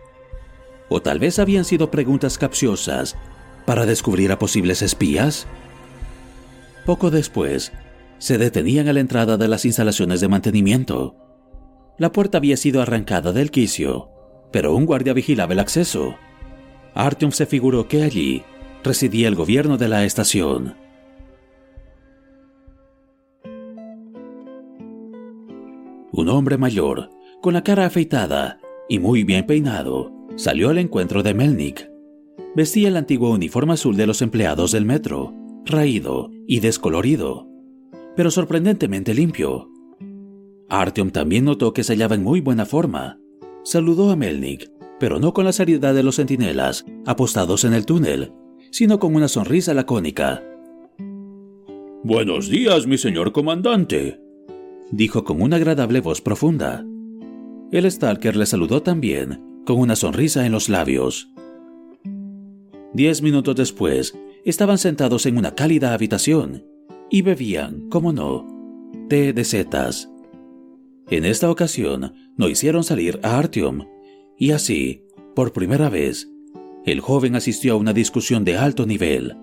¿O 0.90 1.02
tal 1.02 1.20
vez 1.20 1.40
habían 1.40 1.66
sido 1.66 1.92
preguntas 1.92 2.38
capciosas 2.38 3.18
para 3.66 3.86
descubrir 3.86 4.32
a 4.32 4.40
posibles 4.40 4.82
espías? 4.82 5.48
Poco 6.86 7.12
después, 7.12 7.72
se 8.18 8.38
detenían 8.38 8.88
a 8.88 8.94
la 8.94 9.00
entrada 9.00 9.38
de 9.38 9.48
las 9.48 9.66
instalaciones 9.66 10.22
de 10.22 10.28
mantenimiento. 10.28 11.16
La 11.98 12.12
puerta 12.12 12.38
había 12.38 12.58
sido 12.58 12.82
arrancada 12.82 13.32
del 13.32 13.52
quicio, 13.52 14.10
pero 14.52 14.76
un 14.76 14.86
guardia 14.86 15.14
vigilaba 15.14 15.54
el 15.54 15.60
acceso. 15.60 16.16
Artyom 16.94 17.32
se 17.32 17.46
figuró 17.46 17.88
que 17.88 18.04
allí 18.04 18.44
residía 18.84 19.28
el 19.28 19.36
gobierno 19.36 19.78
de 19.78 19.88
la 19.88 20.04
estación. 20.04 20.76
Un 26.12 26.30
hombre 26.30 26.58
mayor, 26.58 27.10
con 27.42 27.54
la 27.54 27.64
cara 27.64 27.86
afeitada 27.86 28.60
y 28.90 29.00
muy 29.00 29.24
bien 29.24 29.46
peinado, 29.46 30.12
salió 30.36 30.70
al 30.70 30.78
encuentro 30.78 31.24
de 31.24 31.34
Melnik. 31.34 31.91
Vestía 32.54 32.90
el 32.90 32.98
antiguo 32.98 33.32
uniforme 33.32 33.74
azul 33.74 33.96
de 33.96 34.06
los 34.06 34.22
empleados 34.22 34.74
del 34.74 34.86
metro, 34.86 35.34
raído 35.66 36.32
y 36.48 36.60
descolorido, 36.60 37.48
pero 38.16 38.30
sorprendentemente 38.30 39.14
limpio. 39.14 39.70
Artyom 40.68 41.12
también 41.12 41.46
notó 41.46 41.74
que 41.74 41.84
se 41.84 41.94
hallaba 41.94 42.16
en 42.16 42.24
muy 42.24 42.42
buena 42.42 42.66
forma. 42.66 43.20
Saludó 43.64 44.12
a 44.12 44.18
Melnik, 44.18 44.70
pero 45.00 45.20
no 45.20 45.34
con 45.34 45.46
la 45.46 45.54
seriedad 45.54 45.94
de 45.94 46.04
los 46.04 46.18
centinelas 46.18 46.86
apostados 47.06 47.64
en 47.64 47.74
el 47.74 47.86
túnel, 47.86 48.34
sino 48.70 49.00
con 49.00 49.16
una 49.16 49.30
sonrisa 49.30 49.74
lacónica. 49.74 50.44
Buenos 52.04 52.50
días, 52.50 52.86
mi 52.86 52.98
señor 52.98 53.32
comandante, 53.32 54.20
dijo 54.92 55.24
con 55.24 55.42
una 55.42 55.56
agradable 55.56 56.02
voz 56.02 56.20
profunda. 56.20 56.86
El 57.72 57.90
Stalker 57.90 58.36
le 58.36 58.46
saludó 58.46 58.82
también, 58.84 59.62
con 59.66 59.80
una 59.80 59.96
sonrisa 59.96 60.46
en 60.46 60.52
los 60.52 60.68
labios. 60.68 61.31
Diez 62.94 63.22
minutos 63.22 63.56
después, 63.56 64.18
estaban 64.44 64.78
sentados 64.78 65.26
en 65.26 65.38
una 65.38 65.56
cálida 65.56 65.94
habitación 65.94 66.66
y 67.10 67.22
bebían, 67.22 67.90
como 67.90 68.12
no, 68.12 68.48
té 69.10 69.34
de 69.34 69.44
setas. 69.44 70.10
En 71.10 71.26
esta 71.26 71.50
ocasión 71.50 72.14
no 72.38 72.50
hicieron 72.50 72.84
salir 72.84 73.20
a 73.24 73.38
Artyom, 73.38 73.86
y 74.38 74.52
así, 74.52 75.04
por 75.36 75.54
primera 75.54 75.90
vez, 75.90 76.30
el 76.86 77.00
joven 77.00 77.36
asistió 77.36 77.74
a 77.74 77.78
una 77.78 77.94
discusión 77.94 78.44
de 78.44 78.58
alto 78.58 78.86
nivel. 78.86 79.36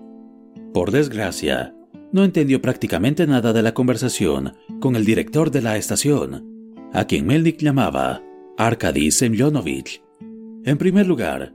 Por 0.73 0.91
desgracia, 0.91 1.73
no 2.11 2.23
entendió 2.23 2.61
prácticamente 2.61 3.25
nada 3.27 3.53
de 3.53 3.61
la 3.61 3.73
conversación 3.73 4.53
con 4.79 4.95
el 4.95 5.05
director 5.05 5.51
de 5.51 5.61
la 5.61 5.77
estación, 5.77 6.75
a 6.93 7.05
quien 7.05 7.25
Melnik 7.25 7.59
llamaba 7.61 8.21
Arkady 8.57 9.11
Semyonovich. 9.11 10.01
En 10.65 10.77
primer 10.77 11.07
lugar, 11.07 11.53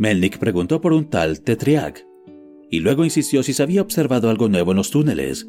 Melnik 0.00 0.38
preguntó 0.38 0.80
por 0.80 0.94
un 0.94 1.10
tal 1.10 1.42
Tetriak, 1.42 2.06
y 2.70 2.80
luego 2.80 3.04
insistió 3.04 3.42
si 3.42 3.52
se 3.52 3.62
había 3.62 3.82
observado 3.82 4.30
algo 4.30 4.48
nuevo 4.48 4.70
en 4.70 4.78
los 4.78 4.90
túneles. 4.90 5.46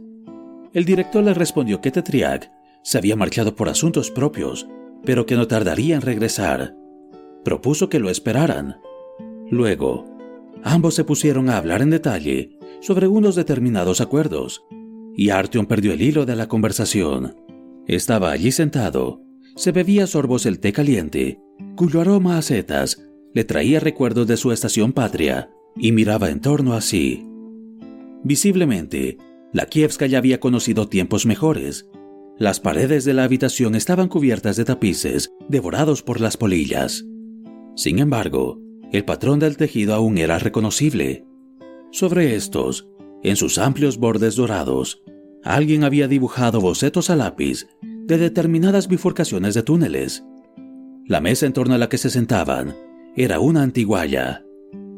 El 0.74 0.84
director 0.84 1.24
le 1.24 1.34
respondió 1.34 1.80
que 1.80 1.89
Tetriak 1.89 2.52
se 2.84 2.97
había 2.97 3.16
marchado 3.16 3.56
por 3.56 3.70
asuntos 3.70 4.12
propios, 4.12 4.68
pero 5.06 5.26
que 5.26 5.38
no 5.38 5.47
tardaría 5.47 5.95
en 5.95 6.02
regresar. 6.02 6.76
Propuso 7.45 7.88
que 7.88 8.02
lo 8.02 8.10
esperaran. 8.10 8.76
Luego, 9.49 10.04
ambos 10.64 10.95
se 10.95 11.06
pusieron 11.06 11.49
a 11.49 11.56
hablar 11.56 11.82
en 11.82 11.91
detalle 11.91 12.60
sobre 12.82 13.08
unos 13.08 13.36
determinados 13.36 14.02
acuerdos, 14.02 14.66
y 15.16 15.30
Artyom 15.30 15.66
perdió 15.66 15.93
el 15.93 16.02
hilo 16.02 16.26
de 16.26 16.36
la 16.36 16.49
conversación. 16.49 17.38
Estaba 17.88 18.32
allí 18.32 18.52
sentado, 18.52 19.22
se 19.56 19.72
bebía 19.72 20.08
sorbos 20.08 20.45
el 20.45 20.60
té 20.60 20.74
caliente, 20.74 21.39
cuyo 21.78 22.02
aroma 22.02 22.38
a 22.38 22.41
setas 22.41 23.11
le 23.34 23.44
traía 23.44 23.80
recuerdos 23.80 24.28
de 24.28 24.38
su 24.38 24.52
estación 24.52 24.94
patria, 24.94 25.52
y 25.76 25.92
miraba 25.92 26.30
en 26.30 26.42
torno 26.42 26.74
a 26.74 26.82
sí. 26.82 27.26
Visiblemente, 28.24 29.18
la 29.54 29.66
Kievska 29.66 30.06
ya 30.06 30.18
había 30.18 30.40
conocido 30.40 30.88
tiempos 30.88 31.26
mejores. 31.26 31.90
Las 32.38 32.60
paredes 32.60 33.06
de 33.06 33.14
la 33.14 33.24
habitación 33.24 33.76
estaban 33.76 34.08
cubiertas 34.08 34.58
de 34.58 34.66
tapices 34.66 35.34
devorados 35.48 36.02
por 36.04 36.20
las 36.22 36.38
polillas. 36.38 37.06
Sin 37.76 38.00
embargo, 38.00 38.60
el 38.92 39.06
patrón 39.06 39.40
del 39.40 39.58
tejido 39.58 39.94
aún 39.94 40.18
era 40.18 40.40
reconocible. 40.40 41.26
Sobre 41.92 42.36
estos, 42.36 42.90
en 43.24 43.36
sus 43.36 43.58
amplios 43.58 43.98
bordes 43.98 44.36
dorados, 44.36 45.02
alguien 45.44 45.84
había 45.84 46.08
dibujado 46.08 46.62
bocetos 46.62 47.10
a 47.10 47.16
lápiz 47.16 47.68
de 47.82 48.18
determinadas 48.18 48.88
bifurcaciones 48.88 49.54
de 49.54 49.64
túneles. 49.64 50.24
La 51.06 51.22
mesa 51.22 51.46
en 51.46 51.54
torno 51.54 51.76
a 51.76 51.78
la 51.78 51.90
que 51.90 51.98
se 51.98 52.10
sentaban 52.10 52.76
era 53.16 53.39
una 53.39 53.64
antiguaya. 53.64 54.45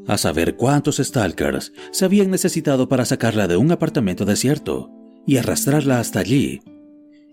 A 0.08 0.18
saber 0.18 0.56
cuántos 0.56 0.98
stalkers 0.98 1.74
se 1.92 2.06
habían 2.06 2.30
necesitado 2.30 2.90
para 2.90 3.06
sacarla 3.06 3.48
de 3.48 3.58
un 3.58 3.72
apartamento 3.72 4.26
desierto 4.26 4.92
y 5.26 5.38
arrastrarla 5.38 6.00
hasta 6.00 6.20
allí, 6.20 6.62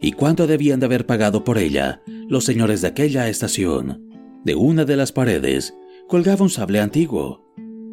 y 0.01 0.13
cuánto 0.13 0.47
debían 0.47 0.81
de 0.81 0.87
haber 0.87 1.07
pagado 1.07 1.45
por 1.45 1.59
ella 1.59 2.01
los 2.29 2.45
señores 2.45 2.81
de 2.81 2.89
aquella 2.89 3.29
estación. 3.29 4.07
De 4.45 4.55
una 4.55 4.85
de 4.85 4.97
las 4.97 5.13
paredes 5.13 5.75
colgaba 6.09 6.43
un 6.43 6.51
sable 6.51 6.81
antiguo, 6.81 7.45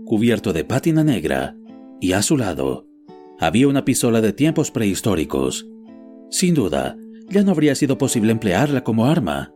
cubierto 0.06 0.54
de 0.54 0.64
pátina 0.64 1.04
negra, 1.04 1.58
y 2.00 2.14
a 2.14 2.22
su 2.22 2.38
lado 2.38 2.88
había 3.40 3.68
una 3.68 3.84
pistola 3.84 4.22
de 4.22 4.34
tiempos 4.34 4.72
prehistóricos. 4.72 5.68
Sin 6.30 6.54
duda, 6.54 6.98
ya 7.30 7.44
no 7.44 7.52
habría 7.52 7.76
sido 7.76 7.98
posible 7.98 8.32
emplearla 8.32 8.84
como 8.84 9.06
arma. 9.06 9.54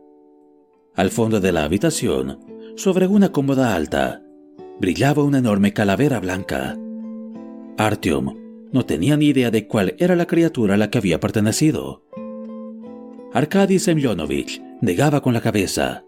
Al 0.94 1.10
fondo 1.10 1.40
de 1.40 1.52
la 1.52 1.64
habitación, 1.64 2.51
sobre 2.76 3.06
una 3.06 3.32
cómoda 3.32 3.74
alta, 3.74 4.22
brillaba 4.80 5.22
una 5.22 5.38
enorme 5.38 5.72
calavera 5.72 6.20
blanca. 6.20 6.76
Artyom 7.78 8.36
no 8.72 8.86
tenía 8.86 9.16
ni 9.16 9.26
idea 9.26 9.50
de 9.50 9.66
cuál 9.66 9.94
era 9.98 10.16
la 10.16 10.26
criatura 10.26 10.74
a 10.74 10.76
la 10.76 10.90
que 10.90 10.98
había 10.98 11.20
pertenecido. 11.20 12.04
Arkady 13.32 13.78
Semyonovich 13.78 14.60
negaba 14.80 15.22
con 15.22 15.34
la 15.34 15.40
cabeza. 15.40 16.04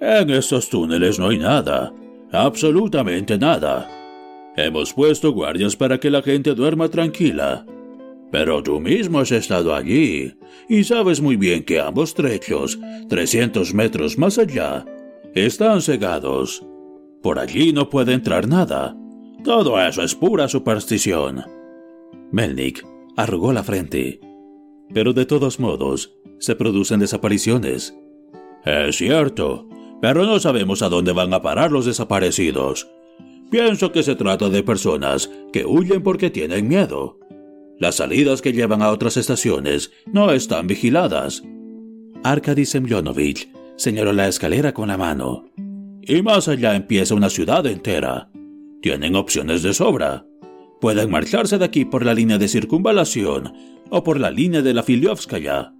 En 0.00 0.30
estos 0.30 0.68
túneles 0.68 1.18
no 1.18 1.28
hay 1.28 1.38
nada, 1.38 1.92
absolutamente 2.32 3.38
nada. 3.38 3.88
Hemos 4.56 4.92
puesto 4.94 5.32
guardias 5.32 5.76
para 5.76 5.98
que 5.98 6.10
la 6.10 6.22
gente 6.22 6.54
duerma 6.54 6.88
tranquila. 6.88 7.66
Pero 8.32 8.62
tú 8.62 8.80
mismo 8.80 9.20
has 9.20 9.30
estado 9.30 9.74
allí 9.74 10.34
y 10.68 10.84
sabes 10.84 11.20
muy 11.20 11.36
bien 11.36 11.64
que 11.64 11.80
ambos 11.80 12.14
trechos, 12.14 12.78
300 13.08 13.72
metros 13.74 14.18
más 14.18 14.38
allá, 14.38 14.84
están 15.44 15.82
cegados. 15.82 16.64
Por 17.22 17.38
allí 17.38 17.72
no 17.72 17.90
puede 17.90 18.14
entrar 18.14 18.48
nada. 18.48 18.96
Todo 19.44 19.78
eso 19.80 20.02
es 20.02 20.14
pura 20.14 20.48
superstición. 20.48 21.44
Melnik 22.32 22.82
arrugó 23.16 23.52
la 23.52 23.62
frente. 23.62 24.18
Pero 24.94 25.12
de 25.12 25.26
todos 25.26 25.60
modos, 25.60 26.16
se 26.38 26.56
producen 26.56 27.00
desapariciones. 27.00 27.94
Es 28.64 28.96
cierto, 28.96 29.68
pero 30.00 30.24
no 30.24 30.40
sabemos 30.40 30.80
a 30.80 30.88
dónde 30.88 31.12
van 31.12 31.34
a 31.34 31.42
parar 31.42 31.70
los 31.70 31.84
desaparecidos. 31.84 32.88
Pienso 33.50 33.92
que 33.92 34.02
se 34.02 34.16
trata 34.16 34.48
de 34.48 34.62
personas 34.62 35.30
que 35.52 35.66
huyen 35.66 36.02
porque 36.02 36.30
tienen 36.30 36.66
miedo. 36.66 37.20
Las 37.78 37.96
salidas 37.96 38.40
que 38.40 38.52
llevan 38.52 38.80
a 38.80 38.90
otras 38.90 39.18
estaciones 39.18 39.92
no 40.06 40.32
están 40.32 40.66
vigiladas. 40.66 41.42
Arkady 42.24 42.64
Semyonovich 42.64 43.55
señaló 43.76 44.12
la 44.12 44.28
escalera 44.28 44.72
con 44.72 44.88
la 44.88 44.96
mano. 44.96 45.44
Y 46.02 46.22
más 46.22 46.48
allá 46.48 46.74
empieza 46.74 47.14
una 47.14 47.30
ciudad 47.30 47.66
entera. 47.66 48.30
Tienen 48.80 49.16
opciones 49.16 49.62
de 49.62 49.74
sobra. 49.74 50.26
Pueden 50.80 51.10
marcharse 51.10 51.58
de 51.58 51.64
aquí 51.64 51.84
por 51.84 52.04
la 52.04 52.14
línea 52.14 52.38
de 52.38 52.48
circunvalación 52.48 53.52
o 53.90 54.04
por 54.04 54.20
la 54.20 54.30
línea 54.30 54.62
de 54.62 54.74
la 54.74 54.82
Filiovskaya. 54.82 55.72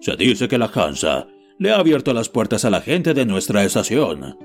Se 0.00 0.16
dice 0.16 0.48
que 0.48 0.58
la 0.58 0.70
Hansa 0.72 1.28
le 1.58 1.70
ha 1.70 1.76
abierto 1.76 2.14
las 2.14 2.28
puertas 2.28 2.64
a 2.64 2.70
la 2.70 2.80
gente 2.80 3.12
de 3.12 3.26
nuestra 3.26 3.64
estación. 3.64 4.36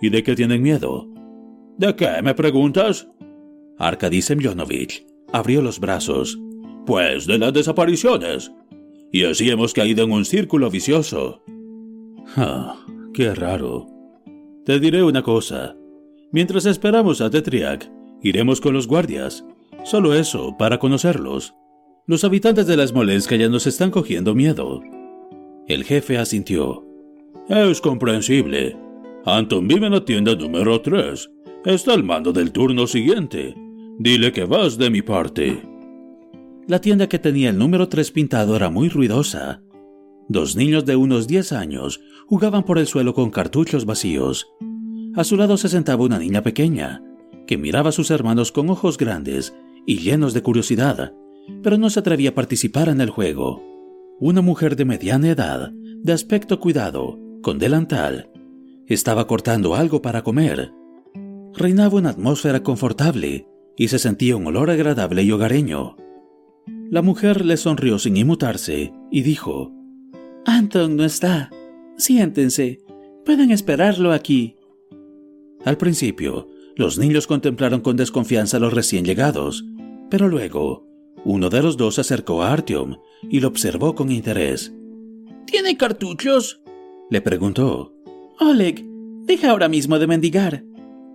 ¿Y 0.00 0.10
de 0.10 0.22
qué 0.22 0.36
tienen 0.36 0.62
miedo? 0.62 1.08
¿De 1.78 1.96
qué 1.96 2.22
me 2.22 2.34
preguntas? 2.34 3.08
Arkady 3.78 4.22
Semyonovich 4.22 5.06
abrió 5.32 5.62
los 5.62 5.80
brazos. 5.80 6.38
Pues 6.86 7.26
de 7.26 7.38
las 7.38 7.52
desapariciones. 7.52 8.52
Y 9.10 9.24
así 9.24 9.50
hemos 9.50 9.72
caído 9.72 10.04
en 10.04 10.12
un 10.12 10.24
círculo 10.24 10.70
vicioso. 10.70 11.42
Ah, 12.36 12.76
qué 13.14 13.34
raro. 13.34 13.86
Te 14.64 14.78
diré 14.78 15.02
una 15.02 15.22
cosa. 15.22 15.76
Mientras 16.30 16.66
esperamos 16.66 17.20
a 17.20 17.30
Tetriak, 17.30 17.90
iremos 18.22 18.60
con 18.60 18.74
los 18.74 18.86
guardias. 18.86 19.44
Solo 19.84 20.14
eso, 20.14 20.56
para 20.58 20.78
conocerlos. 20.78 21.54
Los 22.06 22.24
habitantes 22.24 22.66
de 22.66 22.76
la 22.76 22.86
Smolensk 22.86 23.32
ya 23.34 23.48
nos 23.48 23.66
están 23.66 23.90
cogiendo 23.90 24.34
miedo. 24.34 24.82
El 25.66 25.84
jefe 25.84 26.18
asintió. 26.18 26.84
Es 27.48 27.80
comprensible. 27.80 28.76
Anton 29.24 29.66
vive 29.68 29.86
en 29.86 29.92
la 29.92 30.04
tienda 30.04 30.34
número 30.34 30.80
3. 30.80 31.30
Está 31.64 31.94
al 31.94 32.04
mando 32.04 32.32
del 32.32 32.52
turno 32.52 32.86
siguiente. 32.86 33.54
Dile 33.98 34.32
que 34.32 34.44
vas 34.44 34.78
de 34.78 34.90
mi 34.90 35.02
parte. 35.02 35.62
La 36.66 36.80
tienda 36.80 37.08
que 37.08 37.18
tenía 37.18 37.50
el 37.50 37.58
número 37.58 37.88
3 37.88 38.10
pintado 38.10 38.54
era 38.54 38.70
muy 38.70 38.88
ruidosa. 38.88 39.62
Dos 40.28 40.56
niños 40.56 40.84
de 40.84 40.94
unos 40.94 41.26
10 41.26 41.52
años 41.52 42.00
jugaban 42.26 42.64
por 42.64 42.78
el 42.78 42.86
suelo 42.86 43.14
con 43.14 43.30
cartuchos 43.30 43.86
vacíos. 43.86 44.46
A 45.14 45.24
su 45.24 45.36
lado 45.38 45.56
se 45.56 45.70
sentaba 45.70 46.04
una 46.04 46.18
niña 46.18 46.42
pequeña, 46.42 47.02
que 47.46 47.56
miraba 47.56 47.88
a 47.88 47.92
sus 47.92 48.10
hermanos 48.10 48.52
con 48.52 48.68
ojos 48.68 48.98
grandes 48.98 49.56
y 49.86 50.00
llenos 50.00 50.34
de 50.34 50.42
curiosidad, 50.42 51.14
pero 51.62 51.78
no 51.78 51.88
se 51.88 52.00
atrevía 52.00 52.30
a 52.30 52.34
participar 52.34 52.90
en 52.90 53.00
el 53.00 53.08
juego. 53.08 53.62
Una 54.20 54.42
mujer 54.42 54.76
de 54.76 54.84
mediana 54.84 55.30
edad, 55.30 55.72
de 55.72 56.12
aspecto 56.12 56.60
cuidado, 56.60 57.18
con 57.40 57.58
delantal, 57.58 58.30
estaba 58.86 59.26
cortando 59.26 59.74
algo 59.74 60.02
para 60.02 60.22
comer. 60.22 60.72
Reinaba 61.54 61.96
una 61.96 62.10
atmósfera 62.10 62.62
confortable 62.62 63.48
y 63.78 63.88
se 63.88 63.98
sentía 63.98 64.36
un 64.36 64.46
olor 64.46 64.70
agradable 64.70 65.22
y 65.22 65.32
hogareño. 65.32 65.96
La 66.90 67.00
mujer 67.00 67.46
le 67.46 67.56
sonrió 67.56 67.98
sin 67.98 68.16
inmutarse 68.16 68.92
y 69.10 69.22
dijo, 69.22 69.72
Anton 70.48 70.96
no 70.96 71.04
está. 71.04 71.50
Siéntense. 71.98 72.80
Pueden 73.26 73.50
esperarlo 73.50 74.12
aquí. 74.12 74.56
Al 75.66 75.76
principio, 75.76 76.48
los 76.74 76.96
niños 76.96 77.26
contemplaron 77.26 77.82
con 77.82 77.98
desconfianza 77.98 78.56
a 78.56 78.60
los 78.60 78.72
recién 78.72 79.04
llegados, 79.04 79.66
pero 80.08 80.26
luego, 80.26 80.86
uno 81.22 81.50
de 81.50 81.62
los 81.62 81.76
dos 81.76 81.96
se 81.96 82.00
acercó 82.00 82.42
a 82.42 82.50
Artyom 82.50 82.96
y 83.28 83.40
lo 83.40 83.48
observó 83.48 83.94
con 83.94 84.10
interés. 84.10 84.72
¿Tiene 85.44 85.76
cartuchos? 85.76 86.62
Le 87.10 87.20
preguntó. 87.20 87.94
Oleg, 88.40 88.86
deja 89.26 89.50
ahora 89.50 89.68
mismo 89.68 89.98
de 89.98 90.06
mendigar, 90.06 90.64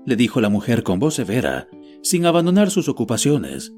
le 0.05 0.15
dijo 0.15 0.41
la 0.41 0.49
mujer 0.49 0.84
con 0.84 0.99
voz 0.99 1.15
severa, 1.15 1.69
sin 2.03 2.27
abandonar 2.27 2.69
sus 2.69 2.88
ocupaciones. 2.88 3.73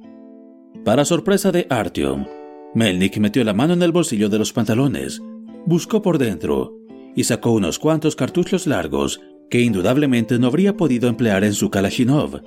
Para 0.84 1.06
sorpresa 1.06 1.54
de 1.54 1.66
Artyom, 1.70 2.26
Melnik 2.74 3.20
metió 3.20 3.42
la 3.46 3.54
mano 3.54 3.74
en 3.74 3.84
el 3.84 3.94
bolsillo 3.94 4.28
de 4.28 4.38
los 4.38 4.52
pantalones, 4.52 5.22
buscó 5.66 6.02
por 6.02 6.18
dentro 6.18 6.78
y 7.16 7.24
sacó 7.24 7.52
unos 7.52 7.80
cuantos 7.80 8.16
cartuchos 8.16 8.68
largos 8.68 9.22
que 9.50 9.62
indudablemente 9.62 10.38
no 10.40 10.48
habría 10.48 10.76
podido 10.76 11.08
emplear 11.08 11.44
en 11.44 11.54
su 11.54 11.70
Kalashnikov. 11.70 12.42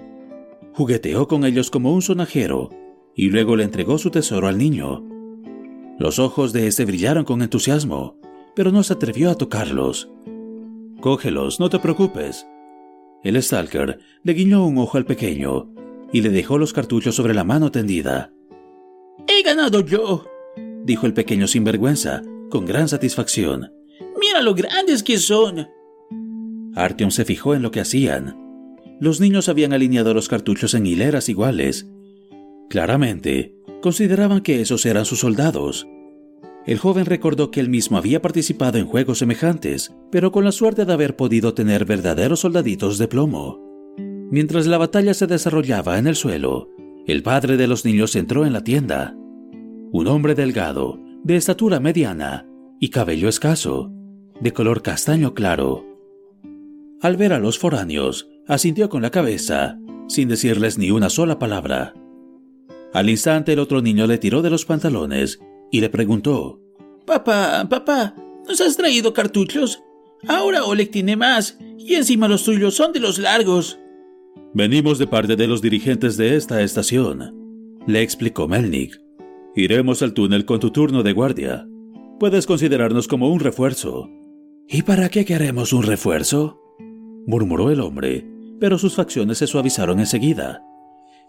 Jugueteó 0.75 1.27
con 1.27 1.45
ellos 1.45 1.71
como 1.71 1.93
un 1.93 2.03
sonajero 2.03 2.71
y 3.15 3.31
luego 3.31 3.57
le 3.57 3.65
entregó 3.65 3.99
su 3.99 4.11
tesoro 4.11 4.47
al 4.47 4.59
niño. 4.59 5.05
Los 5.99 6.19
ojos 6.19 6.53
de 6.53 6.67
este 6.67 6.85
brillaron 6.85 7.25
con 7.25 7.43
entusiasmo, 7.43 8.17
pero 8.55 8.71
no 8.71 8.83
se 8.83 8.93
atrevió 8.93 9.31
a 9.31 9.35
tocarlos. 9.35 10.11
Cógelos, 11.01 11.59
no 11.59 11.69
te 11.71 11.79
preocupes. 11.79 12.47
El 13.25 13.43
Stalker 13.43 13.99
le 14.23 14.33
guiñó 14.33 14.67
un 14.67 14.79
ojo 14.79 14.99
al 14.99 15.05
pequeño 15.05 15.73
y 16.13 16.21
le 16.23 16.31
dejó 16.31 16.59
los 16.59 16.73
cartuchos 16.73 17.17
sobre 17.17 17.35
la 17.35 17.45
mano 17.45 17.73
tendida. 17.73 18.33
He 19.27 19.43
ganado 19.43 19.81
yo, 19.81 20.25
dijo 20.85 21.07
el 21.07 21.15
pequeño 21.15 21.49
sinvergüenza, 21.49 22.23
con 22.51 22.65
gran 22.65 22.89
satisfacción. 22.89 23.73
Mira 24.21 24.43
lo 24.43 24.55
grandes 24.55 25.03
que 25.03 25.19
son. 25.19 25.69
Artyom 26.75 27.11
se 27.11 27.25
fijó 27.25 27.55
en 27.55 27.63
lo 27.63 27.71
que 27.71 27.81
hacían. 27.81 28.37
Los 29.01 29.21
niños 29.21 29.49
habían 29.49 29.73
alineado 29.73 30.15
los 30.15 30.29
cartuchos 30.29 30.75
en 30.75 30.87
hileras 30.87 31.29
iguales. 31.29 31.89
Claramente, 32.69 33.55
consideraban 33.81 34.41
que 34.41 34.61
esos 34.61 34.85
eran 34.87 35.05
sus 35.05 35.21
soldados. 35.21 35.87
El 36.67 36.79
joven 36.79 37.07
recordó 37.07 37.51
que 37.51 37.61
él 37.61 37.71
mismo 37.71 37.97
había 37.97 38.21
participado 38.21 38.79
en 38.79 38.87
juegos 38.87 39.19
semejantes, 39.19 39.95
pero 40.11 40.33
con 40.33 40.45
la 40.45 40.53
suerte 40.53 40.85
de 40.85 40.93
haber 40.93 41.17
podido 41.17 41.55
tener 41.55 41.85
verdaderos 41.85 42.41
soldaditos 42.41 42.99
de 42.99 43.09
plomo. 43.09 43.65
Mientras 44.31 44.67
la 44.67 44.77
batalla 44.77 45.15
se 45.15 45.27
desarrollaba 45.27 45.99
en 45.99 46.07
el 46.07 46.15
suelo, 46.15 46.69
el 47.07 47.23
padre 47.23 47.57
de 47.57 47.67
los 47.67 47.87
niños 47.87 48.15
entró 48.17 48.45
en 48.45 48.53
la 48.53 48.65
tienda. 48.65 49.17
Un 49.91 50.07
hombre 50.09 50.35
delgado, 50.35 51.01
de 51.25 51.37
estatura 51.37 51.81
mediana 51.81 52.47
y 52.81 52.91
cabello 52.91 53.29
escaso, 53.29 53.93
de 54.41 54.53
color 54.53 54.83
castaño 54.83 55.35
claro. 55.35 55.85
Al 57.01 57.17
ver 57.17 57.33
a 57.33 57.39
los 57.39 57.59
foráneos, 57.59 58.29
asintió 58.47 58.89
con 58.89 59.03
la 59.03 59.11
cabeza, 59.11 59.79
sin 60.09 60.29
decirles 60.29 60.79
ni 60.79 60.91
una 60.91 61.11
sola 61.11 61.39
palabra. 61.39 61.95
Al 62.93 63.11
instante 63.11 63.53
el 63.53 63.59
otro 63.59 63.83
niño 63.83 64.07
le 64.07 64.19
tiró 64.19 64.43
de 64.43 64.51
los 64.51 64.65
pantalones 64.65 65.41
y 65.71 65.81
le 65.81 65.91
preguntó, 65.91 66.61
Papá, 67.05 67.67
papá, 67.69 68.15
¿nos 68.47 68.61
has 68.61 68.77
traído 68.77 69.13
cartuchos? 69.13 69.83
Ahora 70.27 70.65
Oleg 70.65 70.91
tiene 70.91 71.17
más, 71.17 71.59
y 71.79 71.95
encima 71.95 72.29
los 72.29 72.45
tuyos 72.45 72.75
son 72.75 72.93
de 72.93 73.01
los 73.01 73.19
largos. 73.19 73.79
Venimos 74.55 74.99
de 74.99 75.07
parte 75.07 75.37
de 75.37 75.47
los 75.47 75.63
dirigentes 75.63 76.17
de 76.17 76.37
esta 76.37 76.63
estación, 76.63 77.35
le 77.87 78.03
explicó 78.03 78.49
Melnik. 78.49 79.08
Iremos 79.59 80.03
al 80.03 80.15
túnel 80.15 80.45
con 80.45 80.61
tu 80.61 80.71
turno 80.71 81.03
de 81.03 81.13
guardia. 81.13 81.67
Puedes 82.21 82.47
considerarnos 82.47 83.09
como 83.09 83.33
un 83.33 83.41
refuerzo. 83.41 84.09
¿Y 84.69 84.83
para 84.83 85.09
qué 85.09 85.25
queremos 85.25 85.73
un 85.73 85.83
refuerzo? 85.83 86.63
murmuró 87.27 87.69
el 87.73 87.81
hombre, 87.81 88.25
pero 88.61 88.79
sus 88.79 88.95
facciones 88.95 89.39
se 89.39 89.49
suavizaron 89.49 89.99
enseguida. 89.99 90.63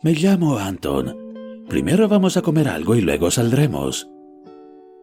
Me 0.03 0.13
llamo 0.13 0.59
Anton. 0.59 1.17
Primero 1.67 2.07
vamos 2.07 2.37
a 2.37 2.43
comer 2.43 2.67
algo 2.67 2.95
y 2.95 3.01
luego 3.01 3.31
saldremos. 3.31 4.07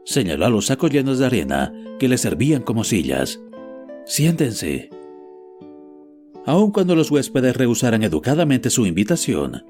Señaló 0.04 0.46
a 0.46 0.50
los 0.50 0.66
sacos 0.66 0.92
llenos 0.92 1.18
de 1.18 1.26
arena 1.26 1.74
que 1.98 2.06
le 2.06 2.18
servían 2.18 2.62
como 2.62 2.84
sillas. 2.84 3.40
Siéntense. 4.04 4.88
Aun 6.44 6.70
cuando 6.70 6.94
los 6.94 7.10
huéspedes 7.10 7.56
rehusaran 7.56 8.04
educadamente 8.04 8.70
su 8.70 8.86
invitación, 8.86 9.64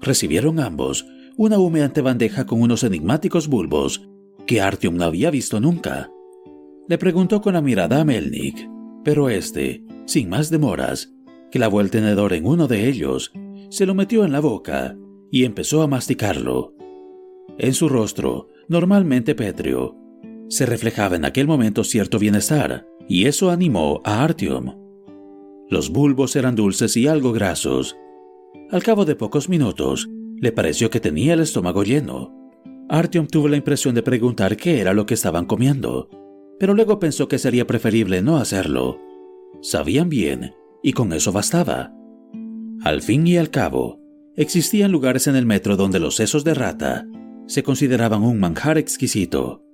recibieron 0.00 0.58
ambos 0.58 1.04
una 1.36 1.58
humeante 1.58 2.00
bandeja 2.00 2.46
con 2.46 2.62
unos 2.62 2.84
enigmáticos 2.84 3.48
bulbos 3.48 4.08
que 4.46 4.60
Artyom 4.60 4.96
no 4.96 5.04
había 5.04 5.30
visto 5.30 5.60
nunca. 5.60 6.10
Le 6.88 6.98
preguntó 6.98 7.40
con 7.40 7.54
la 7.54 7.62
mirada 7.62 8.00
a 8.00 8.04
Melnik, 8.04 8.68
pero 9.02 9.28
este, 9.28 9.82
sin 10.06 10.28
más 10.28 10.50
demoras, 10.50 11.12
clavó 11.50 11.80
el 11.80 11.90
tenedor 11.90 12.34
en 12.34 12.46
uno 12.46 12.68
de 12.68 12.88
ellos, 12.88 13.32
se 13.70 13.86
lo 13.86 13.94
metió 13.94 14.24
en 14.24 14.32
la 14.32 14.40
boca 14.40 14.96
y 15.30 15.44
empezó 15.44 15.82
a 15.82 15.88
masticarlo. 15.88 16.74
En 17.58 17.74
su 17.74 17.88
rostro, 17.88 18.48
normalmente 18.68 19.34
pétreo, 19.34 19.96
se 20.48 20.66
reflejaba 20.66 21.16
en 21.16 21.24
aquel 21.24 21.46
momento 21.46 21.84
cierto 21.84 22.18
bienestar, 22.18 22.86
y 23.08 23.26
eso 23.26 23.50
animó 23.50 24.00
a 24.04 24.22
Artyom. 24.22 24.76
Los 25.68 25.90
bulbos 25.90 26.36
eran 26.36 26.54
dulces 26.54 26.96
y 26.96 27.06
algo 27.06 27.32
grasos. 27.32 27.96
Al 28.70 28.82
cabo 28.82 29.04
de 29.04 29.16
pocos 29.16 29.48
minutos, 29.48 30.08
le 30.44 30.52
pareció 30.52 30.90
que 30.90 31.00
tenía 31.00 31.32
el 31.34 31.40
estómago 31.40 31.82
lleno. 31.82 32.32
Artyom 32.90 33.26
tuvo 33.26 33.48
la 33.48 33.56
impresión 33.56 33.94
de 33.94 34.02
preguntar 34.02 34.56
qué 34.58 34.78
era 34.78 34.92
lo 34.92 35.06
que 35.06 35.14
estaban 35.14 35.46
comiendo, 35.46 36.10
pero 36.60 36.74
luego 36.74 36.98
pensó 36.98 37.28
que 37.28 37.38
sería 37.38 37.66
preferible 37.66 38.20
no 38.20 38.36
hacerlo. 38.36 39.00
Sabían 39.62 40.10
bien, 40.10 40.54
y 40.82 40.92
con 40.92 41.14
eso 41.14 41.32
bastaba. 41.32 41.94
Al 42.82 43.00
fin 43.00 43.26
y 43.26 43.38
al 43.38 43.50
cabo, 43.50 44.00
existían 44.36 44.92
lugares 44.92 45.26
en 45.28 45.34
el 45.34 45.46
metro 45.46 45.76
donde 45.78 45.98
los 45.98 46.16
sesos 46.16 46.44
de 46.44 46.52
rata 46.52 47.08
se 47.46 47.62
consideraban 47.62 48.22
un 48.22 48.38
manjar 48.38 48.76
exquisito. 48.76 49.64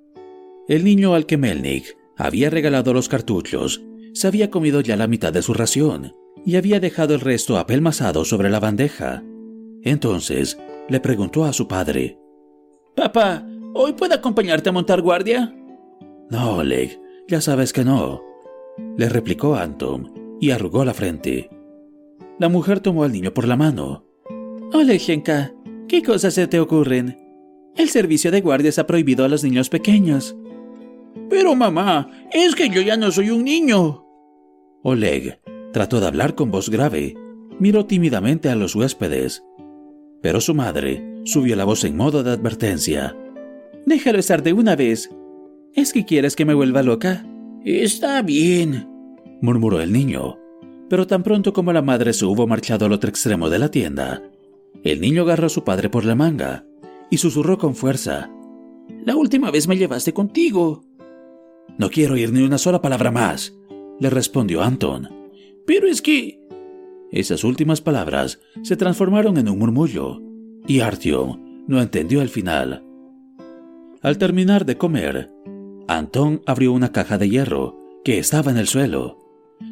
El 0.68 0.84
niño 0.84 1.14
al 1.14 1.26
que 1.26 1.36
Melnik 1.36 1.96
había 2.16 2.48
regalado 2.48 2.94
los 2.94 3.08
cartuchos 3.08 3.82
se 4.14 4.28
había 4.28 4.50
comido 4.50 4.80
ya 4.82 4.96
la 4.96 5.08
mitad 5.08 5.32
de 5.32 5.42
su 5.42 5.52
ración 5.52 6.12
y 6.46 6.54
había 6.54 6.78
dejado 6.78 7.14
el 7.14 7.20
resto 7.20 7.58
apelmazado 7.58 8.24
sobre 8.24 8.50
la 8.50 8.60
bandeja. 8.60 9.24
Entonces 9.82 10.58
le 10.88 11.00
preguntó 11.00 11.44
a 11.44 11.52
su 11.52 11.68
padre: 11.68 12.18
Papá, 12.96 13.46
¿hoy 13.74 13.92
puedo 13.92 14.14
acompañarte 14.14 14.68
a 14.68 14.72
montar 14.72 15.00
guardia? 15.02 15.54
No, 16.30 16.56
Oleg, 16.56 17.00
ya 17.28 17.40
sabes 17.40 17.72
que 17.72 17.84
no, 17.84 18.22
le 18.96 19.08
replicó 19.08 19.56
Anton 19.56 20.36
y 20.40 20.50
arrugó 20.50 20.84
la 20.84 20.94
frente. 20.94 21.50
La 22.38 22.48
mujer 22.48 22.80
tomó 22.80 23.04
al 23.04 23.12
niño 23.12 23.34
por 23.34 23.46
la 23.46 23.56
mano. 23.56 24.04
Olegchenka, 24.72 25.52
¿qué 25.88 26.02
cosas 26.02 26.34
se 26.34 26.46
te 26.46 26.60
ocurren? 26.60 27.18
El 27.76 27.88
servicio 27.88 28.30
de 28.30 28.40
guardias 28.40 28.78
ha 28.78 28.86
prohibido 28.86 29.24
a 29.24 29.28
los 29.28 29.44
niños 29.44 29.68
pequeños. 29.68 30.36
Pero 31.28 31.54
mamá, 31.54 32.10
es 32.32 32.54
que 32.54 32.68
yo 32.68 32.80
ya 32.80 32.96
no 32.96 33.10
soy 33.10 33.30
un 33.30 33.44
niño. 33.44 34.06
Oleg 34.82 35.40
trató 35.72 36.00
de 36.00 36.06
hablar 36.06 36.34
con 36.34 36.50
voz 36.50 36.70
grave. 36.70 37.14
Miró 37.58 37.86
tímidamente 37.86 38.48
a 38.48 38.54
los 38.54 38.74
huéspedes. 38.74 39.44
Pero 40.22 40.40
su 40.40 40.54
madre 40.54 41.22
subió 41.24 41.56
la 41.56 41.64
voz 41.64 41.84
en 41.84 41.96
modo 41.96 42.22
de 42.22 42.30
advertencia. 42.30 43.16
Déjalo 43.86 44.18
estar 44.18 44.42
de 44.42 44.52
una 44.52 44.76
vez. 44.76 45.10
¿Es 45.74 45.92
que 45.92 46.04
quieres 46.04 46.36
que 46.36 46.44
me 46.44 46.54
vuelva 46.54 46.82
loca? 46.82 47.26
Está 47.64 48.22
bien, 48.22 48.88
murmuró 49.40 49.80
el 49.80 49.92
niño. 49.92 50.38
Pero 50.88 51.06
tan 51.06 51.22
pronto 51.22 51.52
como 51.52 51.72
la 51.72 51.82
madre 51.82 52.12
se 52.12 52.24
hubo 52.24 52.46
marchado 52.46 52.86
al 52.86 52.92
otro 52.92 53.08
extremo 53.08 53.48
de 53.48 53.58
la 53.58 53.70
tienda, 53.70 54.22
el 54.82 55.00
niño 55.00 55.22
agarró 55.22 55.46
a 55.46 55.50
su 55.50 55.62
padre 55.62 55.90
por 55.90 56.04
la 56.04 56.14
manga 56.14 56.64
y 57.10 57.18
susurró 57.18 57.58
con 57.58 57.74
fuerza. 57.74 58.30
La 59.04 59.14
última 59.14 59.50
vez 59.50 59.68
me 59.68 59.76
llevaste 59.76 60.12
contigo. 60.12 60.84
No 61.78 61.90
quiero 61.90 62.14
oír 62.14 62.32
ni 62.32 62.42
una 62.42 62.58
sola 62.58 62.80
palabra 62.80 63.10
más, 63.10 63.54
le 63.98 64.10
respondió 64.10 64.62
Anton. 64.62 65.08
Pero 65.66 65.86
es 65.86 66.02
que... 66.02 66.40
Esas 67.12 67.44
últimas 67.44 67.80
palabras 67.80 68.40
se 68.62 68.76
transformaron 68.76 69.36
en 69.38 69.48
un 69.48 69.58
murmullo, 69.58 70.22
y 70.66 70.80
Artyom 70.80 71.64
no 71.66 71.80
entendió 71.80 72.22
el 72.22 72.28
final. 72.28 72.84
Al 74.02 74.18
terminar 74.18 74.64
de 74.64 74.76
comer, 74.76 75.30
Anton 75.88 76.42
abrió 76.46 76.72
una 76.72 76.92
caja 76.92 77.18
de 77.18 77.28
hierro 77.28 77.76
que 78.04 78.18
estaba 78.18 78.50
en 78.50 78.58
el 78.58 78.66
suelo, 78.66 79.18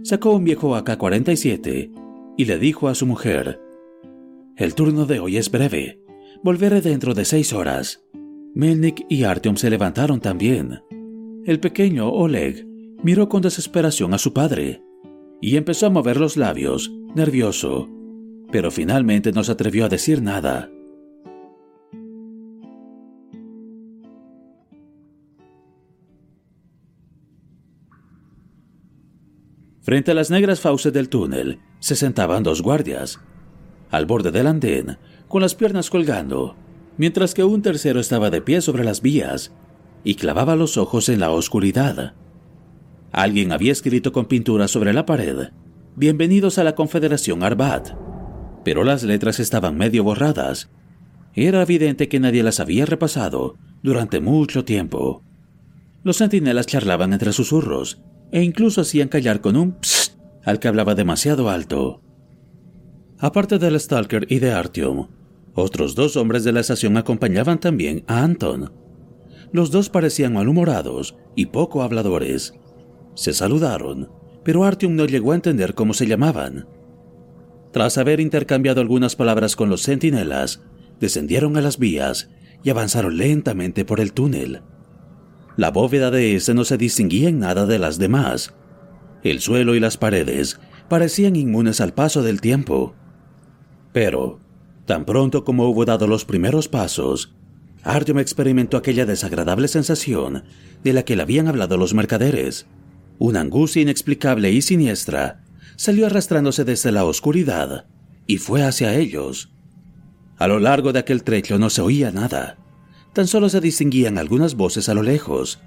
sacó 0.02 0.34
un 0.34 0.44
viejo 0.44 0.74
AK-47 0.74 1.92
y 2.36 2.44
le 2.44 2.58
dijo 2.58 2.88
a 2.88 2.94
su 2.94 3.06
mujer, 3.06 3.60
El 4.56 4.74
turno 4.74 5.06
de 5.06 5.20
hoy 5.20 5.36
es 5.36 5.50
breve, 5.50 6.00
volveré 6.42 6.80
dentro 6.80 7.14
de 7.14 7.24
seis 7.24 7.52
horas. 7.52 8.04
Melnik 8.54 9.06
y 9.08 9.24
Artyom 9.24 9.56
se 9.56 9.70
levantaron 9.70 10.20
también. 10.20 10.80
El 11.44 11.60
pequeño 11.60 12.10
Oleg 12.10 12.66
miró 13.02 13.28
con 13.28 13.42
desesperación 13.42 14.12
a 14.12 14.18
su 14.18 14.32
padre 14.32 14.82
y 15.40 15.56
empezó 15.56 15.86
a 15.86 15.90
mover 15.90 16.18
los 16.18 16.36
labios, 16.36 16.92
nervioso, 17.18 17.88
pero 18.50 18.70
finalmente 18.70 19.32
no 19.32 19.44
se 19.44 19.52
atrevió 19.52 19.84
a 19.84 19.88
decir 19.88 20.22
nada. 20.22 20.70
Frente 29.82 30.10
a 30.10 30.14
las 30.14 30.30
negras 30.30 30.60
fauces 30.60 30.92
del 30.92 31.08
túnel 31.08 31.60
se 31.78 31.96
sentaban 31.96 32.42
dos 32.42 32.62
guardias. 32.62 33.20
Al 33.90 34.04
borde 34.04 34.30
del 34.30 34.46
andén, 34.46 34.98
con 35.28 35.40
las 35.40 35.54
piernas 35.54 35.88
colgando, 35.88 36.56
mientras 36.98 37.32
que 37.32 37.42
un 37.42 37.62
tercero 37.62 37.98
estaba 37.98 38.28
de 38.28 38.42
pie 38.42 38.60
sobre 38.60 38.84
las 38.84 39.00
vías 39.00 39.52
y 40.04 40.16
clavaba 40.16 40.56
los 40.56 40.76
ojos 40.76 41.08
en 41.08 41.20
la 41.20 41.30
oscuridad. 41.30 42.14
Alguien 43.12 43.50
había 43.50 43.72
escrito 43.72 44.12
con 44.12 44.26
pintura 44.26 44.68
sobre 44.68 44.92
la 44.92 45.06
pared, 45.06 45.48
Bienvenidos 46.00 46.58
a 46.58 46.62
la 46.62 46.76
Confederación 46.76 47.42
Arbat, 47.42 47.88
pero 48.64 48.84
las 48.84 49.02
letras 49.02 49.40
estaban 49.40 49.76
medio 49.76 50.04
borradas. 50.04 50.70
Era 51.34 51.60
evidente 51.60 52.08
que 52.08 52.20
nadie 52.20 52.44
las 52.44 52.60
había 52.60 52.86
repasado 52.86 53.56
durante 53.82 54.20
mucho 54.20 54.64
tiempo. 54.64 55.24
Los 56.04 56.18
centinelas 56.18 56.66
charlaban 56.66 57.14
entre 57.14 57.32
susurros 57.32 58.00
e 58.30 58.44
incluso 58.44 58.82
hacían 58.82 59.08
callar 59.08 59.40
con 59.40 59.56
un 59.56 59.76
psst 59.80 60.20
al 60.44 60.60
que 60.60 60.68
hablaba 60.68 60.94
demasiado 60.94 61.50
alto. 61.50 62.00
Aparte 63.18 63.58
del 63.58 63.80
Stalker 63.80 64.24
y 64.30 64.38
de 64.38 64.52
Artyom, 64.52 65.08
otros 65.54 65.96
dos 65.96 66.16
hombres 66.16 66.44
de 66.44 66.52
la 66.52 66.60
estación 66.60 66.96
acompañaban 66.96 67.58
también 67.58 68.04
a 68.06 68.22
Anton. 68.22 68.70
Los 69.50 69.72
dos 69.72 69.88
parecían 69.90 70.34
malhumorados 70.34 71.16
y 71.34 71.46
poco 71.46 71.82
habladores. 71.82 72.54
Se 73.14 73.32
saludaron, 73.32 74.16
pero 74.48 74.64
Artyom 74.64 74.96
no 74.96 75.04
llegó 75.04 75.32
a 75.32 75.34
entender 75.34 75.74
cómo 75.74 75.92
se 75.92 76.06
llamaban. 76.06 76.66
Tras 77.70 77.98
haber 77.98 78.18
intercambiado 78.18 78.80
algunas 78.80 79.14
palabras 79.14 79.56
con 79.56 79.68
los 79.68 79.82
centinelas, 79.82 80.62
descendieron 80.98 81.58
a 81.58 81.60
las 81.60 81.76
vías 81.76 82.30
y 82.64 82.70
avanzaron 82.70 83.18
lentamente 83.18 83.84
por 83.84 84.00
el 84.00 84.14
túnel. 84.14 84.62
La 85.58 85.70
bóveda 85.70 86.10
de 86.10 86.34
ese 86.34 86.54
no 86.54 86.64
se 86.64 86.78
distinguía 86.78 87.28
en 87.28 87.40
nada 87.40 87.66
de 87.66 87.78
las 87.78 87.98
demás. 87.98 88.54
El 89.22 89.40
suelo 89.40 89.74
y 89.74 89.80
las 89.80 89.98
paredes 89.98 90.58
parecían 90.88 91.36
inmunes 91.36 91.82
al 91.82 91.92
paso 91.92 92.22
del 92.22 92.40
tiempo. 92.40 92.94
Pero, 93.92 94.40
tan 94.86 95.04
pronto 95.04 95.44
como 95.44 95.68
hubo 95.68 95.84
dado 95.84 96.06
los 96.06 96.24
primeros 96.24 96.68
pasos, 96.68 97.34
Artyom 97.82 98.18
experimentó 98.18 98.78
aquella 98.78 99.04
desagradable 99.04 99.68
sensación 99.68 100.44
de 100.82 100.94
la 100.94 101.02
que 101.02 101.16
le 101.16 101.22
habían 101.24 101.48
hablado 101.48 101.76
los 101.76 101.92
mercaderes. 101.92 102.66
Una 103.18 103.40
angustia 103.40 103.82
inexplicable 103.82 104.50
y 104.52 104.62
siniestra 104.62 105.42
salió 105.76 106.06
arrastrándose 106.06 106.64
desde 106.64 106.92
la 106.92 107.04
oscuridad 107.04 107.86
y 108.26 108.38
fue 108.38 108.62
hacia 108.62 108.94
ellos. 108.94 109.50
A 110.36 110.46
lo 110.46 110.60
largo 110.60 110.92
de 110.92 111.00
aquel 111.00 111.24
trecho 111.24 111.58
no 111.58 111.68
se 111.70 111.82
oía 111.82 112.12
nada, 112.12 112.58
tan 113.12 113.26
solo 113.26 113.48
se 113.48 113.60
distinguían 113.60 114.18
algunas 114.18 114.54
voces 114.54 114.88
a 114.88 114.94
lo 114.94 115.02
lejos. 115.02 115.60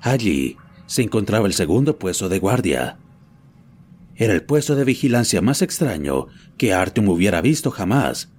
Allí 0.00 0.56
se 0.86 1.02
encontraba 1.02 1.46
el 1.46 1.54
segundo 1.54 1.98
puesto 1.98 2.28
de 2.28 2.38
guardia. 2.38 2.98
Era 4.14 4.32
el 4.32 4.44
puesto 4.44 4.76
de 4.76 4.84
vigilancia 4.84 5.42
más 5.42 5.62
extraño 5.62 6.28
que 6.56 6.72
Artyom 6.72 7.08
hubiera 7.08 7.40
visto 7.40 7.70
jamás. 7.70 8.30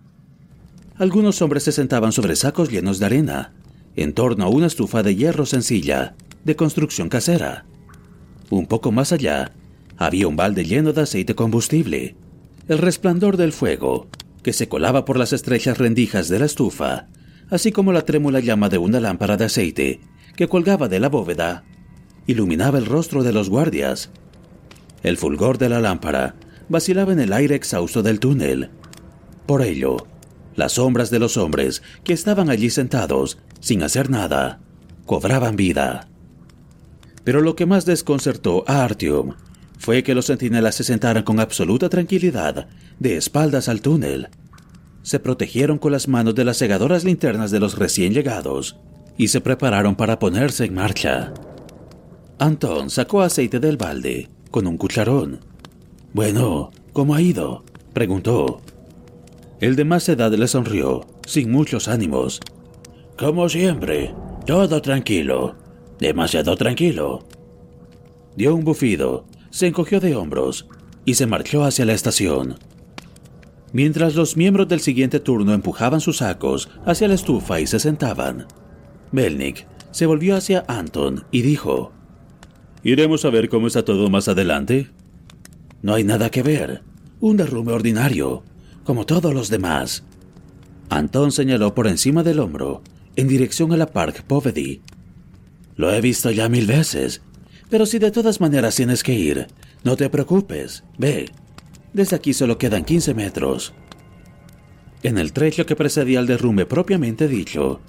Algunos 0.96 1.42
hombres 1.42 1.64
se 1.64 1.72
sentaban 1.72 2.12
sobre 2.12 2.36
sacos 2.36 2.72
llenos 2.72 3.00
de 3.00 3.06
arena, 3.06 3.54
en 3.96 4.14
torno 4.14 4.46
a 4.46 4.50
una 4.50 4.68
estufa 4.68 5.04
de 5.04 5.16
hierro 5.16 5.46
sencilla, 5.46 6.16
de 6.46 6.56
construcción 6.56 7.10
casera. 7.10 7.66
Un 8.50 8.66
poco 8.66 8.92
más 8.92 9.12
allá, 9.12 9.52
había 9.98 10.28
un 10.28 10.36
balde 10.36 10.64
lleno 10.64 10.94
de 10.94 11.02
aceite 11.02 11.36
combustible. 11.36 12.16
El 12.68 12.78
resplandor 12.78 13.38
del 13.38 13.52
fuego, 13.52 14.08
que 14.44 14.54
se 14.54 14.70
colaba 14.70 15.06
por 15.06 15.18
las 15.18 15.34
estrechas 15.34 15.78
rendijas 15.78 16.30
de 16.30 16.40
la 16.40 16.46
estufa, 16.46 17.08
así 17.50 17.72
como 17.72 17.92
la 17.92 18.04
trémula 18.04 18.40
llama 18.40 18.70
de 18.70 18.78
una 18.78 19.00
lámpara 19.00 19.38
de 19.38 19.46
aceite 19.46 20.00
que 20.36 20.48
colgaba 20.48 20.88
de 20.88 21.00
la 21.00 21.10
bóveda, 21.10 21.64
iluminaba 22.28 22.78
el 22.78 22.86
rostro 22.86 23.24
de 23.24 23.34
los 23.34 23.50
guardias. 23.50 24.12
El 25.04 25.18
fulgor 25.18 25.58
de 25.58 25.70
la 25.70 25.80
lámpara 25.80 26.36
vacilaba 26.70 27.14
en 27.14 27.20
el 27.20 27.34
aire 27.34 27.56
exhausto 27.56 28.04
del 28.04 28.20
túnel. 28.20 28.70
Por 29.46 29.62
ello, 29.62 29.98
las 30.56 30.74
sombras 30.74 31.10
de 31.10 31.20
los 31.20 31.38
hombres 31.38 31.82
que 32.04 32.14
estaban 32.14 32.50
allí 32.50 32.70
sentados, 32.70 33.38
sin 33.60 33.84
hacer 33.84 34.10
nada, 34.10 34.60
cobraban 35.06 35.56
vida. 35.56 36.08
Pero 37.28 37.42
lo 37.42 37.58
que 37.58 37.66
más 37.66 37.86
desconcertó 37.86 38.64
a 38.68 38.86
Artyom 38.86 39.34
fue 39.78 40.02
que 40.02 40.16
los 40.16 40.28
centinelas 40.28 40.76
se 40.76 40.86
sentaran 40.86 41.24
con 41.24 41.42
absoluta 41.42 41.90
tranquilidad, 41.90 42.70
de 43.00 43.18
espaldas 43.18 43.68
al 43.68 43.82
túnel. 43.82 44.30
Se 45.02 45.20
protegieron 45.20 45.78
con 45.78 45.92
las 45.92 46.08
manos 46.08 46.36
de 46.36 46.46
las 46.46 46.56
segadoras 46.56 47.04
linternas 47.04 47.52
de 47.52 47.60
los 47.60 47.78
recién 47.78 48.14
llegados 48.14 48.78
y 49.18 49.28
se 49.28 49.42
prepararon 49.42 49.98
para 49.98 50.20
ponerse 50.20 50.64
en 50.64 50.76
marcha. 50.76 51.34
Anton 52.40 52.90
sacó 52.90 53.22
aceite 53.22 53.60
del 53.60 53.76
balde 53.76 54.30
con 54.50 54.66
un 54.66 54.78
cucharón. 54.78 55.42
Bueno, 56.14 56.72
¿cómo 56.94 57.14
ha 57.14 57.22
ido? 57.22 57.66
preguntó. 57.92 58.62
El 59.60 59.76
de 59.76 59.84
más 59.84 60.08
edad 60.08 60.32
le 60.32 60.48
sonrió, 60.48 61.06
sin 61.26 61.52
muchos 61.52 61.90
ánimos. 61.90 62.40
Como 63.18 63.50
siempre, 63.50 64.16
todo 64.46 64.82
tranquilo, 64.82 65.67
demasiado 66.00 66.56
tranquilo. 66.56 67.26
Dio 68.36 68.56
un 68.56 68.64
bufido, 68.64 69.26
se 69.50 69.68
encogió 69.68 70.00
de 70.00 70.16
hombros 70.16 70.68
y 71.06 71.16
se 71.16 71.26
marchó 71.26 71.64
hacia 71.64 71.86
la 71.86 71.94
estación. 71.94 72.56
Mientras 73.74 74.16
los 74.16 74.38
miembros 74.38 74.68
del 74.68 74.80
siguiente 74.80 75.20
turno 75.20 75.54
empujaban 75.54 76.02
sus 76.02 76.18
sacos 76.18 76.70
hacia 76.86 77.08
la 77.08 77.16
estufa 77.16 77.60
y 77.60 77.68
se 77.68 77.80
sentaban, 77.80 78.48
Melnik 79.12 79.68
se 79.92 80.06
volvió 80.06 80.36
hacia 80.36 80.64
Anton 80.68 81.26
y 81.32 81.42
dijo, 81.42 81.92
¿Iremos 82.84 83.26
a 83.26 83.30
ver 83.30 83.50
cómo 83.50 83.68
está 83.68 83.84
todo 83.84 84.10
más 84.10 84.28
adelante? 84.28 84.90
No 85.82 85.94
hay 85.94 86.04
nada 86.04 86.30
que 86.30 86.44
ver. 86.44 86.84
Un 87.20 87.38
derrumbe 87.38 87.74
ordinario, 87.74 88.44
como 88.84 89.06
todos 89.06 89.34
los 89.34 89.50
demás. 89.50 90.04
Anton 90.90 91.32
señaló 91.32 91.74
por 91.74 91.88
encima 91.88 92.24
del 92.24 92.40
hombro, 92.40 92.82
en 93.16 93.28
dirección 93.28 93.74
a 93.74 93.78
la 93.78 93.88
Park 93.88 94.24
Povedy. 94.24 94.82
Lo 95.78 95.94
he 95.94 96.02
visto 96.02 96.32
ya 96.32 96.50
mil 96.50 96.66
veces, 96.66 97.22
pero 97.70 97.86
si 97.86 98.00
de 98.00 98.12
todas 98.12 98.42
maneras 98.42 98.76
tienes 98.76 99.04
que 99.04 99.14
ir, 99.14 99.48
no 99.84 99.96
te 99.96 100.10
preocupes. 100.10 100.84
Ve, 100.98 101.30
desde 101.94 102.16
aquí 102.16 102.34
solo 102.34 102.58
quedan 102.58 102.84
15 102.84 103.14
metros. 103.14 103.74
En 105.04 105.20
el 105.20 105.32
trecho 105.34 105.68
que 105.68 105.76
precedía 105.76 106.20
al 106.20 106.28
derrumbe 106.28 106.66
propiamente 106.66 107.28
dicho, 107.28 107.80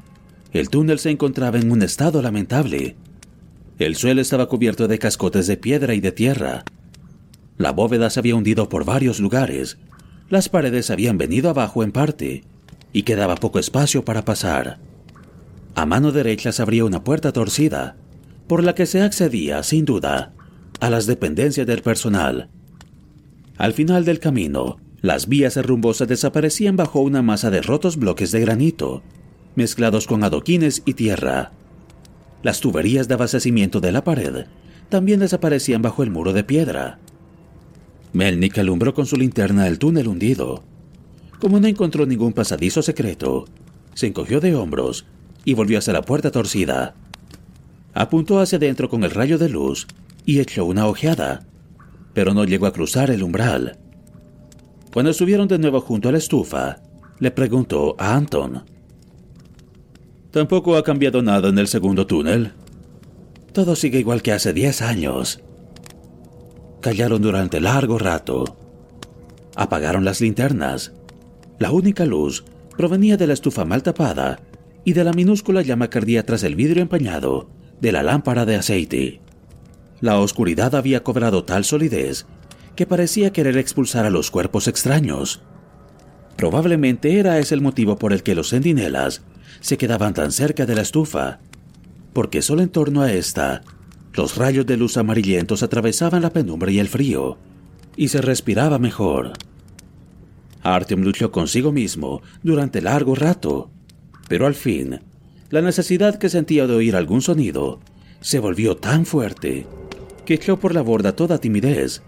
el 0.53 0.69
túnel 0.69 0.99
se 0.99 1.11
encontraba 1.11 1.59
en 1.59 1.73
un 1.73 1.83
estado 1.83 2.21
lamentable. 2.21 2.97
El 3.79 3.97
suelo 3.97 4.21
estaba 4.21 4.49
cubierto 4.49 4.87
de 4.87 4.99
cascotes 4.99 5.47
de 5.47 5.57
piedra 5.57 5.95
y 5.95 6.01
de 6.01 6.13
tierra. 6.13 6.65
La 7.57 7.73
bóveda 7.73 8.11
se 8.11 8.21
había 8.21 8.35
hundido 8.35 8.69
por 8.69 8.85
varios 8.85 9.19
lugares. 9.19 9.79
Las 10.29 10.51
paredes 10.51 10.91
habían 10.91 11.17
venido 11.17 11.49
abajo 11.49 11.83
en 11.83 11.93
parte 11.93 12.45
y 12.93 13.03
quedaba 13.03 13.37
poco 13.37 13.59
espacio 13.59 14.05
para 14.05 14.25
pasar. 14.25 14.79
A 15.79 15.87
mano 15.87 16.11
derecha 16.11 16.51
se 16.51 16.61
abría 16.61 16.85
una 16.85 17.05
puerta 17.05 17.33
torcida, 17.33 17.95
por 18.49 18.65
la 18.65 18.75
que 18.75 18.85
se 18.85 19.01
accedía, 19.01 19.63
sin 19.63 19.85
duda, 19.85 20.33
a 20.81 20.91
las 20.91 21.07
dependencias 21.07 21.69
del 21.69 21.83
personal. 21.83 22.51
Al 23.57 23.75
final 23.75 24.05
del 24.05 24.19
camino, 24.19 24.79
las 25.03 25.29
vías 25.29 25.55
rumbosas 25.65 26.09
desaparecían 26.09 26.75
bajo 26.75 26.99
una 26.99 27.23
masa 27.23 27.51
de 27.51 27.63
rotos 27.63 27.97
bloques 27.97 28.33
de 28.33 28.41
granito, 28.41 29.05
mezclados 29.55 30.09
con 30.09 30.25
adoquines 30.25 30.83
y 30.85 30.95
tierra. 30.95 31.53
Las 32.43 32.59
tuberías 32.59 33.07
de 33.07 33.15
abastecimiento 33.15 33.79
de 33.79 33.93
la 33.93 34.03
pared 34.03 34.47
también 34.89 35.21
desaparecían 35.21 35.81
bajo 35.81 36.03
el 36.03 36.11
muro 36.11 36.33
de 36.33 36.43
piedra. 36.43 36.99
Melnik 38.13 38.59
alumbró 38.59 38.95
con 38.95 39.07
su 39.07 39.15
linterna 39.15 39.69
el 39.69 39.79
túnel 39.79 40.09
hundido. 40.09 40.65
Como 41.39 41.61
no 41.61 41.69
encontró 41.69 42.05
ningún 42.05 42.33
pasadizo 42.33 42.83
secreto, 42.83 43.45
se 43.95 44.09
encogió 44.09 44.41
de 44.41 44.57
hombros 44.57 45.07
y 45.49 45.55
volvió 45.55 45.79
hacia 45.79 45.95
la 45.95 46.03
puerta 46.03 46.31
torcida. 46.31 46.95
Apuntó 47.95 48.39
hacia 48.39 48.59
adentro 48.59 48.91
con 48.91 49.03
el 49.03 49.11
rayo 49.11 49.39
de 49.39 49.49
luz 49.49 49.87
y 50.27 50.41
echó 50.41 50.67
una 50.67 50.87
ojeada, 50.87 51.47
pero 52.13 52.35
no 52.35 52.45
llegó 52.45 52.67
a 52.67 52.73
cruzar 52.75 53.11
el 53.11 53.23
umbral. 53.23 53.79
Cuando 54.93 55.11
estuvieron 55.11 55.49
de 55.49 55.59
nuevo 55.59 55.81
junto 55.81 56.11
a 56.11 56.13
la 56.13 56.19
estufa, 56.19 56.83
le 57.19 57.31
preguntó 57.31 57.97
a 57.99 58.15
Anton. 58.15 58.63
Tampoco 60.33 60.77
ha 60.77 60.85
cambiado 60.85 61.23
nada 61.23 61.49
en 61.49 61.59
el 61.59 61.67
segundo 61.67 62.07
túnel. 62.07 62.53
Todo 63.55 63.75
sigue 63.75 64.01
igual 64.01 64.21
que 64.21 64.33
hace 64.33 64.53
diez 64.53 64.83
años. 64.83 65.41
Callaron 66.83 67.23
durante 67.23 67.59
largo 67.59 67.99
rato. 67.99 68.45
Apagaron 69.57 70.05
las 70.05 70.21
linternas. 70.21 70.93
La 71.59 71.71
única 71.71 72.05
luz 72.05 72.45
provenía 72.77 73.17
de 73.17 73.29
la 73.29 73.33
estufa 73.33 73.65
mal 73.65 73.83
tapada 73.83 74.41
y 74.89 74.95
de 74.95 75.05
la 75.05 75.13
minúscula 75.13 75.61
llama 75.61 75.91
que 75.91 75.99
ardía 75.99 76.25
tras 76.25 76.43
el 76.45 76.57
vidrio 76.57 76.81
empañado 76.81 77.51
de 77.79 77.93
la 77.93 78.03
lámpara 78.03 78.47
de 78.47 78.57
aceite. 78.57 79.21
La 80.01 80.19
oscuridad 80.19 80.75
había 80.75 81.05
cobrado 81.05 81.45
tal 81.45 81.67
solidez 81.67 82.25
que 82.75 82.87
parecía 82.87 83.31
querer 83.31 83.59
expulsar 83.59 84.07
a 84.07 84.11
los 84.11 84.31
cuerpos 84.31 84.67
extraños. 84.67 85.43
Probablemente 86.39 87.19
era 87.19 87.39
ese 87.39 87.55
el 87.55 87.61
motivo 87.61 87.99
por 87.99 88.15
el 88.15 88.23
que 88.23 88.35
los 88.35 88.49
centinelas 88.49 89.21
se 89.61 89.77
quedaban 89.77 90.15
tan 90.15 90.33
cerca 90.33 90.65
de 90.65 90.75
la 90.75 90.81
estufa, 90.81 91.41
porque 92.15 92.41
solo 92.41 92.63
en 92.63 92.71
torno 92.71 93.03
a 93.03 93.13
esta, 93.13 93.61
los 94.15 94.39
rayos 94.39 94.65
de 94.65 94.79
luz 94.79 94.97
amarillentos 94.97 95.63
atravesaban 95.63 96.23
la 96.23 96.33
penumbra 96.33 96.71
y 96.71 96.79
el 96.79 96.89
frío, 96.89 97.37
y 97.95 98.09
se 98.09 98.23
respiraba 98.23 98.79
mejor. 98.79 99.33
Artyom 100.63 101.03
luchó 101.03 101.31
consigo 101.31 101.73
mismo 101.73 102.23
durante 102.43 102.81
largo 102.81 103.15
rato, 103.15 103.71
pero 104.29 104.47
al 104.47 104.55
fin, 104.55 105.01
la 105.51 105.63
necesidad 105.63 106.19
que 106.19 106.29
sentía 106.29 106.67
de 106.67 106.75
oír 106.75 106.95
algún 106.95 107.23
sonido 107.23 107.81
se 108.21 108.39
volvió 108.39 108.77
tan 108.77 109.07
fuerte 109.07 109.67
que 110.25 110.35
echó 110.35 110.59
por 110.59 110.75
la 110.75 110.83
borda 110.83 111.17
toda 111.17 111.39
timidez, 111.39 112.03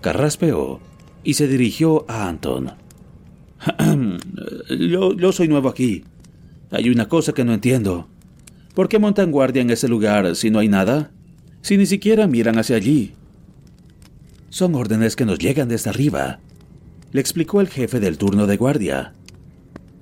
carraspeó 0.00 0.80
y 1.22 1.34
se 1.34 1.46
dirigió 1.46 2.06
a 2.08 2.28
Anton. 2.28 2.72
yo, 4.70 5.32
soy 5.32 5.48
nuevo 5.48 5.68
aquí, 5.68 6.04
hay 6.70 6.88
una 6.88 7.08
cosa 7.08 7.32
que 7.32 7.44
no 7.44 7.52
entiendo. 7.52 8.08
¿Por 8.74 8.88
qué 8.88 8.98
montan 8.98 9.30
guardia 9.30 9.62
en 9.62 9.70
ese 9.70 9.88
lugar 9.88 10.36
si 10.36 10.50
no 10.50 10.58
hay 10.58 10.68
nada? 10.68 11.10
Si 11.62 11.76
ni 11.76 11.86
siquiera 11.86 12.26
miran 12.26 12.58
hacia 12.58 12.76
allí. 12.76 13.12
Son 14.48 14.74
órdenes 14.74 15.16
que 15.16 15.26
nos 15.26 15.38
llegan 15.38 15.68
desde 15.68 15.90
arriba, 15.90 16.40
le 17.12 17.20
explicó 17.20 17.60
el 17.60 17.68
jefe 17.68 18.00
del 18.00 18.18
turno 18.18 18.46
de 18.46 18.56
guardia. 18.56 19.12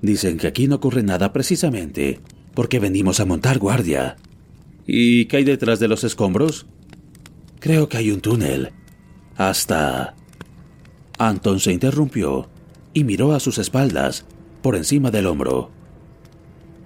Dicen 0.04 0.36
que 0.36 0.46
aquí 0.46 0.68
no 0.68 0.76
ocurre 0.76 1.02
nada 1.02 1.32
precisamente 1.32 2.20
porque 2.52 2.78
venimos 2.78 3.20
a 3.20 3.24
montar 3.24 3.58
guardia. 3.58 4.16
¿Y 4.86 5.24
qué 5.24 5.38
hay 5.38 5.44
detrás 5.44 5.80
de 5.80 5.88
los 5.88 6.04
escombros? 6.04 6.66
Creo 7.58 7.88
que 7.88 7.96
hay 7.96 8.10
un 8.10 8.20
túnel. 8.20 8.72
Hasta... 9.36 10.14
Anton 11.16 11.58
se 11.58 11.72
interrumpió 11.72 12.50
y 12.92 13.04
miró 13.04 13.32
a 13.32 13.40
sus 13.40 13.56
espaldas, 13.56 14.26
por 14.60 14.76
encima 14.76 15.10
del 15.10 15.26
hombro 15.26 15.70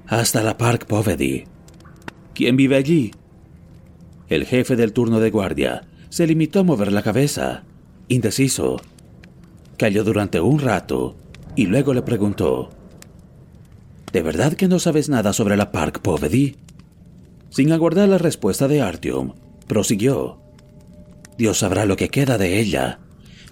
hasta 0.09 0.43
la 0.43 0.57
Park 0.57 0.87
Povedy. 0.87 1.45
¿Quién 2.35 2.57
vive 2.57 2.77
allí? 2.77 3.11
El 4.29 4.47
jefe 4.47 4.75
del 4.75 4.93
turno 4.95 5.21
de 5.21 5.31
guardia 5.31 5.83
se 6.09 6.27
limitó 6.27 6.61
a 6.61 6.65
mover 6.65 6.93
la 6.93 7.03
cabeza, 7.03 7.65
indeciso. 8.09 8.81
Calló 9.77 10.05
durante 10.05 10.41
un 10.41 10.61
rato 10.61 11.15
y 11.57 11.67
luego 11.67 11.93
le 11.93 12.03
preguntó, 12.03 12.71
¿De 14.13 14.23
verdad 14.23 14.55
que 14.55 14.69
no 14.69 14.79
sabes 14.79 15.09
nada 15.09 15.33
sobre 15.33 15.57
la 15.57 15.71
Park 15.71 16.01
Povedy? 16.01 16.57
Sin 17.51 17.73
aguardar 17.73 18.09
la 18.09 18.19
respuesta 18.19 18.69
de 18.69 18.81
Artyom, 18.81 19.35
prosiguió. 19.67 20.41
Dios 21.37 21.59
sabrá 21.59 21.85
lo 21.85 21.97
que 21.97 22.09
queda 22.09 22.39
de 22.39 22.59
ella, 22.59 23.01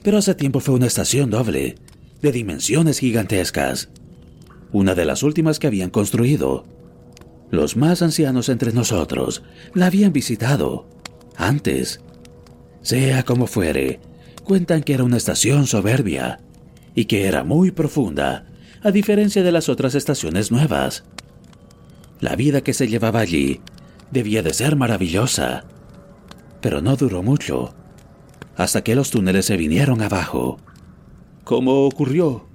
pero 0.03 0.19
hace 0.19 0.35
tiempo 0.35 0.61
fue 0.61 0.75
una 0.75 0.87
estación 0.87 1.31
doble, 1.31 1.77
de 2.23 2.33
dimensiones 2.33 2.99
gigantescas, 2.99 3.91
una 4.73 4.95
de 4.95 5.05
las 5.05 5.23
últimas 5.23 5.59
que 5.59 5.67
habían 5.67 5.91
construido. 5.91 6.65
Los 7.51 7.77
más 7.77 8.03
ancianos 8.03 8.49
entre 8.49 8.73
nosotros 8.73 9.43
la 9.75 9.87
habían 9.87 10.13
visitado 10.13 10.89
antes. 11.37 12.01
Sea 12.83 13.25
como 13.25 13.47
fuere, 13.47 14.01
cuentan 14.43 14.83
que 14.83 14.95
era 14.95 15.05
una 15.05 15.17
estación 15.17 15.67
soberbia 15.67 16.41
y 16.95 17.05
que 17.05 17.27
era 17.27 17.45
muy 17.45 17.71
profunda, 17.71 18.47
a 18.87 18.93
diferencia 18.93 19.43
de 19.43 19.51
las 19.51 19.69
otras 19.69 19.97
estaciones 19.97 20.53
nuevas. 20.53 21.03
La 22.21 22.37
vida 22.37 22.61
que 22.61 22.73
se 22.73 22.87
llevaba 22.87 23.19
allí 23.19 23.61
debía 24.13 24.45
de 24.45 24.55
ser 24.55 24.77
maravillosa, 24.77 25.65
pero 26.61 26.81
no 26.81 26.95
duró 26.95 27.21
mucho, 27.25 27.75
hasta 28.57 28.85
que 28.85 28.95
los 28.95 29.11
túneles 29.11 29.47
se 29.47 29.57
vinieron 29.57 30.03
abajo. 30.03 30.59
¿Cómo 31.43 31.85
ocurrió? 31.85 32.47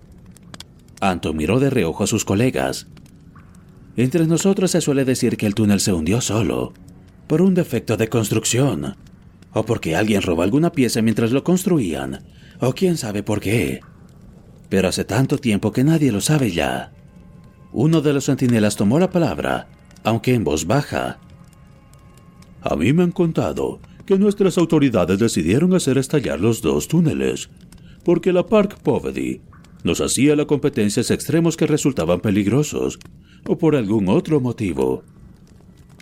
Anton 1.01 1.35
miró 1.35 1.59
de 1.59 1.69
reojo 1.69 2.05
a 2.05 2.07
sus 2.07 2.23
colegas. 2.23 2.87
Entre 3.97 4.25
nosotros 4.25 4.71
se 4.71 4.79
suele 4.79 5.03
decir 5.03 5.35
que 5.35 5.47
el 5.47 5.53
túnel 5.53 5.81
se 5.81 5.91
hundió 5.91 6.21
solo, 6.21 6.71
por 7.27 7.41
un 7.41 7.55
defecto 7.55 7.97
de 7.97 8.07
construcción, 8.07 8.95
o 9.51 9.65
porque 9.65 9.97
alguien 9.97 10.21
robó 10.21 10.43
alguna 10.43 10.71
pieza 10.71 11.01
mientras 11.01 11.31
lo 11.31 11.43
construían, 11.43 12.23
o 12.61 12.71
quién 12.71 12.95
sabe 12.95 13.21
por 13.21 13.41
qué. 13.41 13.81
Pero 14.71 14.87
hace 14.87 15.03
tanto 15.03 15.37
tiempo 15.37 15.73
que 15.73 15.83
nadie 15.83 16.13
lo 16.13 16.21
sabe 16.21 16.49
ya. 16.49 16.93
Uno 17.73 17.99
de 17.99 18.13
los 18.13 18.25
centinelas 18.27 18.77
tomó 18.77 18.99
la 18.99 19.09
palabra, 19.09 19.67
aunque 20.05 20.33
en 20.33 20.45
voz 20.45 20.65
baja. 20.65 21.19
A 22.61 22.77
mí 22.77 22.93
me 22.93 23.03
han 23.03 23.11
contado 23.11 23.81
que 24.05 24.17
nuestras 24.17 24.57
autoridades 24.57 25.19
decidieron 25.19 25.75
hacer 25.75 25.97
estallar 25.97 26.39
los 26.39 26.61
dos 26.61 26.87
túneles, 26.87 27.49
porque 28.05 28.31
la 28.31 28.45
Park 28.45 28.79
Povedy 28.81 29.41
nos 29.83 29.99
hacía 29.99 30.37
la 30.37 30.45
competencias 30.45 31.11
extremos 31.11 31.57
que 31.57 31.67
resultaban 31.67 32.21
peligrosos, 32.21 32.97
o 33.45 33.57
por 33.57 33.75
algún 33.75 34.07
otro 34.07 34.39
motivo. 34.39 35.03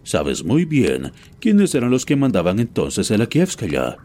Sabes 0.03 0.43
muy 0.43 0.65
bien 0.65 1.11
quiénes 1.39 1.73
eran 1.73 1.89
los 1.89 2.05
que 2.05 2.15
mandaban 2.15 2.59
entonces 2.59 3.09
en 3.09 3.17
la 3.17 3.25
Kievskaya. 3.25 3.97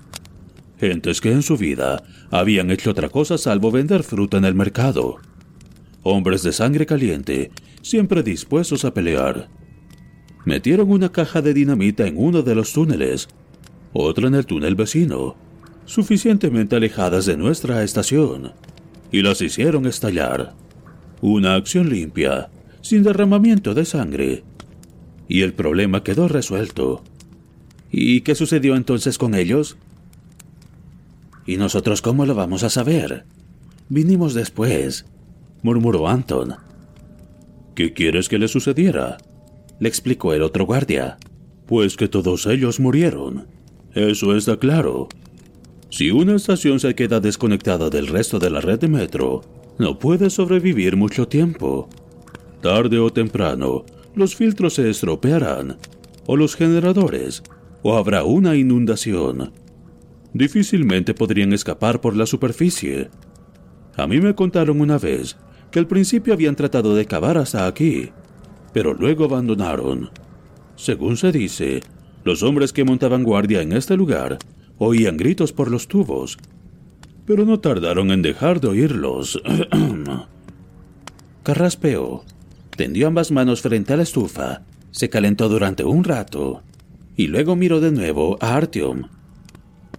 Gentes 0.78 1.20
que 1.20 1.32
en 1.32 1.42
su 1.42 1.56
vida 1.56 2.02
habían 2.30 2.70
hecho 2.70 2.90
otra 2.90 3.08
cosa 3.08 3.38
salvo 3.38 3.70
vender 3.70 4.02
fruta 4.02 4.38
en 4.38 4.44
el 4.44 4.54
mercado. 4.54 5.18
Hombres 6.02 6.42
de 6.42 6.52
sangre 6.52 6.86
caliente, 6.86 7.50
siempre 7.82 8.22
dispuestos 8.22 8.84
a 8.84 8.92
pelear 8.92 9.48
metieron 10.44 10.90
una 10.90 11.10
caja 11.10 11.42
de 11.42 11.54
dinamita 11.54 12.06
en 12.06 12.16
uno 12.16 12.42
de 12.42 12.54
los 12.54 12.72
túneles, 12.72 13.28
otra 13.92 14.28
en 14.28 14.34
el 14.34 14.46
túnel 14.46 14.74
vecino, 14.74 15.36
suficientemente 15.84 16.76
alejadas 16.76 17.26
de 17.26 17.36
nuestra 17.36 17.82
estación, 17.82 18.52
y 19.10 19.22
las 19.22 19.40
hicieron 19.40 19.86
estallar. 19.86 20.54
Una 21.20 21.54
acción 21.54 21.88
limpia, 21.88 22.50
sin 22.82 23.02
derramamiento 23.02 23.74
de 23.74 23.84
sangre. 23.84 24.44
Y 25.28 25.42
el 25.42 25.54
problema 25.54 26.02
quedó 26.02 26.28
resuelto. 26.28 27.02
¿Y 27.90 28.20
qué 28.22 28.34
sucedió 28.34 28.76
entonces 28.76 29.16
con 29.16 29.34
ellos? 29.34 29.78
¿Y 31.46 31.56
nosotros 31.56 32.02
cómo 32.02 32.26
lo 32.26 32.34
vamos 32.34 32.62
a 32.62 32.70
saber? 32.70 33.24
Vinimos 33.88 34.34
después, 34.34 35.06
murmuró 35.62 36.08
Anton. 36.08 36.56
¿Qué 37.74 37.92
quieres 37.92 38.28
que 38.28 38.38
le 38.38 38.48
sucediera? 38.48 39.18
le 39.80 39.88
explicó 39.88 40.32
el 40.32 40.42
otro 40.42 40.64
guardia. 40.64 41.18
Pues 41.66 41.96
que 41.96 42.08
todos 42.08 42.46
ellos 42.46 42.80
murieron. 42.80 43.46
Eso 43.94 44.36
está 44.36 44.58
claro. 44.58 45.08
Si 45.90 46.10
una 46.10 46.36
estación 46.36 46.80
se 46.80 46.94
queda 46.94 47.20
desconectada 47.20 47.90
del 47.90 48.06
resto 48.06 48.38
de 48.38 48.50
la 48.50 48.60
red 48.60 48.78
de 48.80 48.88
metro, 48.88 49.42
no 49.78 49.98
puede 49.98 50.30
sobrevivir 50.30 50.96
mucho 50.96 51.26
tiempo. 51.28 51.88
Tarde 52.60 52.98
o 52.98 53.12
temprano, 53.12 53.84
los 54.14 54.34
filtros 54.34 54.74
se 54.74 54.88
estropearán, 54.90 55.76
o 56.26 56.36
los 56.36 56.56
generadores, 56.56 57.42
o 57.82 57.96
habrá 57.96 58.24
una 58.24 58.56
inundación. 58.56 59.52
Difícilmente 60.34 61.14
podrían 61.14 61.52
escapar 61.52 62.00
por 62.00 62.16
la 62.16 62.26
superficie. 62.26 63.08
A 63.96 64.08
mí 64.08 64.20
me 64.20 64.34
contaron 64.34 64.80
una 64.80 64.98
vez 64.98 65.36
que 65.70 65.78
al 65.78 65.86
principio 65.86 66.34
habían 66.34 66.56
tratado 66.56 66.96
de 66.96 67.06
cavar 67.06 67.38
hasta 67.38 67.66
aquí, 67.66 68.10
pero 68.72 68.94
luego 68.94 69.24
abandonaron. 69.24 70.10
Según 70.74 71.16
se 71.16 71.30
dice, 71.30 71.82
los 72.24 72.42
hombres 72.42 72.72
que 72.72 72.84
montaban 72.84 73.22
guardia 73.22 73.62
en 73.62 73.72
este 73.72 73.96
lugar 73.96 74.38
oían 74.76 75.16
gritos 75.16 75.52
por 75.52 75.70
los 75.70 75.86
tubos, 75.86 76.36
pero 77.26 77.44
no 77.44 77.60
tardaron 77.60 78.10
en 78.10 78.22
dejar 78.22 78.60
de 78.60 78.68
oírlos. 78.68 79.40
Carraspeó, 81.44 82.24
tendió 82.76 83.06
ambas 83.06 83.30
manos 83.30 83.62
frente 83.62 83.92
a 83.92 83.96
la 83.96 84.02
estufa, 84.02 84.62
se 84.90 85.08
calentó 85.08 85.48
durante 85.48 85.84
un 85.84 86.02
rato 86.02 86.62
y 87.16 87.28
luego 87.28 87.54
miró 87.54 87.80
de 87.80 87.92
nuevo 87.92 88.36
a 88.40 88.56
Artyom. 88.56 89.04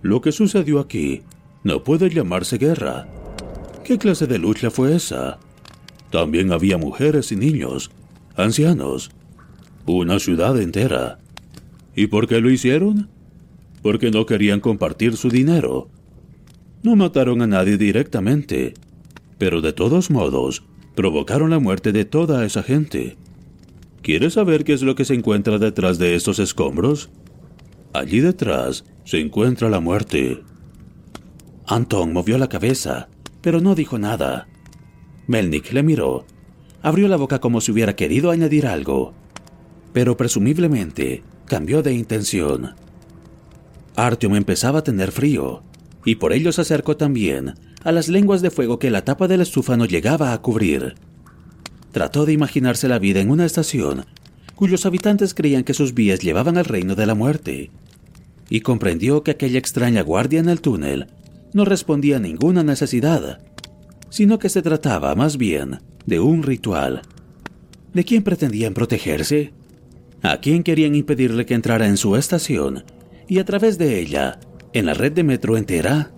Lo 0.02 0.22
que 0.22 0.32
sucedió 0.32 0.80
aquí 0.80 1.22
no 1.64 1.84
puede 1.84 2.10
llamarse 2.10 2.58
guerra. 2.58 3.08
¿Qué 3.84 3.98
clase 3.98 4.28
de 4.28 4.40
lucha 4.40 4.70
fue 4.70 4.96
esa? 4.96 5.40
También 6.12 6.52
había 6.52 6.78
mujeres 6.78 7.32
y 7.32 7.36
niños 7.36 7.92
ancianos, 8.36 9.12
una 9.86 10.20
ciudad 10.20 10.60
entera. 10.60 11.20
¿Y 11.96 12.08
por 12.08 12.28
qué 12.28 12.42
lo 12.42 12.50
hicieron? 12.50 13.10
Porque 13.82 14.12
no 14.12 14.26
querían 14.26 14.60
compartir 14.60 15.16
su 15.16 15.30
dinero. 15.30 15.90
No 16.84 16.96
mataron 16.96 17.42
a 17.42 17.48
nadie 17.48 17.78
directamente, 17.78 18.74
pero 19.38 19.62
de 19.62 19.74
todos 19.74 20.12
modos 20.12 20.64
provocaron 20.96 21.50
la 21.50 21.60
muerte 21.60 21.92
de 21.92 22.06
toda 22.06 22.46
esa 22.46 22.64
gente. 22.64 23.18
¿Quieres 24.02 24.34
saber 24.34 24.64
qué 24.64 24.74
es 24.74 24.82
lo 24.82 24.96
que 24.96 25.06
se 25.06 25.16
encuentra 25.16 25.58
detrás 25.58 25.98
de 25.98 26.16
estos 26.16 26.40
escombros? 26.40 27.10
Allí 27.96 28.20
detrás 28.20 28.84
se 29.06 29.20
encuentra 29.20 29.70
la 29.70 29.80
muerte. 29.80 30.44
Anton 31.66 32.12
movió 32.14 32.38
la 32.38 32.50
cabeza, 32.50 33.08
pero 33.42 33.62
no 33.62 33.74
dijo 33.74 33.98
nada. 33.98 34.48
Melnik 35.28 35.72
le 35.72 35.82
miró 35.82 36.26
abrió 36.86 37.08
la 37.08 37.18
boca 37.18 37.40
como 37.40 37.62
si 37.62 37.72
hubiera 37.72 37.96
querido 37.96 38.30
añadir 38.30 38.68
algo, 38.68 39.16
pero 39.92 40.16
presumiblemente 40.16 41.24
cambió 41.48 41.82
de 41.82 41.94
intención. 41.94 42.76
Artyom 43.96 44.36
empezaba 44.36 44.80
a 44.80 44.84
tener 44.84 45.12
frío, 45.12 45.64
y 46.06 46.16
por 46.16 46.32
ello 46.32 46.52
se 46.52 46.62
acercó 46.62 46.96
también 46.96 47.56
a 47.84 47.92
las 47.92 48.08
lenguas 48.08 48.44
de 48.44 48.52
fuego 48.52 48.78
que 48.78 48.92
la 48.92 49.04
tapa 49.04 49.28
de 49.28 49.38
la 49.38 49.44
estufa 49.44 49.78
no 49.78 49.86
llegaba 49.86 50.32
a 50.32 50.42
cubrir. 50.44 50.94
Trató 51.92 52.28
de 52.28 52.34
imaginarse 52.34 52.88
la 52.88 53.00
vida 53.00 53.20
en 53.20 53.32
una 53.32 53.46
estación 53.48 54.06
cuyos 54.54 54.86
habitantes 54.86 55.34
creían 55.34 55.64
que 55.64 55.74
sus 55.74 55.96
vías 55.96 56.20
llevaban 56.20 56.58
al 56.58 56.66
reino 56.66 56.94
de 56.94 57.08
la 57.08 57.16
muerte, 57.16 57.72
y 58.50 58.62
comprendió 58.62 59.24
que 59.24 59.32
aquella 59.32 59.60
extraña 59.60 60.02
guardia 60.02 60.40
en 60.40 60.50
el 60.50 60.62
túnel 60.62 61.08
no 61.54 61.66
respondía 61.66 62.18
a 62.18 62.20
ninguna 62.20 62.64
necesidad, 62.64 63.40
sino 64.10 64.40
que 64.40 64.50
se 64.50 64.62
trataba 64.62 65.16
más 65.16 65.38
bien 65.38 65.80
de 66.06 66.20
un 66.20 66.44
ritual. 66.44 67.02
¿De 67.94 68.04
quién 68.04 68.24
pretendían 68.24 68.74
protegerse? 68.74 69.54
¿A 70.22 70.38
quién 70.38 70.64
querían 70.64 70.96
impedirle 70.96 71.46
que 71.46 71.54
entrara 71.54 71.88
en 71.88 71.98
su 71.98 72.16
estación 72.16 72.84
y 73.28 73.40
a 73.40 73.46
través 73.46 73.78
de 73.78 74.00
ella 74.00 74.40
en 74.74 74.86
la 74.86 74.94
red 74.94 75.12
de 75.12 75.24
metro 75.24 75.58
entera? 75.58 76.12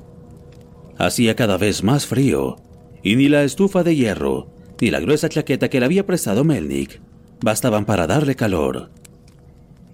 Hacía 0.97 1.35
cada 1.35 1.57
vez 1.57 1.83
más 1.83 2.05
frío, 2.07 2.57
y 3.03 3.15
ni 3.15 3.29
la 3.29 3.43
estufa 3.43 3.83
de 3.83 3.95
hierro 3.95 4.57
ni 4.81 4.91
la 4.91 4.99
gruesa 4.99 5.29
chaqueta 5.29 5.69
que 5.69 5.79
le 5.79 5.85
había 5.85 6.05
prestado 6.05 6.43
Melnik 6.43 6.99
bastaban 7.41 7.85
para 7.85 8.07
darle 8.07 8.35
calor. 8.35 8.89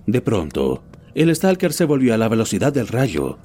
De 0.06 0.22
pronto, 0.22 0.84
el 1.22 1.36
Stalker 1.36 1.74
se 1.74 1.86
volvió 1.86 2.14
a 2.14 2.18
la 2.18 2.28
velocidad 2.28 2.74
del 2.74 2.88
rayo, 2.88 3.38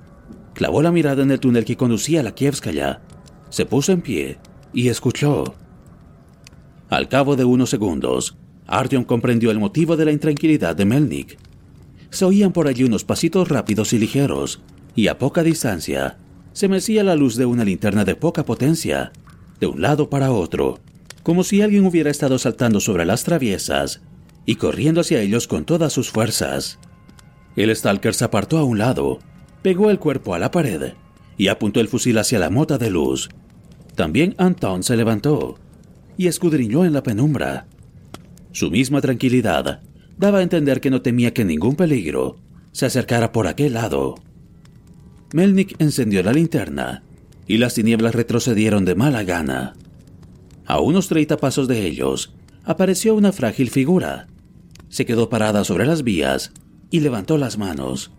clavó 0.54 0.82
la 0.82 0.92
mirada 0.92 1.22
en 1.22 1.30
el 1.30 1.40
túnel 1.40 1.64
que 1.64 1.76
conducía 1.76 2.20
a 2.20 2.22
la 2.22 2.34
Kievskaya, 2.34 3.02
se 3.50 3.66
puso 3.66 3.92
en 3.92 4.00
pie 4.00 4.38
y 4.72 4.88
escuchó. 4.88 5.54
Al 6.88 7.08
cabo 7.08 7.36
de 7.36 7.44
unos 7.44 7.70
segundos, 7.70 8.36
Artyom 8.66 9.04
comprendió 9.04 9.50
el 9.50 9.58
motivo 9.58 9.96
de 9.96 10.04
la 10.04 10.12
intranquilidad 10.12 10.76
de 10.76 10.84
Melnik. 10.84 11.38
Se 12.10 12.24
oían 12.24 12.52
por 12.52 12.68
allí 12.68 12.84
unos 12.84 13.04
pasitos 13.04 13.48
rápidos 13.48 13.92
y 13.92 13.98
ligeros, 13.98 14.60
y 14.94 15.08
a 15.08 15.18
poca 15.18 15.42
distancia 15.42 16.16
se 16.52 16.68
mecía 16.68 17.04
la 17.04 17.14
luz 17.14 17.36
de 17.36 17.46
una 17.46 17.64
linterna 17.64 18.04
de 18.04 18.16
poca 18.16 18.44
potencia, 18.44 19.12
de 19.60 19.66
un 19.66 19.80
lado 19.80 20.10
para 20.10 20.32
otro, 20.32 20.80
como 21.22 21.44
si 21.44 21.62
alguien 21.62 21.86
hubiera 21.86 22.10
estado 22.10 22.38
saltando 22.38 22.80
sobre 22.80 23.04
las 23.04 23.22
traviesas 23.22 24.00
y 24.44 24.56
corriendo 24.56 25.02
hacia 25.02 25.20
ellos 25.20 25.46
con 25.46 25.64
todas 25.64 25.92
sus 25.92 26.10
fuerzas. 26.10 26.78
El 27.56 27.74
Stalker 27.74 28.14
se 28.14 28.24
apartó 28.24 28.58
a 28.58 28.64
un 28.64 28.78
lado, 28.78 29.18
pegó 29.62 29.90
el 29.90 29.98
cuerpo 29.98 30.34
a 30.34 30.38
la 30.38 30.50
pared 30.50 30.92
y 31.36 31.48
apuntó 31.48 31.80
el 31.80 31.88
fusil 31.88 32.18
hacia 32.18 32.38
la 32.38 32.50
mota 32.50 32.78
de 32.78 32.90
luz. 32.90 33.28
También 33.94 34.34
Anton 34.38 34.82
se 34.82 34.96
levantó 34.96 35.58
y 36.16 36.26
escudriñó 36.26 36.84
en 36.84 36.92
la 36.92 37.02
penumbra. 37.02 37.66
Su 38.52 38.70
misma 38.70 39.00
tranquilidad 39.00 39.80
daba 40.16 40.38
a 40.38 40.42
entender 40.42 40.80
que 40.80 40.90
no 40.90 41.02
temía 41.02 41.32
que 41.32 41.44
ningún 41.44 41.76
peligro 41.76 42.36
se 42.72 42.86
acercara 42.86 43.32
por 43.32 43.46
aquel 43.46 43.74
lado. 43.74 44.16
Melnik 45.32 45.80
encendió 45.80 46.22
la 46.22 46.32
linterna 46.32 47.02
y 47.46 47.58
las 47.58 47.74
tinieblas 47.74 48.14
retrocedieron 48.14 48.84
de 48.84 48.94
mala 48.94 49.24
gana. 49.24 49.74
A 50.66 50.80
unos 50.80 51.08
treinta 51.08 51.36
pasos 51.36 51.66
de 51.66 51.86
ellos, 51.86 52.34
apareció 52.64 53.14
una 53.14 53.32
frágil 53.32 53.70
figura. 53.70 54.26
Se 54.88 55.06
quedó 55.06 55.28
parada 55.28 55.64
sobre 55.64 55.86
las 55.86 56.02
vías 56.02 56.52
y 56.90 57.00
levantó 57.00 57.38
las 57.38 57.58
manos. 57.58 58.10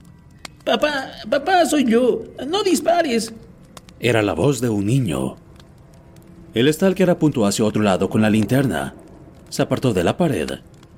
Papá, 0.64 1.12
papá, 1.30 1.66
soy 1.66 1.86
yo. 1.86 2.24
No 2.48 2.64
dispares. 2.64 3.34
Era 4.00 4.22
la 4.22 4.34
voz 4.34 4.62
de 4.62 4.70
un 4.70 4.86
niño. 4.86 5.36
El 6.54 6.72
stalker 6.74 7.10
apuntó 7.10 7.46
hacia 7.46 7.66
otro 7.66 7.82
lado 7.82 8.10
con 8.10 8.22
la 8.22 8.30
linterna, 8.30 8.96
se 9.50 9.62
apartó 9.62 9.94
de 9.94 10.04
la 10.04 10.18
pared 10.18 10.50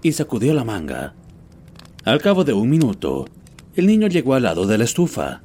y 0.02 0.12
sacudió 0.14 0.54
la 0.54 0.64
manga. 0.64 1.14
Al 2.04 2.22
cabo 2.22 2.44
de 2.44 2.54
un 2.54 2.70
minuto, 2.70 3.26
el 3.76 3.88
niño 3.88 4.08
llegó 4.08 4.34
al 4.34 4.44
lado 4.44 4.66
de 4.66 4.78
la 4.78 4.86
estufa. 4.86 5.42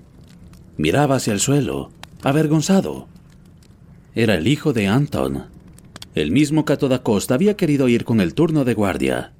Miraba 0.77 1.17
hacia 1.17 1.33
el 1.33 1.41
suelo, 1.41 1.91
avergonzado. 2.23 3.09
Era 4.15 4.35
el 4.35 4.47
hijo 4.47 4.73
de 4.73 4.87
Anton, 4.87 5.47
el 6.15 6.31
mismo 6.31 6.65
que 6.65 6.73
a 6.73 6.79
toda 6.79 7.03
costa 7.03 7.35
había 7.35 7.57
querido 7.57 7.89
ir 7.89 8.05
con 8.05 8.21
el 8.21 8.35
turno 8.35 8.65
de 8.65 8.75
guardia. 8.75 9.33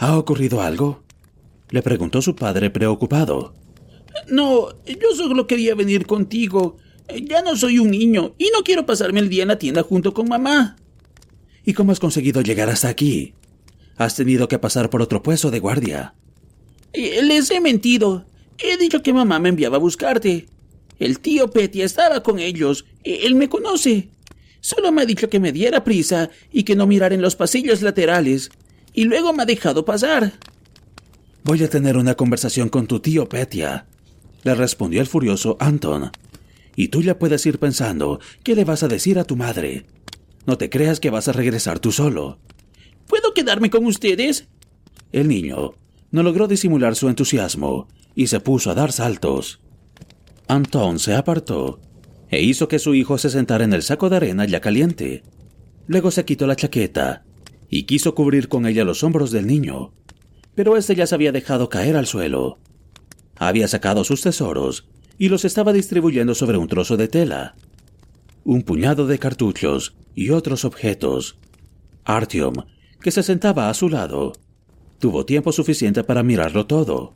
¿Ha 0.00 0.16
ocurrido 0.16 0.62
algo? 0.62 1.02
Le 1.68 1.82
preguntó 1.82 2.22
su 2.22 2.34
padre 2.34 2.70
preocupado. 2.70 3.52
No, 4.28 4.70
yo 4.86 5.14
solo 5.14 5.46
quería 5.46 5.74
venir 5.74 6.06
contigo. 6.06 6.78
Ya 7.22 7.42
no 7.42 7.54
soy 7.54 7.78
un 7.78 7.90
niño 7.90 8.34
y 8.38 8.48
no 8.50 8.62
quiero 8.64 8.86
pasarme 8.86 9.20
el 9.20 9.28
día 9.28 9.42
en 9.42 9.48
la 9.48 9.58
tienda 9.58 9.82
junto 9.82 10.14
con 10.14 10.26
mamá. 10.26 10.76
¿Y 11.66 11.74
cómo 11.74 11.92
has 11.92 12.00
conseguido 12.00 12.40
llegar 12.40 12.70
hasta 12.70 12.88
aquí? 12.88 13.34
Has 13.98 14.16
tenido 14.16 14.48
que 14.48 14.58
pasar 14.58 14.88
por 14.88 15.02
otro 15.02 15.22
puesto 15.22 15.50
de 15.50 15.60
guardia. 15.60 16.14
Eh, 16.94 17.20
les 17.22 17.50
he 17.50 17.60
mentido. 17.60 18.24
He 18.56 18.78
dicho 18.78 19.02
que 19.02 19.12
mamá 19.12 19.38
me 19.38 19.50
enviaba 19.50 19.76
a 19.76 19.80
buscarte. 19.80 20.46
El 20.98 21.20
tío 21.20 21.50
Petty 21.50 21.82
estaba 21.82 22.22
con 22.22 22.38
ellos. 22.38 22.86
Él 23.04 23.34
me 23.34 23.50
conoce. 23.50 24.08
Solo 24.60 24.92
me 24.92 25.02
ha 25.02 25.06
dicho 25.06 25.28
que 25.28 25.40
me 25.40 25.52
diera 25.52 25.84
prisa 25.84 26.30
y 26.50 26.62
que 26.62 26.74
no 26.74 26.86
mirara 26.86 27.14
en 27.14 27.20
los 27.20 27.36
pasillos 27.36 27.82
laterales. 27.82 28.50
Y 28.92 29.04
luego 29.04 29.32
me 29.32 29.42
ha 29.42 29.46
dejado 29.46 29.84
pasar. 29.84 30.32
Voy 31.42 31.62
a 31.62 31.70
tener 31.70 31.96
una 31.96 32.14
conversación 32.14 32.68
con 32.68 32.86
tu 32.86 33.00
tío 33.00 33.28
Petia, 33.28 33.86
le 34.42 34.54
respondió 34.54 35.00
el 35.00 35.06
furioso 35.06 35.56
Anton. 35.60 36.10
Y 36.76 36.88
tú 36.88 37.02
ya 37.02 37.18
puedes 37.18 37.44
ir 37.46 37.58
pensando 37.58 38.20
qué 38.42 38.54
le 38.54 38.64
vas 38.64 38.82
a 38.82 38.88
decir 38.88 39.18
a 39.18 39.24
tu 39.24 39.36
madre. 39.36 39.86
No 40.46 40.58
te 40.58 40.70
creas 40.70 41.00
que 41.00 41.10
vas 41.10 41.28
a 41.28 41.32
regresar 41.32 41.78
tú 41.78 41.92
solo. 41.92 42.38
¿Puedo 43.06 43.34
quedarme 43.34 43.70
con 43.70 43.86
ustedes? 43.86 44.48
El 45.12 45.28
niño 45.28 45.74
no 46.10 46.22
logró 46.22 46.48
disimular 46.48 46.96
su 46.96 47.08
entusiasmo 47.08 47.88
y 48.14 48.28
se 48.28 48.40
puso 48.40 48.70
a 48.70 48.74
dar 48.74 48.92
saltos. 48.92 49.60
Anton 50.48 50.98
se 50.98 51.14
apartó 51.14 51.80
e 52.28 52.42
hizo 52.42 52.68
que 52.68 52.78
su 52.78 52.94
hijo 52.94 53.18
se 53.18 53.30
sentara 53.30 53.64
en 53.64 53.72
el 53.72 53.82
saco 53.82 54.08
de 54.08 54.16
arena 54.16 54.44
ya 54.44 54.60
caliente. 54.60 55.22
Luego 55.86 56.10
se 56.10 56.24
quitó 56.24 56.46
la 56.46 56.56
chaqueta 56.56 57.24
y 57.70 57.84
quiso 57.84 58.14
cubrir 58.14 58.48
con 58.48 58.66
ella 58.66 58.84
los 58.84 59.04
hombros 59.04 59.30
del 59.30 59.46
niño, 59.46 59.92
pero 60.54 60.76
éste 60.76 60.94
ya 60.94 61.06
se 61.06 61.14
había 61.14 61.32
dejado 61.32 61.68
caer 61.68 61.96
al 61.96 62.06
suelo. 62.06 62.58
Había 63.36 63.68
sacado 63.68 64.04
sus 64.04 64.20
tesoros 64.20 64.88
y 65.16 65.28
los 65.28 65.44
estaba 65.44 65.72
distribuyendo 65.72 66.34
sobre 66.34 66.58
un 66.58 66.68
trozo 66.68 66.96
de 66.96 67.08
tela. 67.08 67.54
Un 68.44 68.62
puñado 68.62 69.06
de 69.06 69.18
cartuchos 69.18 69.94
y 70.14 70.30
otros 70.30 70.64
objetos. 70.64 71.38
Artyom, 72.04 72.54
que 73.00 73.12
se 73.12 73.22
sentaba 73.22 73.70
a 73.70 73.74
su 73.74 73.88
lado, 73.88 74.32
tuvo 74.98 75.24
tiempo 75.24 75.52
suficiente 75.52 76.02
para 76.02 76.22
mirarlo 76.22 76.66
todo. 76.66 77.12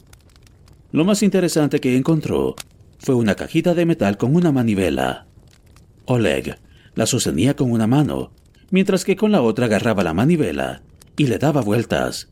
Lo 0.92 1.04
más 1.04 1.22
interesante 1.22 1.80
que 1.80 1.96
encontró 1.96 2.54
fue 2.98 3.14
una 3.16 3.34
cajita 3.34 3.74
de 3.74 3.84
metal 3.84 4.16
con 4.16 4.36
una 4.36 4.52
manivela. 4.52 5.26
Oleg 6.06 6.58
la 6.94 7.06
sostenía 7.06 7.56
con 7.56 7.72
una 7.72 7.86
mano, 7.86 8.30
mientras 8.74 9.04
que 9.04 9.14
con 9.14 9.30
la 9.30 9.40
otra 9.40 9.66
agarraba 9.66 10.02
la 10.02 10.14
manivela 10.14 10.82
y 11.16 11.28
le 11.28 11.38
daba 11.38 11.62
vueltas. 11.62 12.28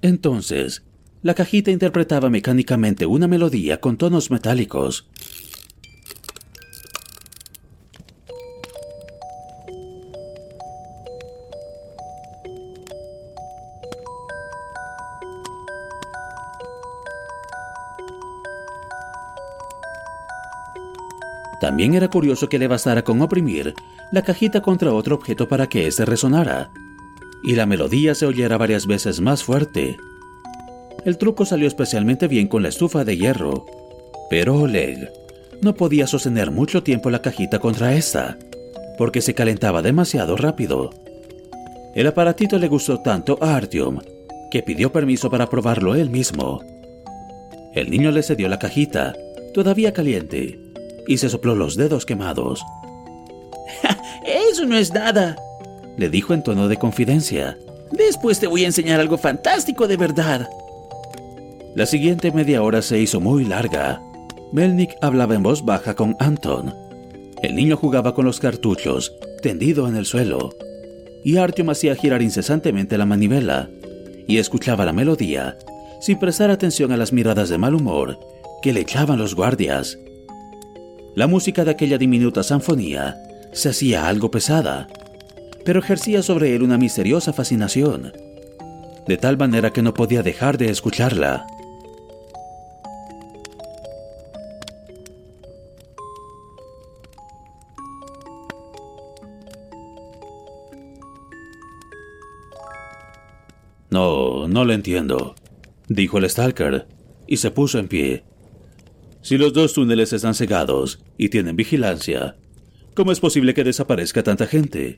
Entonces, 0.00 0.82
la 1.22 1.34
cajita 1.34 1.70
interpretaba 1.70 2.30
mecánicamente 2.30 3.06
una 3.06 3.28
melodía 3.28 3.78
con 3.80 3.96
tonos 3.96 4.32
metálicos. 4.32 5.06
También 21.60 21.94
era 21.94 22.08
curioso 22.08 22.48
que 22.48 22.58
le 22.58 22.66
bastara 22.66 23.04
con 23.04 23.22
oprimir 23.22 23.76
la 24.12 24.22
cajita 24.22 24.60
contra 24.60 24.92
otro 24.92 25.16
objeto 25.16 25.48
para 25.48 25.68
que 25.68 25.86
éste 25.86 26.04
resonara, 26.04 26.70
y 27.42 27.54
la 27.54 27.66
melodía 27.66 28.14
se 28.14 28.26
oyera 28.26 28.58
varias 28.58 28.86
veces 28.86 29.20
más 29.20 29.42
fuerte. 29.42 29.96
El 31.04 31.18
truco 31.18 31.44
salió 31.44 31.66
especialmente 31.66 32.28
bien 32.28 32.46
con 32.46 32.62
la 32.62 32.68
estufa 32.68 33.04
de 33.04 33.16
hierro, 33.16 33.66
pero 34.30 34.56
Oleg 34.56 35.10
no 35.62 35.74
podía 35.74 36.06
sostener 36.06 36.50
mucho 36.50 36.82
tiempo 36.82 37.10
la 37.10 37.22
cajita 37.22 37.58
contra 37.58 37.94
esta, 37.94 38.38
porque 38.98 39.22
se 39.22 39.34
calentaba 39.34 39.82
demasiado 39.82 40.36
rápido. 40.36 40.90
El 41.94 42.06
aparatito 42.06 42.58
le 42.58 42.68
gustó 42.68 43.00
tanto 43.00 43.38
a 43.40 43.56
Artyom 43.56 44.00
que 44.50 44.62
pidió 44.62 44.92
permiso 44.92 45.30
para 45.30 45.48
probarlo 45.48 45.94
él 45.94 46.10
mismo. 46.10 46.62
El 47.74 47.90
niño 47.90 48.10
le 48.10 48.22
cedió 48.22 48.48
la 48.48 48.58
cajita, 48.58 49.14
todavía 49.54 49.92
caliente, 49.94 50.60
y 51.08 51.16
se 51.16 51.30
sopló 51.30 51.54
los 51.54 51.76
dedos 51.76 52.04
quemados. 52.04 52.62
Eso 54.50 54.66
no 54.66 54.76
es 54.76 54.92
nada, 54.92 55.36
le 55.96 56.08
dijo 56.08 56.34
en 56.34 56.42
tono 56.42 56.68
de 56.68 56.76
confidencia. 56.76 57.58
Después 57.90 58.40
te 58.40 58.46
voy 58.46 58.64
a 58.64 58.66
enseñar 58.66 59.00
algo 59.00 59.18
fantástico 59.18 59.86
de 59.86 59.96
verdad. 59.96 60.48
La 61.74 61.86
siguiente 61.86 62.32
media 62.32 62.62
hora 62.62 62.82
se 62.82 62.98
hizo 62.98 63.20
muy 63.20 63.44
larga. 63.44 64.02
Melnik 64.52 64.94
hablaba 65.00 65.34
en 65.34 65.42
voz 65.42 65.64
baja 65.64 65.94
con 65.94 66.16
Anton. 66.18 66.74
El 67.42 67.54
niño 67.54 67.76
jugaba 67.76 68.14
con 68.14 68.24
los 68.24 68.40
cartuchos, 68.40 69.14
tendido 69.42 69.88
en 69.88 69.96
el 69.96 70.06
suelo. 70.06 70.50
Y 71.24 71.36
Artyom 71.36 71.70
hacía 71.70 71.94
girar 71.94 72.22
incesantemente 72.22 72.98
la 72.98 73.06
manivela 73.06 73.68
y 74.26 74.38
escuchaba 74.38 74.84
la 74.84 74.92
melodía 74.92 75.56
sin 76.00 76.18
prestar 76.18 76.50
atención 76.50 76.92
a 76.92 76.96
las 76.96 77.12
miradas 77.12 77.48
de 77.48 77.58
mal 77.58 77.74
humor 77.74 78.18
que 78.60 78.72
le 78.72 78.80
echaban 78.80 79.18
los 79.18 79.34
guardias. 79.34 79.98
La 81.14 81.26
música 81.26 81.64
de 81.64 81.70
aquella 81.72 81.98
diminuta 81.98 82.42
sanfonía 82.42 83.16
se 83.52 83.68
hacía 83.68 84.08
algo 84.08 84.30
pesada, 84.30 84.88
pero 85.64 85.80
ejercía 85.80 86.22
sobre 86.22 86.54
él 86.54 86.62
una 86.62 86.78
misteriosa 86.78 87.32
fascinación, 87.32 88.12
de 89.06 89.16
tal 89.16 89.36
manera 89.36 89.72
que 89.72 89.82
no 89.82 89.94
podía 89.94 90.22
dejar 90.22 90.58
de 90.58 90.70
escucharla. 90.70 91.46
No, 103.90 104.48
no 104.48 104.64
lo 104.64 104.72
entiendo, 104.72 105.34
dijo 105.86 106.16
el 106.16 106.28
Stalker, 106.28 106.86
y 107.26 107.36
se 107.36 107.50
puso 107.50 107.78
en 107.78 107.88
pie. 107.88 108.24
Si 109.20 109.36
los 109.36 109.52
dos 109.52 109.74
túneles 109.74 110.12
están 110.14 110.34
cegados 110.34 111.04
y 111.18 111.28
tienen 111.28 111.56
vigilancia, 111.56 112.36
¿cómo 112.94 113.12
es 113.12 113.20
posible 113.20 113.54
que 113.54 113.64
desaparezca 113.64 114.22
tanta 114.22 114.46
gente? 114.46 114.96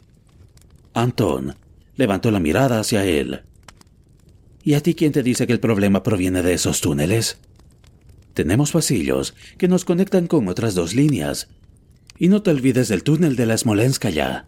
Anton 0.92 1.54
levantó 1.96 2.30
la 2.30 2.40
mirada 2.40 2.80
hacia 2.80 3.04
él. 3.04 3.42
¿Y 4.62 4.74
a 4.74 4.80
ti 4.80 4.94
quién 4.94 5.12
te 5.12 5.22
dice 5.22 5.46
que 5.46 5.52
el 5.52 5.60
problema 5.60 6.02
proviene 6.02 6.42
de 6.42 6.54
esos 6.54 6.80
túneles? 6.80 7.38
Tenemos 8.32 8.72
pasillos 8.72 9.34
que 9.58 9.68
nos 9.68 9.84
conectan 9.84 10.26
con 10.26 10.48
otras 10.48 10.74
dos 10.74 10.94
líneas. 10.94 11.48
Y 12.18 12.28
no 12.28 12.42
te 12.42 12.50
olvides 12.50 12.88
del 12.88 13.02
túnel 13.02 13.36
de 13.36 13.46
la 13.46 13.58
Smolenskaya. 13.58 14.46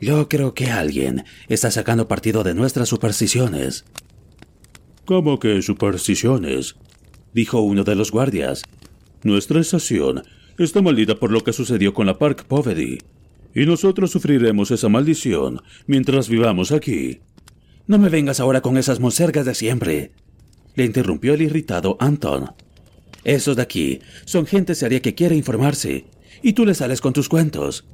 Yo 0.00 0.28
creo 0.28 0.54
que 0.54 0.70
alguien 0.70 1.24
está 1.48 1.70
sacando 1.70 2.08
partido 2.08 2.42
de 2.42 2.54
nuestras 2.54 2.88
supersticiones. 2.88 3.84
¿Cómo 5.04 5.38
que 5.38 5.62
supersticiones? 5.62 6.76
dijo 7.32 7.60
uno 7.60 7.84
de 7.84 7.94
los 7.94 8.10
guardias, 8.10 8.62
nuestra 9.22 9.60
estación 9.60 10.24
está 10.64 10.82
maldita 10.82 11.16
por 11.16 11.30
lo 11.30 11.42
que 11.42 11.52
sucedió 11.52 11.94
con 11.94 12.06
la 12.06 12.18
Park 12.18 12.44
Povedy, 12.44 12.98
y 13.54 13.66
nosotros 13.66 14.10
sufriremos 14.10 14.70
esa 14.70 14.88
maldición 14.88 15.62
mientras 15.86 16.28
vivamos 16.28 16.72
aquí. 16.72 17.20
No 17.86 17.98
me 17.98 18.08
vengas 18.08 18.40
ahora 18.40 18.60
con 18.60 18.76
esas 18.76 19.00
monsergas 19.00 19.46
de 19.46 19.54
siempre, 19.54 20.12
le 20.74 20.84
interrumpió 20.84 21.34
el 21.34 21.42
irritado 21.42 21.96
Anton. 22.00 22.52
Esos 23.24 23.56
de 23.56 23.62
aquí 23.62 24.00
son 24.24 24.46
gente 24.46 24.74
seria 24.74 25.02
que 25.02 25.14
quiere 25.14 25.36
informarse, 25.36 26.06
y 26.42 26.52
tú 26.54 26.64
le 26.64 26.74
sales 26.74 27.00
con 27.00 27.12
tus 27.12 27.28
cuentos. 27.28 27.84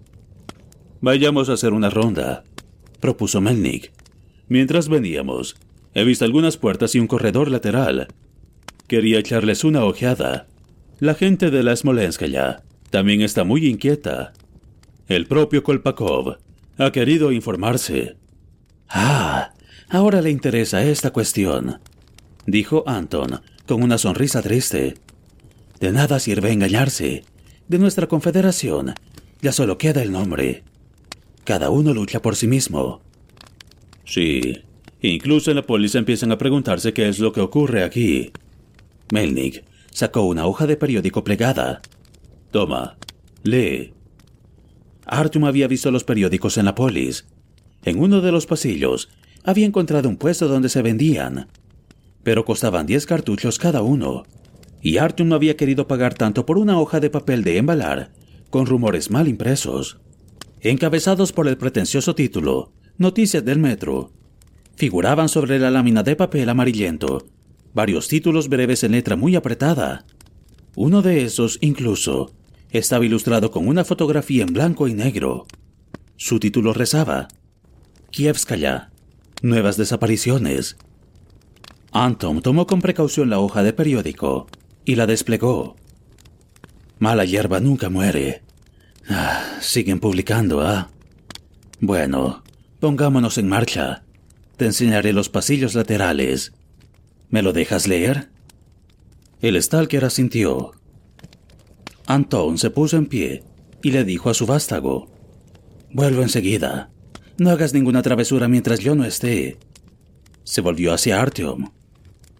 Vayamos 1.01 1.49
a 1.49 1.55
hacer 1.55 1.73
una 1.73 1.91
ronda, 1.91 2.45
propuso 3.01 3.41
Melnik. 3.41 3.93
Mientras 4.49 4.89
veníamos, 4.89 5.57
he 5.95 6.05
visto 6.05 6.25
algunas 6.25 6.57
puertas 6.57 6.95
y 6.95 7.01
un 7.01 7.07
corredor 7.07 7.51
lateral. 7.51 8.09
Quería 8.87 9.19
echarles 9.19 9.65
una 9.65 9.85
ojeada. 9.85 10.47
La 10.99 11.15
gente 11.15 11.51
de 11.51 11.63
la 11.63 11.77
Smolenskaya 11.77 12.63
también 12.89 13.21
está 13.21 13.45
muy 13.45 13.67
inquieta. 13.67 14.33
El 15.09 15.27
propio 15.27 15.63
Kolpakov 15.63 16.39
ha 16.79 16.91
querido 16.91 17.33
informarse. 17.33 18.17
Ah, 18.89 19.53
ahora 19.91 20.23
le 20.23 20.31
interesa 20.31 20.83
esta 20.83 21.13
cuestión, 21.13 21.81
dijo 22.47 22.83
Anton 22.87 23.43
con 23.67 23.83
una 23.83 23.99
sonrisa 23.99 24.41
triste. 24.41 24.95
De 25.81 25.93
nada 25.93 26.19
sirve 26.19 26.51
engañarse. 26.51 27.25
De 27.69 27.79
nuestra 27.79 28.07
confederación 28.07 28.95
ya 29.43 29.53
solo 29.53 29.77
queda 29.77 30.03
el 30.03 30.13
nombre. 30.13 30.65
Cada 31.45 31.69
uno 31.69 31.93
lucha 31.93 32.23
por 32.23 32.37
sí 32.37 32.47
mismo. 32.47 33.03
Sí, 34.07 34.63
incluso 35.03 35.51
en 35.51 35.57
la 35.57 35.67
policía 35.67 35.99
empiezan 35.99 36.33
a 36.33 36.39
preguntarse 36.39 36.95
qué 36.95 37.07
es 37.07 37.19
lo 37.19 37.33
que 37.35 37.43
ocurre 37.43 37.85
aquí. 37.85 38.33
Melnik 39.13 39.66
sacó 39.97 40.25
una 40.25 40.45
hoja 40.45 40.67
de 40.67 40.77
periódico 40.77 41.25
plegada. 41.25 41.81
Toma, 42.51 42.99
lee. 43.43 43.95
Artyom 45.07 45.47
había 45.47 45.69
visto 45.69 45.91
los 45.91 46.05
periódicos 46.05 46.59
en 46.59 46.67
la 46.67 46.75
polis. 46.75 47.27
En 47.83 47.99
uno 47.99 48.21
de 48.21 48.31
los 48.31 48.45
pasillos 48.45 49.09
había 49.43 49.65
encontrado 49.65 50.11
un 50.11 50.19
puesto 50.19 50.49
donde 50.49 50.69
se 50.69 50.83
vendían, 50.83 51.49
pero 52.23 52.45
costaban 52.45 52.85
diez 52.85 53.07
cartuchos 53.07 53.59
cada 53.59 53.81
uno, 53.81 54.25
y 54.83 54.99
Artyom 54.99 55.31
no 55.31 55.35
había 55.35 55.57
querido 55.57 55.89
pagar 55.89 56.13
tanto 56.13 56.45
por 56.45 56.59
una 56.59 56.79
hoja 56.79 57.01
de 57.01 57.09
papel 57.09 57.43
de 57.43 57.57
embalar 57.57 58.13
con 58.51 58.67
rumores 58.67 59.11
mal 59.11 59.29
impresos, 59.29 59.99
encabezados 60.61 61.33
por 61.33 61.49
el 61.49 61.57
pretencioso 61.57 62.15
título 62.15 62.71
Noticias 62.99 63.47
del 63.47 63.61
Metro. 63.61 64.13
Figuraban 64.75 65.31
sobre 65.31 65.59
la 65.59 65.71
lámina 65.71 66.03
de 66.03 66.17
papel 66.17 66.51
amarillento 66.51 67.25
varios 67.77 68.09
títulos 68.09 68.49
breves 68.49 68.85
en 68.85 68.93
letra 68.93 69.17
muy 69.17 69.37
apretada. 69.37 70.07
Uno 70.77 71.03
de 71.03 71.25
esos, 71.25 71.59
incluso, 71.61 72.33
estaba 72.71 73.05
ilustrado 73.05 73.51
con 73.51 73.69
una 73.69 73.85
fotografía 73.85 74.45
en 74.45 74.55
blanco 74.55 74.89
y 74.89 74.95
negro. 74.95 75.47
Su 76.17 76.41
título 76.41 76.73
rezaba 76.73 77.29
Kievskaya, 78.11 78.91
nuevas 79.43 79.77
desapariciones. 79.77 80.79
Anton 81.93 82.41
tomó 82.41 82.67
con 82.67 82.81
precaución 82.81 83.29
la 83.29 83.41
hoja 83.41 83.63
de 83.63 83.75
periódico 83.75 84.47
y 84.87 84.95
la 84.95 85.07
desplegó. 85.07 85.77
Mala 86.99 87.27
hierba 87.27 87.61
nunca 87.61 87.91
muere. 87.91 88.43
Ah, 89.07 89.59
siguen 89.61 90.01
publicando, 90.01 90.63
¿ah? 90.63 90.89
Bueno, 91.81 92.43
pongámonos 92.81 93.37
en 93.37 93.49
marcha. 93.49 94.03
Te 94.57 94.65
enseñaré 94.65 95.13
los 95.13 95.29
pasillos 95.29 95.75
laterales. 95.75 96.55
¿Me 97.29 97.43
lo 97.43 97.53
dejas 97.53 97.89
leer? 97.89 98.31
El 99.41 99.61
stalker 99.63 100.05
asintió. 100.05 100.73
Anton 102.07 102.59
se 102.59 102.71
puso 102.71 102.97
en 102.97 103.07
pie 103.07 103.43
y 103.83 103.91
le 103.91 104.05
dijo 104.05 104.31
a 104.31 104.35
su 104.35 104.47
vástago: 104.47 105.09
Vuelvo 105.91 106.23
enseguida. 106.23 106.91
No 107.39 107.51
hagas 107.51 107.75
ninguna 107.75 108.03
travesura 108.03 108.49
mientras 108.49 108.81
yo 108.81 108.95
no 108.95 109.05
esté. 109.05 109.59
Se 110.45 110.61
volvió 110.61 110.95
hacia 110.95 111.21
Artyom. 111.21 111.71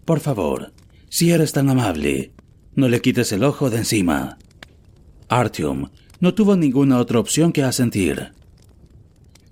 Por 0.05 0.21
favor, 0.21 0.73
si 1.09 1.31
eres 1.31 1.51
tan 1.51 1.69
amable, 1.69 2.31
no 2.73 2.87
le 2.87 3.01
quites 3.01 3.31
el 3.31 3.43
ojo 3.43 3.69
de 3.69 3.77
encima. 3.77 4.37
Artyom 5.27 5.89
no 6.19 6.33
tuvo 6.33 6.55
ninguna 6.55 6.97
otra 6.97 7.19
opción 7.19 7.51
que 7.51 7.63
asentir. 7.63 8.31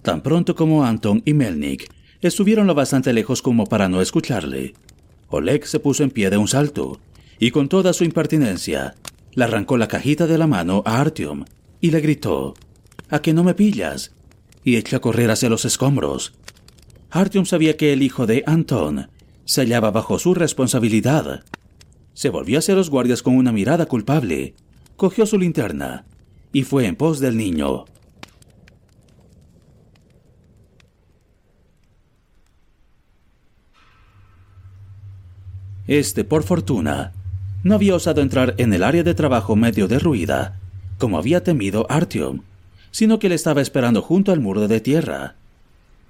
Tan 0.01 0.21
pronto 0.21 0.55
como 0.55 0.85
Anton 0.85 1.21
y 1.25 1.33
Melnik 1.33 1.91
estuvieron 2.21 2.65
lo 2.67 2.73
bastante 2.73 3.13
lejos 3.13 3.41
como 3.41 3.65
para 3.65 3.89
no 3.89 4.01
escucharle, 4.01 4.73
Oleg 5.29 5.65
se 5.65 5.79
puso 5.79 6.03
en 6.03 6.11
pie 6.11 6.29
de 6.29 6.37
un 6.37 6.47
salto 6.47 6.99
y 7.39 7.51
con 7.51 7.69
toda 7.69 7.93
su 7.93 8.03
impertinencia 8.03 8.95
le 9.33 9.43
arrancó 9.43 9.77
la 9.77 9.87
cajita 9.87 10.27
de 10.27 10.37
la 10.37 10.47
mano 10.47 10.81
a 10.85 11.01
Artyom 11.01 11.45
y 11.81 11.91
le 11.91 11.99
gritó: 11.99 12.53
¿A 13.09 13.21
que 13.21 13.33
no 13.33 13.43
me 13.43 13.53
pillas? 13.53 14.13
y 14.63 14.77
echó 14.77 14.97
a 14.97 15.01
correr 15.01 15.29
hacia 15.29 15.49
los 15.49 15.63
escombros. 15.63 16.33
Artyom 17.11 17.45
sabía 17.45 17.77
que 17.77 17.93
el 17.93 18.01
hijo 18.01 18.25
de 18.25 18.43
Anton 18.47 19.09
se 19.45 19.61
hallaba 19.61 19.91
bajo 19.91 20.17
su 20.17 20.33
responsabilidad. 20.33 21.43
Se 22.13 22.29
volvió 22.29 22.59
hacia 22.59 22.75
los 22.75 22.89
guardias 22.89 23.21
con 23.21 23.35
una 23.35 23.51
mirada 23.51 23.85
culpable, 23.85 24.55
cogió 24.95 25.25
su 25.25 25.37
linterna 25.37 26.05
y 26.51 26.63
fue 26.63 26.87
en 26.87 26.95
pos 26.95 27.19
del 27.19 27.37
niño. 27.37 27.85
Este, 35.87 36.23
por 36.23 36.43
fortuna, 36.43 37.13
no 37.63 37.75
había 37.75 37.95
osado 37.95 38.21
entrar 38.21 38.55
en 38.57 38.73
el 38.73 38.83
área 38.83 39.03
de 39.03 39.13
trabajo 39.13 39.55
medio 39.55 39.87
derruida, 39.87 40.59
como 40.97 41.17
había 41.17 41.43
temido 41.43 41.85
Artyom, 41.89 42.41
sino 42.91 43.19
que 43.19 43.29
le 43.29 43.35
estaba 43.35 43.61
esperando 43.61 44.01
junto 44.01 44.31
al 44.31 44.39
muro 44.39 44.67
de 44.67 44.79
tierra. 44.79 45.35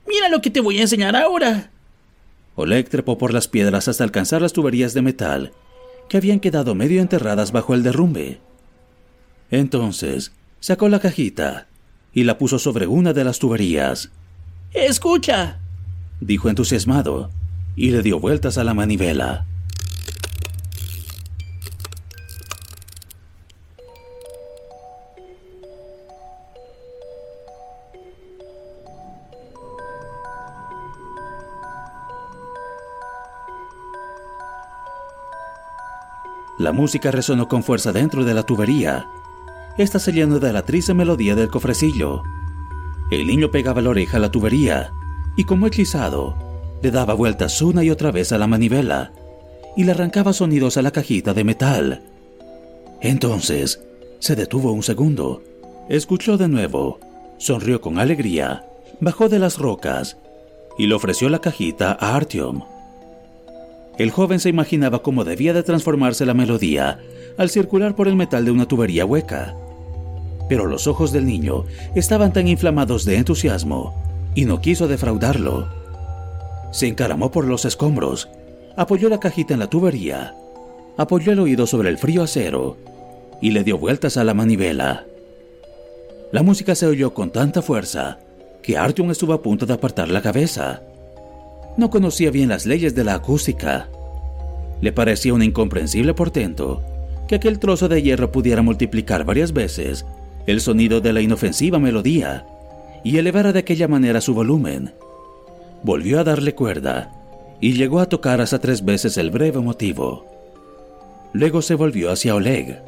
Mira 0.08 0.30
lo 0.30 0.42
que 0.42 0.50
te 0.50 0.62
voy 0.62 0.78
a 0.78 0.82
enseñar 0.82 1.16
ahora. 1.16 1.72
Oleg 2.56 2.90
trepó 2.90 3.18
por 3.18 3.34
las 3.34 3.48
piedras 3.48 3.88
hasta 3.88 4.04
alcanzar 4.04 4.42
las 4.42 4.54
tuberías 4.54 4.94
de 4.94 5.02
metal, 5.02 5.52
que 6.10 6.18
habían 6.18 6.40
quedado 6.40 6.76
medio 6.76 7.02
enterradas 7.02 7.52
bajo 7.52 7.74
el 7.74 7.84
derrumbe. 7.84 8.40
Entonces, 9.52 10.32
sacó 10.60 10.88
la 10.90 11.00
cajita 11.00 11.68
y 12.14 12.24
la 12.24 12.38
puso 12.38 12.60
sobre 12.60 12.88
una 12.88 13.14
de 13.14 13.24
las 13.24 13.40
tuberías. 13.40 14.12
Escucha, 14.74 15.60
dijo 16.22 16.50
entusiasmado, 16.50 17.30
y 17.76 17.92
le 17.92 18.02
dio 18.02 18.20
vueltas 18.20 18.58
a 18.58 18.64
la 18.64 18.74
manivela. 18.74 19.46
La 36.58 36.72
música 36.72 37.12
resonó 37.12 37.48
con 37.48 37.64
fuerza 37.64 37.92
dentro 37.92 38.24
de 38.24 38.34
la 38.34 38.44
tubería. 38.44 39.08
Esta 39.78 40.00
se 40.00 40.14
llenó 40.14 40.40
de 40.40 40.54
la 40.54 40.64
triste 40.64 40.94
melodía 40.94 41.36
del 41.36 41.50
cofrecillo. 41.50 42.24
El 43.12 43.28
niño 43.28 43.52
pegaba 43.52 43.82
la 43.82 43.90
oreja 43.90 44.18
a 44.18 44.20
la 44.22 44.32
tubería 44.32 44.94
y 45.36 45.44
como 45.44 45.68
hechizado, 45.68 46.36
le 46.82 46.92
daba 46.92 47.14
vueltas 47.14 47.62
una 47.62 47.84
y 47.84 47.90
otra 47.90 48.12
vez 48.12 48.32
a 48.32 48.38
la 48.38 48.48
manivela 48.48 49.12
y 49.76 49.84
le 49.84 49.92
arrancaba 49.92 50.34
sonidos 50.34 50.78
a 50.78 50.82
la 50.82 50.92
cajita 50.92 51.34
de 51.34 51.44
metal. 51.44 52.04
Entonces, 53.02 53.82
se 54.20 54.36
detuvo 54.36 54.72
un 54.72 54.84
segundo, 54.84 55.44
escuchó 55.90 56.38
de 56.38 56.48
nuevo, 56.48 57.00
sonrió 57.38 57.82
con 57.82 58.00
alegría, 58.00 58.66
bajó 59.02 59.28
de 59.28 59.40
las 59.40 59.58
rocas 59.58 60.18
y 60.78 60.88
le 60.88 60.96
ofreció 60.96 61.30
la 61.30 61.40
cajita 61.40 61.98
a 62.00 62.16
Artyom. 62.16 62.62
El 63.98 64.12
joven 64.12 64.40
se 64.40 64.50
imaginaba 64.50 65.02
cómo 65.02 65.24
debía 65.24 65.54
de 65.54 65.64
transformarse 65.64 66.26
la 66.26 66.34
melodía 66.34 67.00
al 67.38 67.50
circular 67.50 67.96
por 67.96 68.08
el 68.08 68.16
metal 68.16 68.46
de 68.46 68.52
una 68.52 68.68
tubería 68.68 69.06
hueca. 69.06 69.56
Pero 70.50 70.66
los 70.66 70.88
ojos 70.88 71.12
del 71.12 71.26
niño 71.26 71.66
estaban 71.96 72.34
tan 72.34 72.48
inflamados 72.48 73.06
de 73.06 73.18
entusiasmo 73.18 73.96
y 74.36 74.46
no 74.46 74.62
quiso 74.62 74.88
defraudarlo. 74.88 75.70
Se 76.72 76.88
encaramó 76.88 77.32
por 77.32 77.46
los 77.46 77.66
escombros, 77.66 78.30
apoyó 78.76 79.10
la 79.10 79.20
cajita 79.20 79.54
en 79.54 79.62
la 79.62 79.70
tubería, 79.70 80.36
apoyó 80.98 81.32
el 81.32 81.40
oído 81.40 81.66
sobre 81.66 81.90
el 81.90 81.98
frío 81.98 82.24
acero 82.24 82.78
y 83.42 83.52
le 83.52 83.64
dio 83.64 83.78
vueltas 83.78 84.18
a 84.18 84.24
la 84.24 84.34
manivela. 84.34 85.06
La 86.32 86.44
música 86.44 86.76
se 86.76 86.86
oyó 86.86 87.14
con 87.14 87.32
tanta 87.32 87.62
fuerza 87.62 88.20
que 88.62 88.78
Artyom 88.78 89.12
estuvo 89.12 89.32
a 89.34 89.42
punto 89.42 89.66
de 89.66 89.74
apartar 89.74 90.10
la 90.10 90.22
cabeza. 90.22 90.82
No 91.78 91.90
conocía 91.90 92.32
bien 92.32 92.50
las 92.50 92.66
leyes 92.66 92.96
de 92.96 93.04
la 93.04 93.16
acústica. 93.16 93.90
Le 94.82 94.92
parecía 94.92 95.34
un 95.34 95.44
incomprensible 95.44 96.14
portento 96.14 96.82
que 97.28 97.36
aquel 97.36 97.60
trozo 97.60 97.88
de 97.88 98.02
hierro 98.02 98.32
pudiera 98.32 98.62
multiplicar 98.62 99.26
varias 99.26 99.52
veces 99.52 100.06
el 100.46 100.62
sonido 100.62 101.02
de 101.02 101.12
la 101.12 101.22
inofensiva 101.22 101.80
melodía 101.80 102.46
y 103.04 103.18
elevara 103.18 103.52
de 103.52 103.60
aquella 103.60 103.88
manera 103.88 104.22
su 104.22 104.34
volumen. 104.34 104.94
Volvió 105.84 106.20
a 106.20 106.24
darle 106.24 106.56
cuerda 106.56 107.12
y 107.60 107.74
llegó 107.74 108.00
a 108.00 108.10
tocar 108.10 108.42
hasta 108.42 108.60
tres 108.60 108.84
veces 108.86 109.18
el 109.18 109.32
breve 109.32 109.60
motivo. 109.60 110.26
Luego 111.34 111.62
se 111.62 111.76
volvió 111.76 112.12
hacia 112.12 112.36
Oleg. 112.36 112.82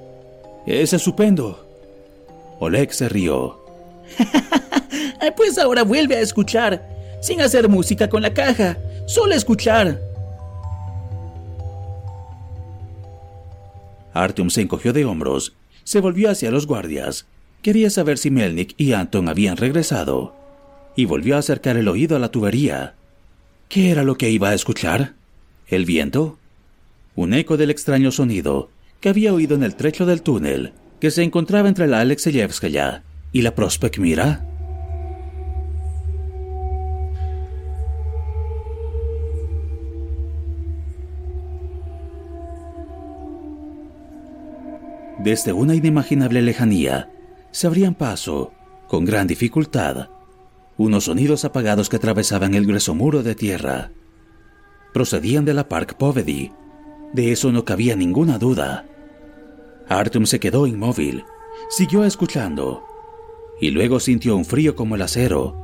Es 0.65 0.93
estupendo. 0.93 1.65
Oleg 2.59 2.93
se 2.93 3.09
rió. 3.09 3.59
pues 5.35 5.57
ahora 5.57 5.83
vuelve 5.83 6.15
a 6.15 6.21
escuchar 6.21 6.96
sin 7.21 7.41
hacer 7.41 7.69
música 7.69 8.09
con 8.09 8.21
la 8.21 8.33
caja, 8.33 8.77
solo 9.05 9.33
escuchar. 9.33 10.01
Artyom 14.13 14.49
se 14.49 14.61
encogió 14.61 14.93
de 14.93 15.05
hombros, 15.05 15.53
se 15.83 15.99
volvió 15.99 16.29
hacia 16.29 16.51
los 16.51 16.67
guardias. 16.67 17.25
Quería 17.61 17.89
saber 17.89 18.17
si 18.17 18.31
Melnik 18.31 18.73
y 18.77 18.93
Anton 18.93 19.29
habían 19.29 19.57
regresado, 19.57 20.35
y 20.95 21.05
volvió 21.05 21.35
a 21.35 21.39
acercar 21.39 21.77
el 21.77 21.87
oído 21.87 22.15
a 22.15 22.19
la 22.19 22.29
tubería. 22.29 22.95
¿Qué 23.69 23.91
era 23.91 24.03
lo 24.03 24.15
que 24.15 24.29
iba 24.29 24.49
a 24.49 24.53
escuchar? 24.53 25.13
¿El 25.67 25.85
viento? 25.85 26.37
Un 27.15 27.33
eco 27.33 27.57
del 27.57 27.71
extraño 27.71 28.11
sonido 28.11 28.69
que 28.99 29.09
había 29.09 29.33
oído 29.33 29.55
en 29.55 29.63
el 29.63 29.75
trecho 29.75 30.05
del 30.05 30.21
túnel 30.21 30.73
que 30.99 31.11
se 31.11 31.23
encontraba 31.23 31.69
entre 31.69 31.87
la 31.87 31.99
Alexeyevskaya 31.99 33.03
y 33.31 33.41
la 33.41 33.53
Prospect 33.53 33.97
Mira. 33.99 34.45
Desde 45.27 45.51
una 45.51 45.75
inimaginable 45.75 46.41
lejanía 46.41 47.11
se 47.51 47.67
abrían 47.67 47.95
paso, 47.95 48.53
con 48.87 49.03
gran 49.03 49.27
dificultad, 49.27 50.07
unos 50.77 51.03
sonidos 51.03 51.43
apagados 51.43 51.89
que 51.89 51.97
atravesaban 51.97 52.53
el 52.53 52.65
grueso 52.65 52.95
muro 52.95 53.23
de 53.23 53.35
tierra. 53.35 53.91
Procedían 54.93 55.43
de 55.43 55.53
la 55.53 55.67
Park 55.67 55.97
Povedy. 55.97 56.53
De 57.11 57.33
eso 57.33 57.51
no 57.51 57.65
cabía 57.65 57.97
ninguna 57.97 58.37
duda. 58.37 58.85
Artyom 59.89 60.25
se 60.25 60.39
quedó 60.39 60.65
inmóvil, 60.65 61.25
siguió 61.69 62.05
escuchando, 62.05 62.85
y 63.59 63.71
luego 63.71 63.99
sintió 63.99 64.33
un 64.37 64.45
frío 64.45 64.77
como 64.77 64.95
el 64.95 65.01
acero, 65.01 65.57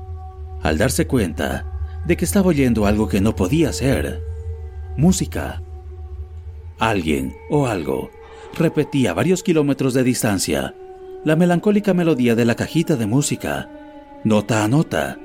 al 0.61 0.77
darse 0.77 1.07
cuenta 1.07 2.01
de 2.05 2.17
que 2.17 2.25
estaba 2.25 2.47
oyendo 2.47 2.85
algo 2.85 3.07
que 3.07 3.21
no 3.21 3.33
podía 3.33 3.71
ser. 3.71 4.21
Música. 4.97 5.63
Alguien 6.79 7.33
o 7.49 7.65
algo 7.65 8.11
repetía 8.53 9.13
varios 9.13 9.43
kilómetros 9.43 9.93
de 9.93 10.03
distancia 10.03 10.73
la 11.23 11.37
melancólica 11.37 11.93
melodía 11.93 12.35
de 12.35 12.43
la 12.43 12.55
cajita 12.55 12.97
de 12.97 13.05
música, 13.05 13.69
nota 14.23 14.63
a 14.63 14.67
nota. 14.67 15.17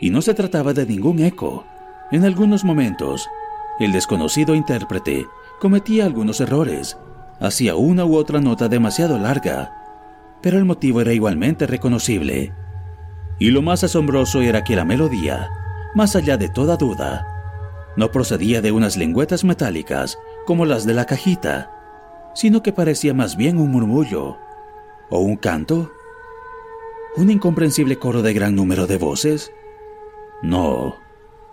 Y 0.00 0.10
no 0.10 0.22
se 0.22 0.34
trataba 0.34 0.72
de 0.72 0.86
ningún 0.86 1.20
eco. 1.20 1.64
En 2.10 2.24
algunos 2.24 2.64
momentos, 2.64 3.28
el 3.78 3.92
desconocido 3.92 4.54
intérprete 4.54 5.26
cometía 5.60 6.04
algunos 6.04 6.40
errores, 6.40 6.98
hacía 7.38 7.76
una 7.76 8.04
u 8.04 8.16
otra 8.16 8.40
nota 8.40 8.68
demasiado 8.68 9.18
larga, 9.18 9.72
pero 10.42 10.58
el 10.58 10.64
motivo 10.64 11.00
era 11.00 11.12
igualmente 11.12 11.66
reconocible. 11.66 12.52
Y 13.38 13.50
lo 13.50 13.62
más 13.62 13.84
asombroso 13.84 14.40
era 14.40 14.64
que 14.64 14.74
la 14.74 14.84
melodía, 14.84 15.48
más 15.94 16.16
allá 16.16 16.36
de 16.38 16.48
toda 16.48 16.76
duda, 16.76 17.26
no 17.96 18.10
procedía 18.10 18.60
de 18.62 18.72
unas 18.72 18.96
lengüetas 18.96 19.44
metálicas 19.44 20.18
como 20.44 20.64
las 20.64 20.86
de 20.86 20.94
la 20.94 21.04
cajita, 21.04 21.70
sino 22.34 22.62
que 22.62 22.72
parecía 22.72 23.14
más 23.14 23.36
bien 23.36 23.58
un 23.58 23.70
murmullo 23.70 24.36
o 25.10 25.18
un 25.18 25.36
canto. 25.36 25.90
¿Un 27.16 27.30
incomprensible 27.30 27.96
coro 27.96 28.22
de 28.22 28.32
gran 28.32 28.54
número 28.54 28.86
de 28.86 28.96
voces? 28.96 29.52
No, 30.42 30.96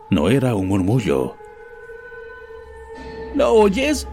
no 0.10 0.30
era 0.30 0.56
un 0.56 0.68
murmullo. 0.68 1.36
¿Lo 3.36 3.54
oyes? 3.54 4.08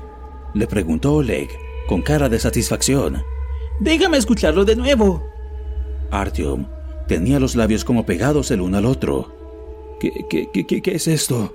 Le 0.55 0.67
preguntó 0.67 1.15
Oleg, 1.15 1.51
con 1.89 2.03
cara 2.03 2.29
de 2.29 2.39
satisfacción. 2.39 3.23
Déjame 3.81 4.17
escucharlo 4.17 4.65
de 4.65 4.77
nuevo. 4.77 5.23
Artyom 6.11 6.67
tenía 7.07 7.39
los 7.39 7.55
labios 7.55 7.85
como 7.85 8.07
pegados 8.07 8.51
el 8.51 8.61
uno 8.61 8.79
al 8.79 8.87
otro. 8.87 9.33
¿Qué, 10.01 10.13
qué, 10.29 10.51
qué, 10.51 10.83
qué 10.83 10.95
es 10.95 11.09
esto? 11.09 11.55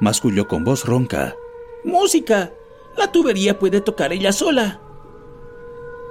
Masculló 0.00 0.48
con 0.48 0.64
voz 0.64 0.84
ronca. 0.84 1.34
¡Música! 1.84 2.52
La 3.00 3.10
tubería 3.10 3.58
puede 3.58 3.80
tocar 3.80 4.12
ella 4.12 4.30
sola. 4.30 4.78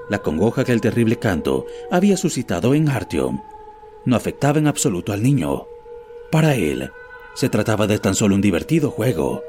La 0.09 0.23
congoja 0.23 0.65
que 0.65 0.71
el 0.71 0.81
terrible 0.81 1.19
canto 1.19 1.67
había 1.91 2.17
suscitado 2.17 2.73
en 2.73 2.89
Artyom 2.89 3.43
no 4.05 4.15
afectaba 4.15 4.57
en 4.57 4.65
absoluto 4.65 5.13
al 5.13 5.21
niño. 5.21 5.67
Para 6.31 6.55
él, 6.55 6.89
se 7.35 7.47
trataba 7.47 7.85
de 7.85 7.99
tan 7.99 8.15
solo 8.15 8.33
un 8.33 8.41
divertido 8.41 8.89
juego. 8.89 9.43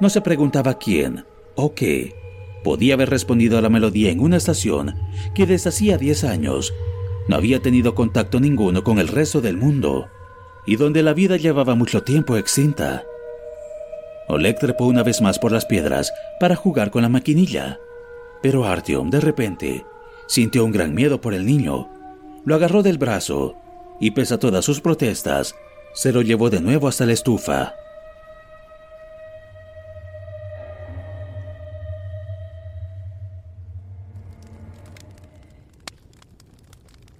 No 0.00 0.08
se 0.08 0.22
preguntaba 0.22 0.78
quién 0.78 1.26
o 1.56 1.74
qué 1.74 2.16
podía 2.64 2.94
haber 2.94 3.10
respondido 3.10 3.58
a 3.58 3.60
la 3.60 3.68
melodía 3.68 4.10
en 4.10 4.20
una 4.20 4.38
estación 4.38 4.96
que 5.34 5.44
desde 5.44 5.68
hacía 5.68 5.98
10 5.98 6.24
años 6.24 6.72
no 7.28 7.36
había 7.36 7.60
tenido 7.60 7.94
contacto 7.94 8.40
ninguno 8.40 8.82
con 8.82 8.98
el 8.98 9.08
resto 9.08 9.42
del 9.42 9.58
mundo 9.58 10.08
y 10.64 10.76
donde 10.76 11.02
la 11.02 11.12
vida 11.12 11.36
llevaba 11.36 11.74
mucho 11.74 12.02
tiempo 12.02 12.38
extinta. 12.38 13.04
Oleg 14.28 14.58
trepó 14.58 14.86
una 14.86 15.02
vez 15.02 15.20
más 15.20 15.38
por 15.38 15.52
las 15.52 15.66
piedras 15.66 16.12
para 16.40 16.56
jugar 16.56 16.90
con 16.90 17.02
la 17.02 17.08
maquinilla, 17.08 17.78
pero 18.42 18.64
Artyom 18.64 19.10
de 19.10 19.20
repente 19.20 19.86
sintió 20.26 20.64
un 20.64 20.72
gran 20.72 20.94
miedo 20.94 21.20
por 21.20 21.34
el 21.34 21.44
niño, 21.44 21.88
lo 22.44 22.54
agarró 22.54 22.82
del 22.82 22.98
brazo 22.98 23.56
y 24.00 24.12
pese 24.12 24.34
a 24.34 24.38
todas 24.38 24.64
sus 24.64 24.80
protestas, 24.80 25.54
se 25.94 26.12
lo 26.12 26.22
llevó 26.22 26.50
de 26.50 26.60
nuevo 26.60 26.88
hasta 26.88 27.06
la 27.06 27.12
estufa. 27.12 27.74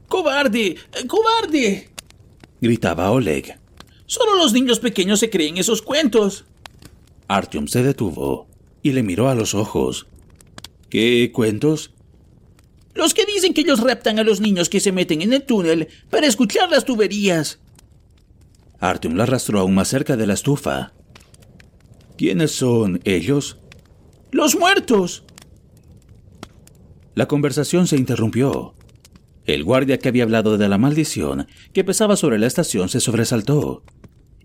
¡Cobarde! 0.09 0.77
¡Cobarde! 1.07 1.91
gritaba 2.61 3.11
Oleg. 3.11 3.59
Solo 4.07 4.37
los 4.37 4.53
niños 4.53 4.79
pequeños 4.79 5.21
se 5.21 5.31
creen 5.31 5.59
esos 5.59 5.83
cuentos. 5.83 6.45
Artyom 7.29 7.67
se 7.67 7.83
detuvo 7.83 8.49
y 8.83 8.93
le 8.93 9.03
miró 9.03 9.29
a 9.29 9.35
los 9.35 9.55
ojos. 9.55 10.07
¿Qué 10.91 11.31
cuentos? 11.33 11.93
Los 12.95 13.15
que 13.15 13.25
dicen 13.25 13.55
que 13.55 13.63
ellos 13.63 13.81
raptan 13.81 14.19
a 14.19 14.25
los 14.25 14.41
niños 14.41 14.69
que 14.69 14.81
se 14.81 14.93
meten 14.93 15.23
en 15.23 15.33
el 15.33 15.45
túnel 15.45 15.89
para 16.11 16.27
escuchar 16.27 16.71
las 16.71 16.85
tuberías. 16.85 17.61
Artyom 18.81 19.15
la 19.15 19.23
arrastró 19.23 19.61
aún 19.61 19.75
más 19.75 19.89
cerca 19.89 20.17
de 20.17 20.27
la 20.27 20.35
estufa. 20.35 20.93
¿Quiénes 22.19 22.53
son 22.53 23.01
ellos? 23.05 23.59
Los 24.31 24.57
muertos. 24.57 25.25
La 27.15 27.27
conversación 27.27 27.87
se 27.87 27.97
interrumpió. 27.97 28.75
El 29.45 29.65
guardia 29.65 29.99
que 29.99 30.09
había 30.09 30.23
hablado 30.23 30.57
de 30.57 30.69
la 30.69 30.79
maldición 30.79 31.47
que 31.73 31.85
pesaba 31.85 32.17
sobre 32.17 32.39
la 32.39 32.47
estación 32.47 32.89
se 32.89 33.01
sobresaltó 33.01 33.83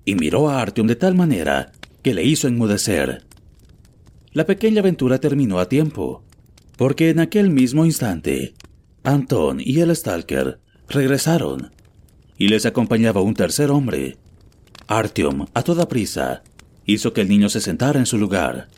y 0.05 0.15
miró 0.15 0.49
a 0.49 0.61
Artyom 0.61 0.87
de 0.87 0.95
tal 0.95 1.15
manera 1.15 1.71
que 2.07 2.13
le 2.13 2.23
hizo 2.23 2.47
enmudecer. 2.47 3.25
La 4.31 4.45
pequeña 4.45 4.79
aventura 4.79 5.19
terminó 5.19 5.59
a 5.59 5.67
tiempo, 5.67 6.23
porque 6.77 7.09
en 7.09 7.19
aquel 7.19 7.49
mismo 7.49 7.83
instante, 7.83 8.53
Anton 9.03 9.59
y 9.59 9.81
el 9.81 9.93
Stalker 9.93 10.57
regresaron 10.87 11.73
y 12.37 12.47
les 12.47 12.65
acompañaba 12.65 13.19
un 13.19 13.33
tercer 13.33 13.71
hombre. 13.71 14.15
Artyom, 14.87 15.47
a 15.53 15.63
toda 15.63 15.89
prisa, 15.89 16.43
hizo 16.85 17.11
que 17.11 17.19
el 17.19 17.27
niño 17.27 17.49
se 17.49 17.59
sentara 17.59 17.99
en 17.99 18.05
su 18.05 18.17
lugar. 18.17 18.69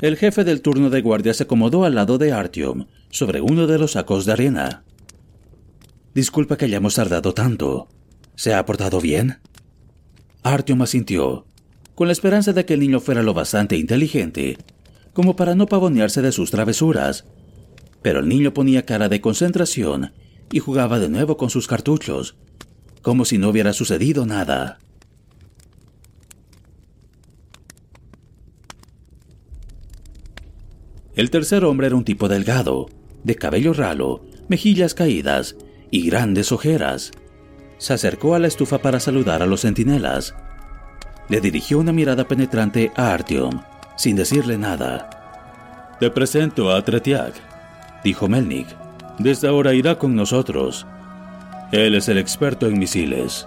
El 0.00 0.16
jefe 0.16 0.42
del 0.42 0.62
turno 0.62 0.88
de 0.88 1.02
guardia 1.02 1.34
se 1.34 1.42
acomodó 1.42 1.84
al 1.84 1.96
lado 1.96 2.16
de 2.16 2.32
Artyom 2.32 2.86
sobre 3.10 3.42
uno 3.42 3.66
de 3.66 3.78
los 3.78 3.92
sacos 3.92 4.24
de 4.24 4.32
arena. 4.32 4.84
Disculpa 6.14 6.56
que 6.56 6.64
hayamos 6.64 6.94
tardado 6.94 7.34
tanto. 7.34 7.88
¿Se 8.36 8.54
ha 8.54 8.64
portado 8.64 9.02
bien? 9.02 9.40
Artyom 10.42 10.80
asintió, 10.80 11.44
con 12.02 12.08
la 12.08 12.14
esperanza 12.14 12.52
de 12.52 12.66
que 12.66 12.74
el 12.74 12.80
niño 12.80 12.98
fuera 12.98 13.22
lo 13.22 13.32
bastante 13.32 13.76
inteligente 13.76 14.58
como 15.12 15.36
para 15.36 15.54
no 15.54 15.66
pavonearse 15.66 16.20
de 16.20 16.32
sus 16.32 16.50
travesuras. 16.50 17.26
Pero 18.02 18.18
el 18.18 18.28
niño 18.28 18.52
ponía 18.52 18.84
cara 18.84 19.08
de 19.08 19.20
concentración 19.20 20.12
y 20.50 20.58
jugaba 20.58 20.98
de 20.98 21.08
nuevo 21.08 21.36
con 21.36 21.48
sus 21.48 21.68
cartuchos, 21.68 22.34
como 23.02 23.24
si 23.24 23.38
no 23.38 23.50
hubiera 23.50 23.72
sucedido 23.72 24.26
nada. 24.26 24.80
El 31.14 31.30
tercer 31.30 31.64
hombre 31.64 31.86
era 31.86 31.94
un 31.94 32.04
tipo 32.04 32.28
delgado, 32.28 32.88
de 33.22 33.36
cabello 33.36 33.74
ralo, 33.74 34.24
mejillas 34.48 34.94
caídas 34.94 35.54
y 35.92 36.04
grandes 36.08 36.50
ojeras. 36.50 37.12
Se 37.78 37.92
acercó 37.92 38.34
a 38.34 38.40
la 38.40 38.48
estufa 38.48 38.78
para 38.82 38.98
saludar 38.98 39.40
a 39.40 39.46
los 39.46 39.60
centinelas. 39.60 40.34
Le 41.28 41.40
dirigió 41.40 41.78
una 41.78 41.92
mirada 41.92 42.24
penetrante 42.24 42.92
a 42.96 43.12
Artyom, 43.12 43.62
sin 43.96 44.16
decirle 44.16 44.58
nada. 44.58 45.96
Te 46.00 46.10
presento 46.10 46.72
a 46.72 46.82
Tretiak, 46.82 47.34
dijo 48.02 48.28
Melnik. 48.28 48.66
Desde 49.18 49.48
ahora 49.48 49.74
irá 49.74 49.98
con 49.98 50.16
nosotros. 50.16 50.86
Él 51.70 51.94
es 51.94 52.08
el 52.08 52.18
experto 52.18 52.66
en 52.66 52.78
misiles. 52.78 53.46